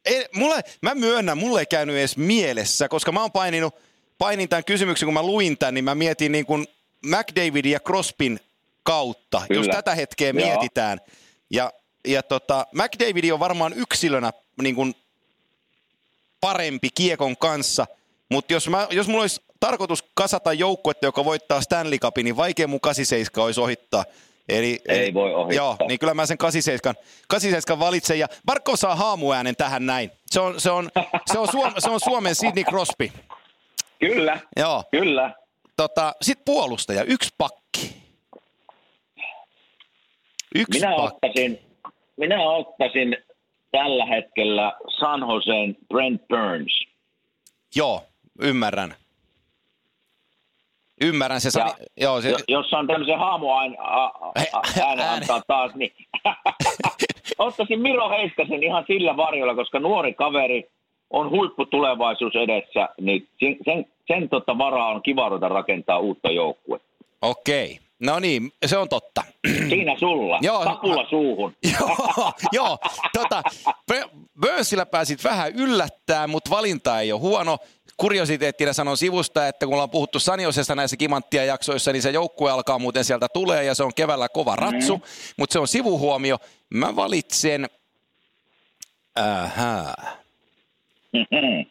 ei, 0.05 0.25
mulle, 0.35 0.61
mä 0.81 0.95
myönnän, 0.95 1.37
mulle 1.37 1.59
ei 1.59 1.65
käynyt 1.65 1.95
edes 1.95 2.17
mielessä, 2.17 2.89
koska 2.89 3.11
mä 3.11 3.21
oon 3.21 3.31
paininut, 3.31 3.75
painin 4.17 4.49
tämän 4.49 4.63
kysymyksen, 4.63 5.07
kun 5.07 5.13
mä 5.13 5.23
luin 5.23 5.57
tämän, 5.57 5.73
niin 5.73 5.85
mä 5.85 5.95
mietin 5.95 6.31
niin 6.31 6.45
kuin 6.45 6.67
McDavidin 7.05 7.71
ja 7.71 7.79
Crospin 7.79 8.39
kautta, 8.83 9.41
Kyllä. 9.47 9.59
jos 9.59 9.75
tätä 9.75 9.95
hetkeä 9.95 10.27
Joo. 10.27 10.33
mietitään. 10.33 11.01
Ja, 11.49 11.71
ja 12.07 12.23
tota, 12.23 12.67
McDavid 12.73 13.31
on 13.31 13.39
varmaan 13.39 13.73
yksilönä 13.73 14.33
niin 14.61 14.75
kuin 14.75 14.95
parempi 16.41 16.89
kiekon 16.95 17.37
kanssa, 17.37 17.87
mutta 18.29 18.53
jos, 18.53 18.69
mä, 18.69 18.87
jos 18.89 19.07
mulla 19.07 19.21
olisi 19.21 19.41
tarkoitus 19.67 20.03
kasata 20.13 20.53
joukkuetta, 20.53 21.05
joka 21.05 21.25
voittaa 21.25 21.61
Stanley 21.61 21.99
Cupin, 21.99 22.23
niin 22.23 22.37
vaikea 22.37 22.67
mun 22.67 22.81
87 22.81 23.45
olisi 23.45 23.61
ohittaa. 23.61 24.03
Eli, 24.49 24.79
ei 24.87 25.13
voi 25.13 25.33
ohittaa. 25.33 25.55
Joo, 25.65 25.75
niin 25.87 25.99
kyllä 25.99 26.13
mä 26.13 26.25
sen 26.25 26.37
87, 26.37 26.95
87 27.27 27.79
valitsen. 27.79 28.19
Ja 28.19 28.27
Marko 28.47 28.75
saa 28.75 28.95
haamuäänen 28.95 29.55
tähän 29.55 29.85
näin. 29.85 30.11
Se 30.25 30.39
on, 30.39 30.59
se 30.59 30.71
on, 30.71 30.89
se 31.31 31.39
on, 31.39 31.47
Suom, 31.47 31.73
se 31.77 31.89
on 31.89 31.99
Suomen 31.99 32.35
Sidney 32.35 32.63
Crosby. 32.63 33.11
Kyllä, 33.99 34.39
joo. 34.57 34.83
kyllä. 34.91 35.33
Tota, 35.77 36.13
Sitten 36.21 36.45
puolustaja, 36.45 37.03
yksi 37.03 37.29
pakki. 37.37 37.95
Yksi 40.55 40.79
minä, 40.79 40.95
pakki. 40.95 41.15
Ottaisin, 41.15 41.59
minä 42.17 42.49
ottaisin 42.49 43.17
tällä 43.71 44.05
hetkellä 44.05 44.73
San 44.99 45.19
Joseen 45.19 45.77
Brent 45.87 46.21
Burns. 46.27 46.83
Joo, 47.75 48.03
ymmärrän. 48.41 48.95
Ymmärrän 51.01 51.41
se. 51.41 51.51
Sani, 51.51 51.71
joo, 51.97 52.21
se... 52.21 52.35
Jos 52.47 52.73
on 52.73 52.87
tämmöisen 52.87 53.19
haamuäänen 53.19 55.09
antaa 55.09 55.41
taas, 55.47 55.75
niin 55.75 55.93
ottaisin 57.37 57.81
Miro 57.81 58.09
Heiskasen 58.09 58.63
ihan 58.63 58.83
sillä 58.87 59.17
varjolla, 59.17 59.55
koska 59.55 59.79
nuori 59.79 60.13
kaveri 60.13 60.69
on 61.09 61.29
huipputulevaisuus 61.29 62.33
edessä, 62.35 62.89
niin 63.01 63.27
sen, 63.39 63.57
sen, 63.65 63.85
sen 64.07 64.29
tota 64.29 64.57
varaa 64.57 64.87
on 64.87 65.03
kiva 65.03 65.29
ruveta 65.29 65.49
rakentaa 65.49 65.99
uutta 65.99 66.31
joukkuetta. 66.31 66.87
Okei. 67.21 67.79
No 67.99 68.19
niin, 68.19 68.51
se 68.65 68.77
on 68.77 68.89
totta. 68.89 69.23
Siinä 69.69 69.95
sulla, 69.99 70.39
joo, 70.41 70.63
kapula 70.63 71.05
suuhun. 71.09 71.53
joo, 71.79 72.31
joo 72.51 72.77
tota, 73.13 73.43
Burnsillä 74.41 74.85
pääsit 74.85 75.23
vähän 75.23 75.51
yllättää, 75.55 76.27
mutta 76.27 76.49
valinta 76.49 76.99
ei 76.99 77.11
ole 77.11 77.21
huono. 77.21 77.57
Kuriositeettina 77.97 78.73
sanon 78.73 78.97
sivusta, 78.97 79.47
että 79.47 79.65
kun 79.65 79.73
ollaan 79.73 79.89
puhuttu 79.89 80.19
Saniosesta 80.19 80.75
näissä 80.75 80.97
kimanttia 80.97 81.45
jaksoissa, 81.45 81.91
niin 81.91 82.01
se 82.01 82.09
joukkue 82.09 82.51
alkaa 82.51 82.79
muuten 82.79 83.03
sieltä 83.05 83.27
tulee 83.33 83.63
ja 83.63 83.75
se 83.75 83.83
on 83.83 83.93
keväällä 83.93 84.29
kova 84.29 84.55
ratsu, 84.55 84.97
mm. 84.97 85.03
mutta 85.37 85.53
se 85.53 85.59
on 85.59 85.67
sivuhuomio. 85.67 86.37
Mä 86.69 86.95
valitsen, 86.95 87.69
ähä. 89.17 89.93
Mhm. 91.13 91.69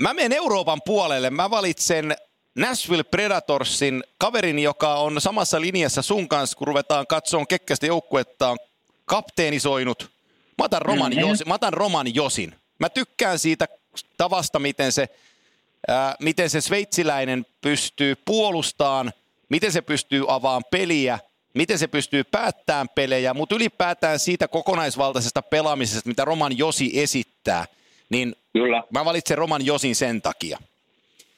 Mä 0.00 0.14
menen 0.14 0.32
Euroopan 0.32 0.80
puolelle. 0.84 1.30
Mä 1.30 1.50
valitsen 1.50 2.16
Nashville 2.54 3.02
Predatorsin 3.02 4.04
kaverin, 4.18 4.58
joka 4.58 4.94
on 4.94 5.20
samassa 5.20 5.60
linjassa 5.60 6.02
sun 6.02 6.28
kanssa, 6.28 6.58
kun 6.58 6.66
ruvetaan 6.66 7.06
katsomaan 7.06 7.46
kekkästä 7.46 7.86
joukkuetta, 7.86 8.48
on 8.50 8.56
kapteenisoinut. 9.04 10.10
Mä 10.58 10.64
otan, 10.64 10.82
Roman 10.82 11.10
Mhm. 11.10 11.18
mm-hmm. 11.18 11.30
Josin, 11.30 11.48
mä 11.48 11.54
otan 11.54 11.72
Roman 11.72 12.14
Josin. 12.14 12.54
Mä 12.78 12.88
tykkään 12.88 13.38
siitä 13.38 13.68
tavasta, 14.16 14.58
miten 14.58 14.92
se, 14.92 15.08
ää, 15.88 16.14
miten 16.20 16.50
se 16.50 16.60
sveitsiläinen 16.60 17.46
pystyy 17.60 18.14
puolustamaan, 18.24 19.12
miten 19.48 19.72
se 19.72 19.82
pystyy 19.82 20.24
avaamaan 20.28 20.64
peliä, 20.70 21.18
miten 21.54 21.78
se 21.78 21.86
pystyy 21.86 22.24
päättämään 22.24 22.88
pelejä, 22.94 23.34
mutta 23.34 23.54
ylipäätään 23.54 24.18
siitä 24.18 24.48
kokonaisvaltaisesta 24.48 25.42
pelaamisesta, 25.42 26.08
mitä 26.08 26.24
Roman 26.24 26.58
Josi 26.58 27.00
esittää, 27.00 27.64
niin 28.10 28.36
Kyllä, 28.52 28.82
Mä 28.90 29.04
valitsen 29.04 29.38
Roman 29.38 29.66
Josin 29.66 29.94
sen 29.96 30.22
takia. 30.22 30.58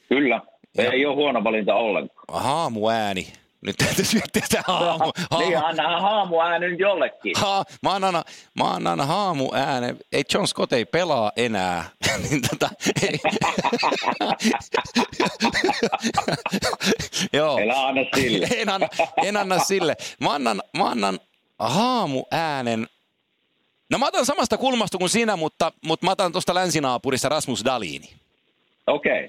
kyllä. 0.08 0.40
Ja- 0.76 0.92
Ei 0.92 1.06
ole 1.06 1.14
huono 1.14 1.44
valinta 1.44 1.74
ollenkaan. 1.74 2.42
Haamu 2.42 2.88
ääni. 2.88 3.32
Nyt 3.66 3.76
täytyisi 3.76 4.16
miettiä 4.16 4.42
sitä 4.44 4.62
haamu. 4.66 5.12
haamu. 5.30 5.46
Niin, 5.46 5.58
anna 5.58 6.00
haamu 6.00 6.40
ääni 6.40 6.68
nyt 6.68 6.80
jollekin. 6.80 7.32
Ha, 7.36 7.64
mä, 7.82 7.94
annan, 7.94 8.24
mä 8.54 8.64
annan 8.70 9.00
haamu 9.00 9.54
äänen. 9.54 9.98
Ei 10.12 10.22
John 10.34 10.46
Scott 10.46 10.72
ei 10.72 10.84
pelaa 10.84 11.32
enää. 11.36 11.84
niin 12.30 12.42
tota, 12.50 12.70
ei. 13.02 13.20
Joo. 17.32 17.58
Elä 17.58 17.86
anna 17.86 18.00
sille. 18.14 18.48
En 18.56 18.68
anna, 18.68 18.88
en 19.22 19.36
anna 19.36 19.58
sille. 19.58 19.96
Mä 20.20 20.34
annan, 20.34 20.62
mä 20.78 20.84
annan 20.90 21.20
haamu 21.58 22.24
äänen. 22.30 22.86
No 23.90 23.98
mä 23.98 24.06
otan 24.06 24.26
samasta 24.26 24.58
kulmasta 24.58 24.98
kuin 24.98 25.10
sinä, 25.10 25.36
mutta, 25.36 25.72
mutta 25.84 26.06
mä 26.06 26.12
otan 26.12 26.32
tuosta 26.32 26.54
länsinaapurissa 26.54 27.28
Rasmus 27.28 27.64
Dalini. 27.64 28.08
Okei, 28.86 29.28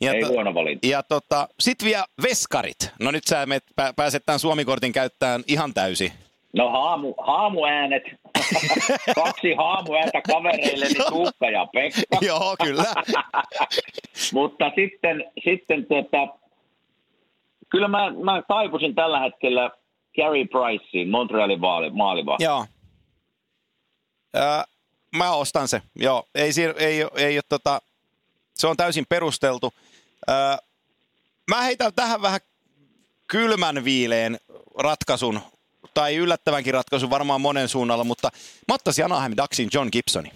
ei 0.00 0.22
huono 0.22 0.54
valinta. 0.54 0.86
Ja 0.86 1.02
tota, 1.02 1.48
sit 1.60 1.84
vielä 1.84 2.04
veskarit. 2.22 2.90
No 3.00 3.10
nyt 3.10 3.24
sä 3.24 3.46
meet, 3.46 3.64
pä, 3.76 3.92
pääset 3.96 4.22
tämän 4.26 4.38
Suomikortin 4.38 4.92
käyttämään 4.92 5.42
ihan 5.46 5.74
täysin. 5.74 6.12
No 6.56 6.70
haamu, 6.70 7.14
haamuäänet. 7.18 8.02
Kaksi 9.24 9.52
haamuääntä 9.58 10.22
kavereille, 10.22 10.86
niin 10.86 11.04
Tuukka 11.12 11.50
ja 11.50 11.66
Pekka. 11.66 12.18
Joo, 12.26 12.56
kyllä. 12.64 12.84
Mutta 14.32 14.64
sitten, 14.74 15.24
sitten 15.44 15.86
tota, 15.86 16.38
kyllä 17.68 17.88
mä, 17.88 18.10
mä 18.10 18.42
taipusin 18.48 18.94
tällä 18.94 19.20
hetkellä 19.20 19.70
Gary 20.16 20.44
Priceen, 20.44 21.08
Montrealin 21.08 21.60
vaali, 21.60 21.90
maalivahti. 21.90 22.44
Joo. 22.44 22.66
Ää, 24.34 24.64
mä 25.16 25.32
ostan 25.32 25.68
se. 25.68 25.82
Joo, 25.96 26.24
ei, 26.34 26.50
ei, 26.78 26.86
ei, 26.86 27.06
ei 27.16 27.36
ole 27.36 27.42
tota, 27.48 27.80
se 28.54 28.66
on 28.66 28.76
täysin 28.76 29.06
perusteltu. 29.08 29.74
Mä 31.50 31.62
heitän 31.62 31.92
tähän 31.92 32.22
vähän 32.22 32.40
kylmän 33.26 33.84
viileen 33.84 34.38
ratkaisun, 34.78 35.40
tai 35.94 36.16
yllättävänkin 36.16 36.74
ratkaisun 36.74 37.10
varmaan 37.10 37.40
monen 37.40 37.68
suunnalla, 37.68 38.04
mutta 38.04 38.30
mä 38.68 38.74
ottaisin 38.74 39.04
Anaheim 39.04 39.34
Ducksin 39.36 39.68
John 39.74 39.88
Gibsoni. 39.92 40.30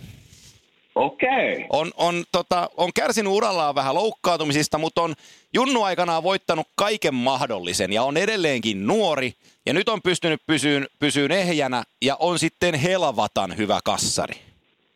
Okei. 0.95 1.67
On, 1.71 1.93
on, 1.97 2.25
tota, 2.33 2.71
on 2.77 2.91
kärsinyt 2.95 3.33
urallaan 3.33 3.75
vähän 3.75 3.95
loukkaantumisista, 3.95 4.79
mutta 4.79 5.03
on 5.03 5.15
Junnu 5.55 5.83
aikanaan 5.83 6.23
voittanut 6.23 6.67
kaiken 6.75 7.15
mahdollisen 7.15 7.93
ja 7.93 8.03
on 8.03 8.17
edelleenkin 8.17 8.87
nuori. 8.87 9.35
Ja 9.67 9.75
nyt 9.75 9.89
on 9.89 10.03
pystynyt 10.03 10.43
pysyyn, 10.47 10.87
pysyyn 10.99 11.33
ehjänä 11.33 11.85
ja 12.03 12.17
on 12.21 12.39
sitten 12.39 12.75
helvatan 12.75 13.57
hyvä 13.57 13.81
kassari. 13.85 14.35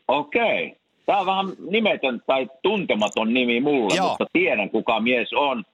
Okei. 0.08 0.76
Tämä 1.12 1.20
on 1.20 1.26
vähän 1.26 1.70
nimetön 1.70 2.22
tai 2.26 2.48
tuntematon 2.62 3.34
nimi 3.34 3.60
mulle, 3.60 3.96
Joo. 3.96 4.08
mutta 4.08 4.26
tiedän 4.32 4.70
kuka 4.70 5.00
mies 5.00 5.32
on. 5.32 5.64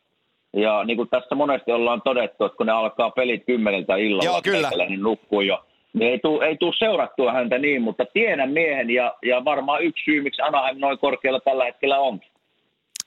Ja 0.57 0.85
niin 0.85 0.97
kuin 0.97 1.09
tässä 1.09 1.35
monesti 1.35 1.73
ollaan 1.73 2.03
todettu, 2.03 2.45
että 2.45 2.57
kun 2.57 2.67
ne 2.67 2.73
alkaa 2.73 3.11
pelit 3.11 3.47
kymmeneltä 3.47 3.97
illalla, 3.97 4.25
Joo, 4.25 4.43
kyllä. 4.43 4.61
meikäläinen 4.61 5.03
nukkuu 5.03 5.41
jo, 5.41 5.65
niin 5.93 6.11
ei 6.11 6.19
tule 6.19 6.47
ei 6.47 6.57
tuu 6.57 6.73
seurattua 6.79 7.33
häntä 7.33 7.59
niin, 7.59 7.83
mutta 7.83 8.05
tiedän 8.13 8.51
miehen 8.51 8.91
ja, 8.91 9.15
ja 9.23 9.45
varmaan 9.45 9.83
yksi 9.83 10.05
syy, 10.05 10.23
miksi 10.23 10.43
Anaheim 10.43 10.79
noin 10.79 10.99
korkealla 10.99 11.41
tällä 11.41 11.65
hetkellä 11.65 11.99
onkin. 11.99 12.31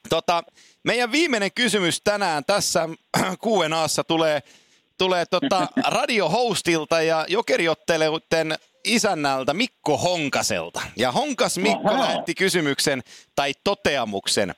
Tota, 0.10 0.44
meidän 0.84 1.12
viimeinen 1.12 1.52
kysymys 1.56 2.02
tänään 2.04 2.44
tässä 2.48 2.90
Q&Aassa 3.44 4.04
tulee, 4.04 4.40
tulee 4.98 5.26
tota 5.26 5.68
radiohostilta 6.00 7.02
ja 7.02 7.26
jokeriotteluiden 7.30 8.56
isännältä 8.84 9.54
Mikko 9.54 9.98
Honkaselta. 9.98 10.82
Ja 10.96 11.12
Honkas 11.12 11.58
Mikko 11.58 11.90
Ahaa. 11.90 12.02
lähetti 12.02 12.36
kysymyksen 12.36 13.04
tai 13.36 13.54
toteamuksen. 13.64 14.56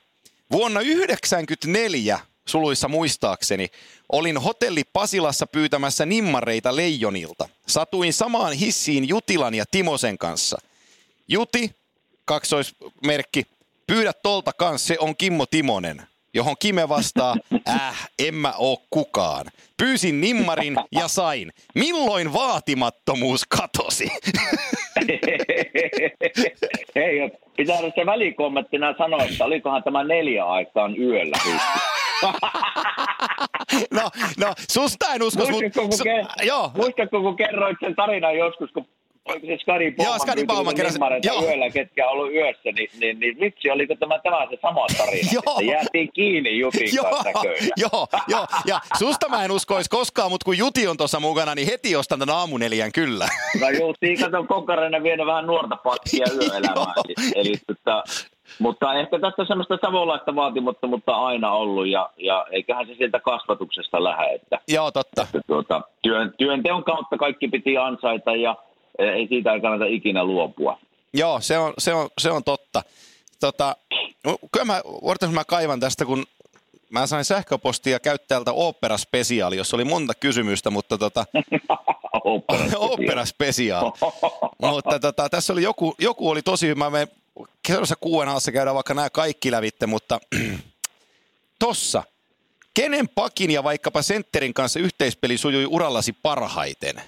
Vuonna 0.52 0.80
1994, 0.80 2.20
suluissa 2.48 2.88
muistaakseni, 2.88 3.68
olin 4.12 4.38
hotelli 4.38 4.82
Pasilassa 4.92 5.46
pyytämässä 5.46 6.06
nimmareita 6.06 6.76
leijonilta. 6.76 7.48
Satuin 7.66 8.12
samaan 8.12 8.52
hissiin 8.52 9.08
Jutilan 9.08 9.54
ja 9.54 9.64
Timosen 9.70 10.18
kanssa. 10.18 10.58
Juti, 11.28 11.70
kaksoismerkki, 12.24 13.46
pyydä 13.86 14.12
tolta 14.12 14.52
kans, 14.52 14.86
se 14.86 14.96
on 14.98 15.16
Kimmo 15.16 15.46
Timonen. 15.46 16.02
Johon 16.34 16.56
Kime 16.58 16.88
vastaa, 16.88 17.36
äh, 17.68 18.08
en 18.18 18.34
mä 18.34 18.52
oo 18.58 18.82
kukaan. 18.90 19.46
Pyysin 19.76 20.20
nimmarin 20.20 20.76
ja 20.92 21.08
sain. 21.08 21.52
Milloin 21.74 22.32
vaatimattomuus 22.32 23.44
katosi? 23.44 24.08
Hei, 26.94 27.30
pitää 27.56 27.76
se 27.76 28.06
välikommenttina 28.06 28.94
sanoa, 28.98 29.22
että 29.22 29.44
olikohan 29.44 29.82
tämä 29.82 30.04
neljä 30.04 30.44
aikaan 30.44 30.98
yöllä. 30.98 31.36
no, 33.90 34.10
no, 34.38 34.54
susta 34.70 35.14
en 35.14 35.22
usko. 35.22 35.44
Muistatko, 35.50 35.88
kun, 35.88 35.98
ke- 36.06 36.46
joo, 36.46 36.70
muistatko, 36.76 37.20
kun 37.20 37.36
kerroit 37.36 37.76
sen 37.80 37.94
tarinan 37.94 38.36
joskus, 38.36 38.70
kun 38.70 38.86
oliko 39.28 39.46
se 39.46 39.56
Skadi 39.60 39.90
Bauman 39.90 40.12
Joo, 40.12 40.18
Skadi 40.18 40.44
Bauman 40.44 40.74
keräsi- 40.74 40.98
joo. 41.22 41.42
yöllä, 41.42 41.70
ketkä 41.70 42.06
on 42.06 42.12
ollut 42.12 42.32
yössä, 42.32 42.72
niin, 42.72 42.90
niin, 43.00 43.20
niin 43.20 43.40
vitsi, 43.40 43.70
oliko 43.70 43.94
tämä, 43.94 44.18
tämä 44.18 44.46
se 44.50 44.58
sama 44.62 44.86
tarina? 44.98 45.28
Joo. 45.36 45.58
että 45.60 45.72
jäätiin 45.72 46.12
kiinni 46.12 46.58
Jutin 46.58 46.88
joo, 46.94 47.10
kanssa 47.10 47.30
joo, 47.84 48.06
joo, 48.28 48.46
ja 48.66 48.80
susta 48.98 49.28
mä 49.28 49.44
en 49.44 49.50
uskois 49.50 49.88
koskaan, 49.88 50.30
mutta 50.30 50.44
kun 50.44 50.58
Juti 50.58 50.88
on 50.88 50.96
tuossa 50.96 51.20
mukana, 51.20 51.54
niin 51.54 51.68
heti 51.68 51.96
ostan 51.96 52.18
tämän 52.18 52.36
aamuneljän 52.36 52.92
kyllä. 52.92 53.28
No 53.60 53.68
Jutin, 53.70 54.20
kato 54.20 54.44
Kokarinen 54.44 55.02
vienyt 55.02 55.26
vähän 55.26 55.46
nuorta 55.46 55.76
pakkia 55.76 56.26
yöelämään. 56.34 56.94
eli, 57.08 57.30
eli 57.34 57.54
tota, 57.66 58.04
mutta 58.58 58.94
ehkä 58.94 59.18
tässä 59.18 59.44
semmoista 59.48 59.78
savolaista 59.84 60.34
vaatimattomuutta 60.34 61.12
aina 61.12 61.52
ollut 61.52 61.86
ja, 61.86 62.10
ja 62.16 62.46
eiköhän 62.50 62.86
se 62.86 62.94
sieltä 62.94 63.20
kasvatuksesta 63.20 64.04
lähde, 64.04 64.34
että 64.34 64.58
joo, 64.68 64.90
totta. 64.90 65.22
että 65.22 65.40
tuota, 65.46 65.80
työn, 66.02 66.34
työnteon 66.38 66.84
kautta 66.84 67.18
kaikki 67.18 67.48
piti 67.48 67.78
ansaita 67.78 68.36
ja 68.36 68.56
ei 68.98 69.26
siitä 69.28 69.52
ei 69.52 69.60
kannata 69.60 69.86
ikinä 69.86 70.24
luopua. 70.24 70.78
Joo, 71.14 71.40
se 71.40 71.58
on, 71.58 71.74
se 71.78 71.94
on, 71.94 72.08
se 72.18 72.30
on 72.30 72.44
totta. 72.44 72.82
Tota, 73.40 73.76
kyllä 74.52 74.64
mä, 74.64 74.82
mä 75.32 75.44
kaivan 75.44 75.80
tästä, 75.80 76.04
kun 76.04 76.24
mä 76.90 77.06
sain 77.06 77.24
sähköpostia 77.24 78.00
käyttäjältä 78.00 78.52
Opera 78.52 78.98
Special, 78.98 79.52
jossa 79.52 79.76
oli 79.76 79.84
monta 79.84 80.14
kysymystä, 80.14 80.70
mutta 80.70 80.98
tota, 80.98 81.24
Opera. 82.76 83.24
Special. 83.24 83.92
mutta 84.62 84.98
tota, 84.98 85.28
tässä 85.28 85.52
oli 85.52 85.62
joku, 85.62 85.94
joku 85.98 86.30
oli 86.30 86.42
tosi 86.42 86.66
hyvä. 86.66 86.90
Me 86.90 87.08
seuraavassa 87.66 87.96
Q&Aassa 87.96 88.52
käydään 88.52 88.74
vaikka 88.74 88.94
nämä 88.94 89.10
kaikki 89.10 89.50
lävitte, 89.50 89.86
mutta 89.86 90.20
tossa. 91.58 92.02
Kenen 92.74 93.08
pakin 93.08 93.50
ja 93.50 93.64
vaikkapa 93.64 94.02
sentterin 94.02 94.54
kanssa 94.54 94.80
yhteispeli 94.80 95.38
sujui 95.38 95.66
urallasi 95.66 96.12
parhaiten? 96.12 97.02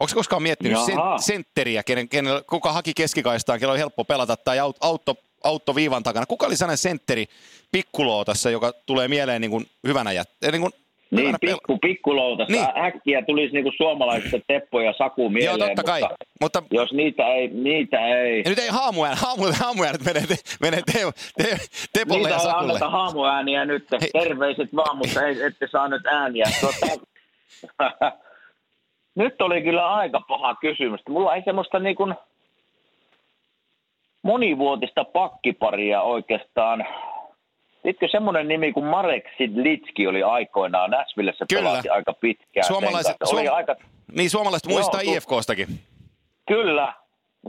Onko 0.00 0.12
koskaan 0.14 0.42
miettinyt 0.42 0.78
sen, 0.80 0.94
Jaha. 0.94 1.18
sentteriä, 1.18 1.82
kenen, 1.82 2.08
kenen, 2.08 2.32
kuka 2.50 2.72
haki 2.72 2.92
keskikaistaan, 2.96 3.60
kello 3.60 3.72
oli 3.72 3.78
helppo 3.80 4.04
pelata, 4.04 4.36
tai 4.36 4.58
aut- 4.58 4.76
auto, 4.80 5.14
auto 5.44 5.74
viivan 5.74 6.02
takana? 6.02 6.26
Kuka 6.26 6.46
oli 6.46 6.56
sellainen 6.56 6.78
sentteri 6.78 7.26
pikkulootassa, 7.72 8.50
joka 8.50 8.72
tulee 8.86 9.08
mieleen 9.08 9.40
niin 9.40 9.50
kuin 9.50 9.66
hyvänä 9.86 10.12
jät... 10.12 10.28
Niin, 10.52 10.60
kuin, 10.60 10.72
Niin, 11.10 11.36
pikku, 11.40 11.78
pikkuloutas. 11.78 12.48
Niin. 12.48 12.62
Niin. 12.64 12.84
Äkkiä 12.84 13.22
tulisi 13.22 13.54
niinku 13.54 13.72
suomalaisista 13.76 14.36
Teppo 14.46 14.80
ja 14.80 14.94
Saku 14.98 15.28
mieleen, 15.30 15.58
Joo, 15.58 15.66
totta 15.68 15.82
kai. 15.82 16.00
mutta 16.00 16.16
Mutta 16.40 16.62
jos 16.70 16.92
niitä 16.92 17.26
ei, 17.34 17.48
niitä 17.48 18.06
ei, 18.06 18.42
Ja 18.44 18.50
nyt 18.50 18.58
ei 18.58 18.68
haamuäänet, 18.68 19.18
haamu, 19.18 19.44
haamuäänet 19.60 20.04
menee, 20.04 20.26
te, 20.26 20.34
menee 20.60 20.82
te, 20.92 20.98
te, 21.36 21.58
Tepolle 21.92 22.18
niitä 22.18 22.30
ja 22.30 22.36
ei 22.36 22.40
Sakulle. 22.42 22.58
anneta 22.72 22.90
haamuääniä 22.90 23.64
nyt. 23.64 23.86
Hei. 24.00 24.10
Terveiset 24.12 24.68
vaan, 24.76 24.96
mutta 24.96 25.26
ei, 25.26 25.42
ette 25.42 25.68
saa 25.72 25.88
nyt 25.88 26.06
ääniä. 26.06 26.44
Tuota, 26.60 26.86
nyt 29.16 29.42
oli 29.42 29.62
kyllä 29.62 29.94
aika 29.94 30.20
paha 30.28 30.54
kysymys. 30.54 31.00
Mulla 31.08 31.34
ei 31.34 31.42
semmoista 31.44 31.78
niin 31.78 31.96
kuin, 31.96 32.14
monivuotista 34.22 35.04
pakkiparia 35.04 36.02
oikeastaan. 36.02 36.86
Tiedätkö 37.82 38.08
semmoinen 38.10 38.48
nimi 38.48 38.72
kuin 38.72 38.86
Marek 38.86 39.24
Sidlitski 39.38 40.06
oli 40.06 40.22
aikoinaan, 40.22 40.90
Nashvillessä 40.90 41.44
Kyllä. 41.48 41.62
pelasi 41.62 41.88
aika 41.88 42.12
pitkään. 42.12 42.66
Suomalaiset, 42.66 43.16
kanssa. 43.18 43.36
oli 43.36 43.46
suom- 43.46 43.56
aika, 43.56 43.76
Niin 44.16 44.30
suomalaiset 44.30 44.68
muistaa 44.68 45.02
Joo, 45.02 45.14
IFKstakin. 45.14 45.68
Kyllä. 46.48 46.92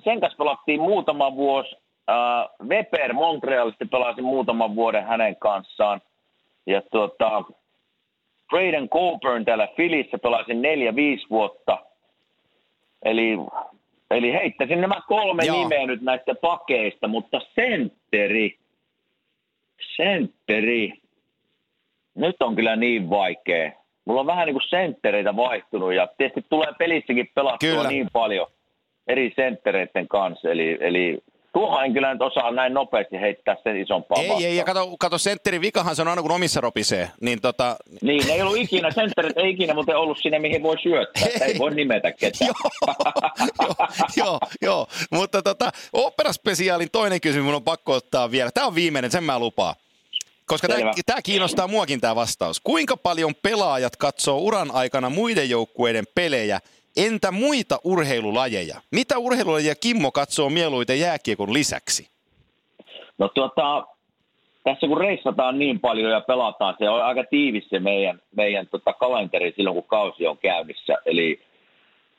Sen 0.03 0.19
kanssa 0.19 0.37
pelattiin 0.37 0.81
muutama 0.81 1.35
vuosi. 1.35 1.75
Uh, 1.75 2.67
Weber 2.67 3.13
Montrealista 3.13 3.85
pelasin 3.91 4.23
muutaman 4.23 4.75
vuoden 4.75 5.05
hänen 5.05 5.35
kanssaan. 5.35 6.01
Ja 6.65 6.81
tuota, 6.91 7.43
Braden 8.49 8.89
Coburn 8.89 9.45
täällä 9.45 9.67
Filissä 9.77 10.17
pelasin 10.17 10.61
neljä, 10.61 10.95
viisi 10.95 11.25
vuotta. 11.29 11.77
Eli, 13.05 13.37
eli 14.11 14.33
heittäisin 14.33 14.81
nämä 14.81 15.01
kolme 15.07 15.45
Joo. 15.45 15.57
nimeä 15.63 15.85
nyt 15.85 16.01
näistä 16.01 16.35
pakeista, 16.35 17.07
mutta 17.07 17.41
sentteri, 17.55 18.57
sentteri, 19.95 20.93
nyt 22.15 22.41
on 22.41 22.55
kyllä 22.55 22.75
niin 22.75 23.09
vaikea. 23.09 23.71
Mulla 24.05 24.19
on 24.19 24.27
vähän 24.27 24.45
niin 24.45 24.53
kuin 24.53 24.69
senttereitä 24.69 25.35
vaihtunut 25.35 25.93
ja 25.93 26.07
tietysti 26.17 26.45
tulee 26.49 26.73
pelissäkin 26.79 27.29
pelattua 27.35 27.69
Kyllä. 27.69 27.89
niin 27.89 28.07
paljon 28.13 28.47
eri 29.07 29.33
senttereiden 29.35 30.07
kanssa. 30.07 30.49
Eli, 30.51 30.77
eli 30.79 31.17
tuohon 31.57 31.85
en 31.85 31.93
kyllä 31.93 32.13
nyt 32.13 32.21
osaa 32.21 32.51
näin 32.51 32.73
nopeasti 32.73 33.19
heittää 33.21 33.55
sen 33.63 33.81
isompaa 33.81 34.21
Ei, 34.21 34.45
ei, 34.45 34.57
ja 34.57 34.63
kato, 34.63 34.95
kato 34.99 35.17
sentterin 35.17 35.61
vikahan 35.61 35.95
se 35.95 36.01
on 36.01 36.07
aina 36.07 36.21
kun 36.21 36.31
omissa 36.31 36.61
ropisee. 36.61 37.09
Niin 37.21 37.41
tota, 37.41 37.75
Niin, 38.01 38.29
ei 38.29 38.41
ollut 38.41 38.57
ikinä, 38.57 38.91
sentterit 38.91 39.37
ei 39.37 39.49
ikinä 39.49 39.73
muuten 39.73 39.97
ollut 39.97 40.17
siinä, 40.21 40.39
mihin 40.39 40.63
voi 40.63 40.75
syöttää. 40.83 41.23
Että 41.27 41.45
ei 41.45 41.59
voi 41.59 41.75
nimetä 41.75 42.11
ketään. 42.11 42.51
joo, 42.87 42.95
joo, 43.57 43.75
joo, 44.17 44.39
joo, 44.61 44.87
mutta 45.11 45.41
tota, 45.41 45.71
operaspesiaalin 45.93 46.91
toinen 46.91 47.21
kysymys 47.21 47.45
mun 47.45 47.55
on 47.55 47.63
pakko 47.63 47.93
ottaa 47.93 48.31
vielä. 48.31 48.51
Tämä 48.51 48.67
on 48.67 48.75
viimeinen, 48.75 49.11
sen 49.11 49.23
mä 49.23 49.39
lupaan. 49.39 49.75
Koska 50.45 50.67
Selvä. 50.67 50.91
tämä 51.05 51.21
kiinnostaa 51.21 51.67
muakin 51.67 52.01
tämä 52.01 52.15
vastaus. 52.15 52.59
Kuinka 52.59 52.97
paljon 52.97 53.35
pelaajat 53.35 53.95
katsoo 53.95 54.37
uran 54.37 54.71
aikana 54.71 55.09
muiden 55.09 55.49
joukkueiden 55.49 56.05
pelejä, 56.15 56.59
entä 56.97 57.31
muita 57.31 57.79
urheilulajeja? 57.83 58.75
Mitä 58.91 59.17
urheilulajia 59.17 59.75
Kimmo 59.75 60.11
katsoo 60.11 60.49
mieluiten 60.49 60.99
jääkiekon 60.99 61.53
lisäksi? 61.53 62.09
No 63.17 63.27
tuota, 63.27 63.87
tässä 64.63 64.87
kun 64.87 64.97
reissataan 64.97 65.59
niin 65.59 65.79
paljon 65.79 66.11
ja 66.11 66.21
pelataan, 66.21 66.75
se 66.79 66.89
on 66.89 67.03
aika 67.03 67.23
tiivis 67.23 67.69
se 67.69 67.79
meidän, 67.79 68.21
meidän 68.35 68.67
tota 68.67 68.93
kalenteri 68.93 69.53
silloin, 69.55 69.73
kun 69.73 69.83
kausi 69.83 70.27
on 70.27 70.37
käynnissä. 70.37 70.97
Eli 71.05 71.39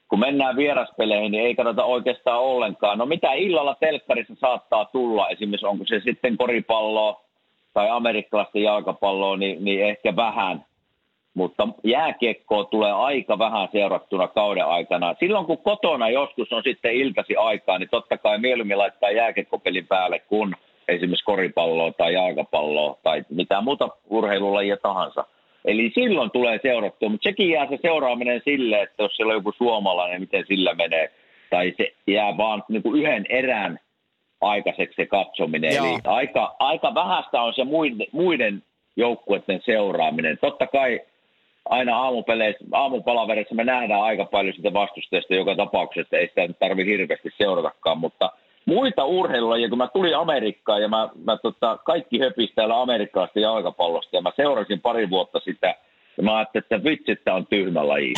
kun 0.08 0.20
mennään 0.20 0.56
vieraspeleihin, 0.56 1.32
niin 1.32 1.44
ei 1.44 1.54
katsota 1.54 1.84
oikeastaan 1.84 2.40
ollenkaan. 2.40 2.98
No 2.98 3.06
mitä 3.06 3.32
illalla 3.32 3.74
telkkarissa 3.74 4.34
saattaa 4.40 4.84
tulla, 4.84 5.28
esimerkiksi 5.28 5.66
onko 5.66 5.84
se 5.86 6.00
sitten 6.04 6.36
koripalloa 6.36 7.20
tai 7.74 7.88
amerikkalaista 7.90 8.58
jalkapalloa, 8.58 9.36
niin, 9.36 9.64
niin 9.64 9.84
ehkä 9.84 10.16
vähän. 10.16 10.64
Mutta 11.38 11.68
jääkiekkoa 11.84 12.64
tulee 12.64 12.92
aika 12.92 13.38
vähän 13.38 13.68
seurattuna 13.72 14.28
kauden 14.28 14.64
aikana. 14.66 15.14
Silloin 15.20 15.46
kun 15.46 15.58
kotona 15.58 16.10
joskus 16.10 16.52
on 16.52 16.62
sitten 16.62 16.94
iltasi 16.94 17.36
aikaa, 17.36 17.78
niin 17.78 17.88
totta 17.90 18.18
kai 18.18 18.38
mieluummin 18.38 18.78
laittaa 18.78 19.10
jääkiekkopelin 19.10 19.86
päälle 19.86 20.18
kuin 20.18 20.54
esimerkiksi 20.88 21.24
koripalloa 21.24 21.92
tai 21.92 22.14
jalkapalloa 22.14 22.98
tai 23.02 23.24
mitä 23.30 23.60
muuta 23.60 23.88
urheilulajia 24.10 24.76
tahansa. 24.76 25.24
Eli 25.64 25.90
silloin 25.94 26.30
tulee 26.30 26.58
seurattua, 26.62 27.08
mutta 27.08 27.28
sekin 27.28 27.50
jää 27.50 27.66
se 27.66 27.78
seuraaminen 27.82 28.42
sille, 28.44 28.82
että 28.82 29.02
jos 29.02 29.12
siellä 29.16 29.30
on 29.30 29.36
joku 29.36 29.52
suomalainen, 29.52 30.20
miten 30.20 30.44
sillä 30.48 30.74
menee, 30.74 31.10
tai 31.50 31.74
se 31.76 31.92
jää 32.06 32.36
vaan 32.36 32.64
niin 32.68 32.82
kuin 32.82 33.00
yhden 33.00 33.26
erän 33.28 33.78
aikaiseksi 34.40 34.96
se 34.96 35.06
katsominen. 35.06 35.74
Joo. 35.74 35.86
Eli 35.86 35.98
aika, 36.04 36.56
aika 36.58 36.94
vähäistä 36.94 37.42
on 37.42 37.54
se 37.54 37.64
muiden, 37.64 38.06
muiden 38.12 38.62
joukkueiden 38.96 39.60
seuraaminen. 39.64 40.38
Totta 40.40 40.66
kai 40.66 41.00
aina 41.68 41.96
aamupeleissä, 41.96 42.64
aamupalaverissa 42.72 43.54
me 43.54 43.64
nähdään 43.64 44.02
aika 44.02 44.24
paljon 44.24 44.54
sitä 44.54 44.72
vastustajasta 44.72 45.34
joka 45.34 45.56
tapauksessa, 45.56 46.16
ei 46.16 46.28
sitä 46.28 46.46
nyt 46.46 46.58
tarvitse 46.58 46.92
hirveästi 46.92 47.30
seuratakaan, 47.38 47.98
mutta 47.98 48.32
muita 48.64 49.04
urheilulajia, 49.04 49.68
kun 49.68 49.78
mä 49.78 49.88
tulin 49.88 50.16
Amerikkaan 50.16 50.82
ja 50.82 50.88
mä, 50.88 51.08
mä 51.24 51.36
tota, 51.36 51.78
kaikki 51.84 52.18
höpisi 52.18 52.52
täällä 52.54 52.82
amerikkalaista 52.82 53.40
jalkapallosta 53.40 54.16
ja 54.16 54.22
mä 54.22 54.32
seurasin 54.36 54.80
pari 54.80 55.10
vuotta 55.10 55.40
sitä 55.40 55.74
ja 56.16 56.22
mä 56.22 56.36
ajattelin, 56.36 56.64
että 56.64 56.84
vitsi, 56.84 57.12
että 57.12 57.34
on 57.34 57.46
tyhmä 57.46 57.88
laji. 57.88 58.12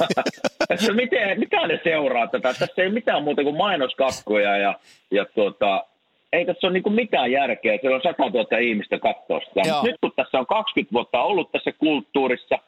että 0.70 0.92
miten, 0.92 1.38
mitä 1.38 1.66
ne 1.66 1.80
seuraa 1.84 2.26
tätä? 2.26 2.54
Tässä 2.58 2.82
ei 2.82 2.90
mitään 2.90 3.22
muuta 3.22 3.42
kuin 3.42 3.56
mainoskakkoja 3.56 4.56
ja, 4.56 4.74
ja 5.10 5.26
tuota, 5.34 5.84
ei 6.32 6.44
tässä 6.44 6.66
ole 6.66 6.72
niin 6.72 6.82
kuin 6.82 6.94
mitään 6.94 7.32
järkeä. 7.32 7.78
Siellä 7.80 7.96
on 7.96 8.02
100 8.02 8.22
000 8.22 8.58
ihmistä 8.58 8.98
katsoa 8.98 9.40
sitä. 9.40 9.60
Nyt 9.82 9.96
kun 10.00 10.12
tässä 10.16 10.38
on 10.38 10.46
20 10.46 10.92
vuotta 10.92 11.22
ollut 11.22 11.52
tässä 11.52 11.72
kulttuurissa 11.72 12.58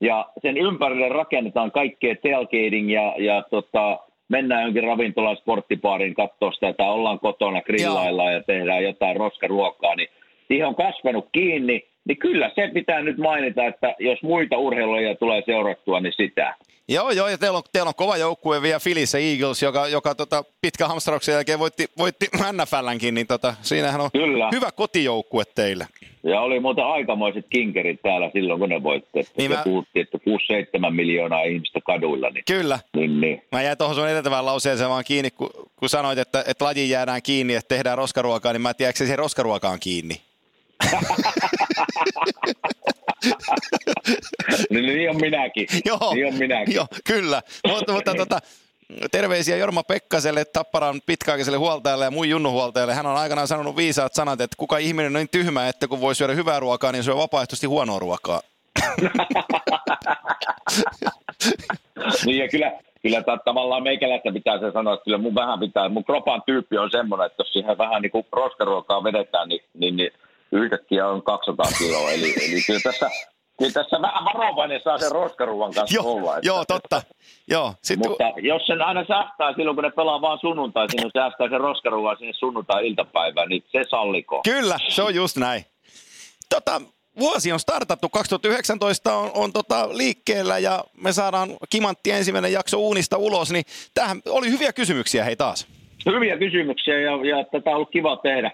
ja 0.00 0.28
sen 0.42 0.56
ympärille 0.56 1.08
rakennetaan 1.08 1.72
kaikkea 1.72 2.14
tailgating 2.22 2.92
ja, 2.92 3.14
ja 3.18 3.42
tota, 3.50 3.98
mennään 4.28 4.62
jonkin 4.62 4.84
ravintolan 4.84 5.36
sporttipaariin 5.36 6.14
katsoa 6.14 6.52
sitä 6.52 6.72
tai 6.72 6.88
ollaan 6.90 7.20
kotona 7.20 7.62
grillaillaan 7.62 8.32
ja 8.32 8.42
tehdään 8.42 8.84
jotain 8.84 9.16
roskaruokaa, 9.16 9.94
niin 9.94 10.08
siihen 10.48 10.66
on 10.66 10.74
kasvanut 10.74 11.28
kiinni. 11.32 11.89
Niin 12.04 12.18
kyllä 12.18 12.50
se 12.54 12.70
pitää 12.74 13.00
nyt 13.02 13.18
mainita, 13.18 13.66
että 13.66 13.94
jos 13.98 14.22
muita 14.22 14.56
urheiluja 14.58 15.14
tulee 15.14 15.42
seurattua, 15.46 16.00
niin 16.00 16.12
sitä. 16.16 16.54
Joo, 16.88 17.10
joo, 17.10 17.28
ja 17.28 17.38
teillä 17.38 17.56
on, 17.58 17.62
teillä 17.72 17.88
on 17.88 17.94
kova 17.94 18.16
joukkue 18.16 18.62
vielä 18.62 18.80
Phillies 18.82 19.14
Eagles, 19.14 19.62
joka, 19.62 19.88
joka 19.88 20.14
tota, 20.14 20.44
pitkä 20.60 20.88
hamstrauksen 20.88 21.32
jälkeen 21.32 21.58
voitti, 21.58 21.86
voitti 21.98 22.26
NFLnkin, 22.52 23.14
niin 23.14 23.26
tota, 23.26 23.54
siinähän 23.62 24.00
on 24.00 24.10
Kyllä. 24.12 24.48
hyvä 24.52 24.70
kotijoukkue 24.72 25.44
teille. 25.54 25.86
Ja 26.22 26.40
oli 26.40 26.60
muuten 26.60 26.84
aikamoiset 26.84 27.46
kinkerit 27.50 28.02
täällä 28.02 28.30
silloin, 28.32 28.60
kun 28.60 28.68
ne 28.68 28.82
voitti. 28.82 29.20
Että 29.20 29.32
Niin 29.36 29.50
mä- 29.50 29.62
puhuttiin, 29.64 30.02
että 30.02 30.18
6-7 30.18 30.90
miljoonaa 30.94 31.42
ihmistä 31.42 31.80
kaduilla. 31.84 32.30
Niin, 32.30 32.44
Kyllä. 32.44 32.78
niin, 32.96 33.20
niin. 33.20 33.42
Mä 33.52 33.62
jäin 33.62 33.78
tuohon 33.78 33.94
sun 33.96 34.08
edeltävään 34.08 34.46
lauseeseen 34.46 34.90
vaan 34.90 35.04
kiinni, 35.04 35.30
kun, 35.30 35.50
kun 35.76 35.88
sanoit, 35.88 36.18
että, 36.18 36.44
että 36.46 36.64
lajiin 36.64 36.90
jäädään 36.90 37.22
kiinni, 37.22 37.54
että 37.54 37.68
tehdään 37.74 37.98
roskaruokaa, 37.98 38.52
niin 38.52 38.62
mä 38.62 38.68
en 38.68 38.76
tiedä, 38.76 38.92
se 38.92 39.16
roskaruokaan 39.16 39.80
kiinni. 39.80 40.14
niin, 44.70 44.86
niin 44.86 45.10
on 45.10 45.16
minäkin. 45.20 45.66
Joo, 45.84 46.14
Niin 46.14 46.26
on 46.26 46.34
minäkin. 46.34 46.74
joo 46.74 46.86
kyllä. 47.04 47.42
Mutta, 47.68 47.92
mutta 47.92 48.14
tota, 48.14 48.38
terveisiä 49.10 49.56
Jorma 49.56 49.82
Pekkaselle, 49.82 50.44
Tapparan 50.44 51.00
pitkäaikaiselle 51.06 51.58
huoltajalle 51.58 52.04
ja 52.04 52.10
muun 52.10 52.28
junnuhuoltajalle. 52.28 52.94
Hän 52.94 53.06
on 53.06 53.16
aikanaan 53.16 53.48
sanonut 53.48 53.76
viisaat 53.76 54.14
sanat, 54.14 54.40
että 54.40 54.56
kuka 54.56 54.78
ihminen 54.78 55.06
on 55.06 55.12
niin 55.20 55.28
tyhmä, 55.28 55.68
että 55.68 55.88
kun 55.88 56.00
voi 56.00 56.14
syödä 56.14 56.32
hyvää 56.34 56.60
ruokaa, 56.60 56.92
niin 56.92 57.04
syö 57.04 57.16
vapaaehtoisesti 57.16 57.66
huonoa 57.66 57.98
ruokaa. 57.98 58.40
niin 62.26 62.38
ja 62.38 62.48
kyllä, 62.48 62.72
kyllä 63.02 63.22
ta- 63.22 63.38
tavallaan 63.44 63.82
meikäläistä 63.82 64.32
pitää 64.32 64.58
se 64.58 64.70
sanoa, 64.72 64.94
että 64.94 65.04
kyllä 65.04 65.18
mun 65.18 65.34
vähän 65.34 65.60
pitää, 65.60 65.88
mun 65.88 66.04
kropan 66.04 66.42
tyyppi 66.46 66.78
on 66.78 66.90
semmoinen, 66.90 67.26
että 67.26 67.40
jos 67.40 67.52
siihen 67.52 67.78
vähän 67.78 68.02
niin 68.02 68.12
kuin 68.12 68.26
roskaruokaa 68.32 69.04
vedetään, 69.04 69.48
niin, 69.48 69.60
niin, 69.74 69.96
niin 69.96 70.10
yhtäkkiä 70.52 71.08
on 71.08 71.22
200 71.22 71.66
kiloa. 71.78 72.10
Eli, 72.10 72.34
eli 72.48 72.62
kyllä 72.66 72.80
tässä, 72.80 73.10
kyllä 73.58 73.72
tässä 73.72 74.02
vähän 74.02 74.24
varovainen 74.24 74.80
saa 74.84 74.98
sen 74.98 75.12
roskaruoan 75.12 75.72
kanssa 75.74 75.94
Joo, 75.96 76.12
olla. 76.12 76.36
että- 76.36 76.46
joo, 76.46 76.64
totta. 76.64 77.02
Joo, 77.48 77.74
sitten 77.82 78.10
Mutta 78.10 78.24
jos 78.42 78.66
sen 78.66 78.82
aina 78.82 79.04
säästää 79.08 79.52
silloin, 79.56 79.76
kun 79.76 79.84
ne 79.84 79.90
pelaa 79.90 80.20
vaan 80.20 80.38
sunnuntaisin, 80.40 80.96
niin 81.00 81.10
säästää 81.14 81.48
sen 81.48 81.60
roskaruoan 81.60 82.16
sinne 82.18 82.32
sunnuntai-iltapäivään, 82.38 83.48
niin 83.48 83.64
se 83.72 83.84
salliko. 83.90 84.40
Kyllä, 84.44 84.78
se 84.88 85.02
on 85.02 85.14
just 85.14 85.36
näin. 85.36 85.64
Tota, 86.54 86.80
vuosi 87.18 87.52
on 87.52 87.60
startattu, 87.60 88.08
2019 88.08 89.14
on, 89.14 89.30
on 89.34 89.52
tota 89.52 89.88
liikkeellä 89.92 90.58
ja 90.58 90.84
me 91.02 91.12
saadaan 91.12 91.48
Kimantti 91.70 92.10
ensimmäinen 92.10 92.52
jakso 92.52 92.78
uunista 92.78 93.16
ulos, 93.18 93.50
niin 93.52 93.64
tähän 93.94 94.22
oli 94.28 94.50
hyviä 94.50 94.72
kysymyksiä 94.72 95.24
hei 95.24 95.36
taas. 95.36 95.66
Hyviä 96.06 96.38
kysymyksiä 96.38 97.00
ja, 97.00 97.10
ja 97.10 97.44
tätä 97.44 97.70
on 97.70 97.76
ollut 97.76 97.90
kiva 97.90 98.16
tehdä. 98.16 98.50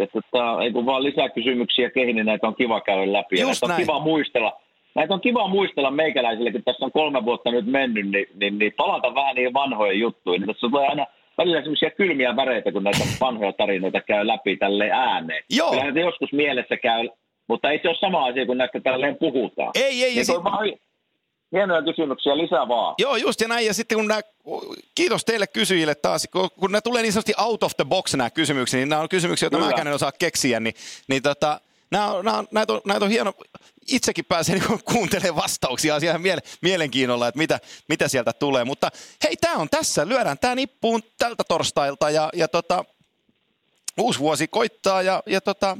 Ja 0.00 0.06
tota, 0.06 0.62
ei 0.62 0.72
kun 0.72 0.86
vaan 0.86 1.02
lisää 1.02 1.28
kysymyksiä 1.28 1.90
kehin, 1.90 2.16
niin 2.16 2.26
näitä 2.26 2.46
on 2.46 2.54
kiva 2.54 2.80
käydä 2.80 3.12
läpi. 3.12 3.36
Ja 3.36 3.42
Just 3.42 3.62
näitä 3.62 3.66
on 3.66 3.68
näin. 3.68 3.86
kiva 3.86 4.00
muistella. 4.00 4.60
Näitä 4.94 5.14
on 5.14 5.20
kiva 5.20 5.48
muistella 5.48 5.90
meikäläisille, 5.90 6.52
kun 6.52 6.62
tässä 6.64 6.84
on 6.84 6.92
kolme 6.92 7.24
vuotta 7.24 7.50
nyt 7.50 7.66
mennyt, 7.66 8.10
niin, 8.10 8.26
niin, 8.34 8.58
niin 8.58 8.72
palata 8.76 9.14
vähän 9.14 9.34
niihin 9.34 9.54
vanhoihin 9.54 10.00
juttuihin. 10.00 10.40
Niin 10.40 10.46
tässä 10.46 10.68
tulee 10.68 10.86
aina 10.86 11.06
välillä 11.38 11.60
semmoisia 11.60 11.90
kylmiä 11.90 12.36
väreitä, 12.36 12.72
kun 12.72 12.84
näitä 12.84 13.04
vanhoja 13.20 13.52
tarinoita 13.52 14.00
käy 14.00 14.26
läpi 14.26 14.56
tälle 14.56 14.90
ääneen. 14.92 15.44
Joo. 15.50 15.70
Kyllähän 15.70 15.94
se 15.94 16.00
joskus 16.00 16.32
mielessä 16.32 16.76
käy, 16.76 17.08
mutta 17.48 17.70
ei 17.70 17.78
se 17.82 17.88
ole 17.88 17.96
sama 18.00 18.24
asia, 18.24 18.46
kun 18.46 18.58
näistä 18.58 18.80
tälleen 18.80 19.16
puhutaan. 19.16 19.70
Ei, 19.74 20.04
ei, 20.04 20.16
ja 20.16 20.22
Niin 20.28 20.36
on 20.36 20.44
vaan 20.44 20.68
hienoja 21.52 21.82
kysymyksiä, 21.82 22.38
lisää 22.38 22.68
vaan. 22.68 22.94
Joo, 22.98 23.16
just 23.16 23.40
ja 23.40 23.48
näin. 23.48 23.66
Ja 23.66 23.74
sitten 23.74 23.98
kun 23.98 24.08
nämä, 24.08 24.20
kiitos 24.94 25.24
teille 25.24 25.46
kysyjille 25.46 25.94
taas, 25.94 26.28
kun, 26.32 26.50
kun 26.60 26.72
nämä 26.72 26.80
tulee 26.80 27.02
niin 27.02 27.12
sanotusti 27.12 27.42
out 27.42 27.62
of 27.62 27.72
the 27.76 27.84
box 27.84 28.14
nämä 28.14 28.30
kysymykset, 28.30 28.78
niin 28.78 28.88
nämä 28.88 29.02
on 29.02 29.08
kysymyksiä, 29.08 29.46
joita 29.46 29.56
Kyllä. 29.56 29.70
mäkään 29.70 29.86
en 29.86 29.94
osaa 29.94 30.12
keksiä, 30.12 30.60
niin, 30.60 30.74
niin 31.08 31.22
tota, 31.22 31.60
nämä 31.90 32.12
on, 32.12 32.24
nämä 32.24 32.38
on, 32.38 32.48
näitä, 32.50 32.72
on, 32.72 32.80
näitä 32.84 33.04
on 33.04 33.10
hieno, 33.10 33.34
itsekin 33.88 34.24
pääsee 34.24 34.54
niin 34.58 34.80
kuuntelemaan 34.84 35.42
vastauksia 35.42 36.00
siihen 36.00 36.20
miele, 36.20 36.40
mielenkiinnolla, 36.60 37.28
että 37.28 37.38
mitä, 37.38 37.60
mitä 37.88 38.08
sieltä 38.08 38.32
tulee. 38.32 38.64
Mutta 38.64 38.90
hei, 39.24 39.36
tämä 39.36 39.56
on 39.56 39.68
tässä, 39.70 40.08
lyödään 40.08 40.38
tämä 40.38 40.54
nippuun 40.54 41.02
tältä 41.18 41.44
torstailta 41.48 42.10
ja, 42.10 42.30
ja 42.34 42.48
tota, 42.48 42.84
uusi 43.98 44.18
vuosi 44.18 44.48
koittaa 44.48 45.02
ja, 45.02 45.22
ja 45.26 45.40
tota, 45.40 45.78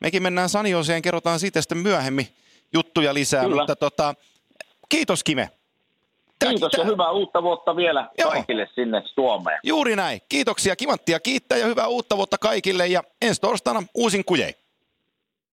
mekin 0.00 0.22
mennään 0.22 0.48
Sanioseen, 0.48 1.02
kerrotaan 1.02 1.40
siitä 1.40 1.60
sitten 1.60 1.78
myöhemmin 1.78 2.28
juttuja 2.72 3.14
lisää, 3.14 3.42
Kyllä. 3.42 3.56
mutta 3.56 3.76
tota, 3.76 4.14
kiitos 4.92 5.24
Kime. 5.24 5.50
Tää- 6.38 6.50
Kiitos 6.50 6.72
ja 6.78 6.84
hyvää 6.84 7.10
uutta 7.10 7.42
vuotta 7.42 7.76
vielä 7.76 8.08
Joo. 8.18 8.30
kaikille 8.30 8.68
sinne 8.74 9.02
Suomeen. 9.14 9.58
Juuri 9.64 9.96
näin. 9.96 10.20
Kiitoksia, 10.28 10.76
kimanttia 10.76 11.20
kiittää 11.20 11.58
ja 11.58 11.66
hyvää 11.66 11.86
uutta 11.86 12.16
vuotta 12.16 12.38
kaikille 12.38 12.86
ja 12.86 13.02
ensi 13.22 13.40
torstaina 13.40 13.82
uusin 13.94 14.24
kujei. 14.24 14.54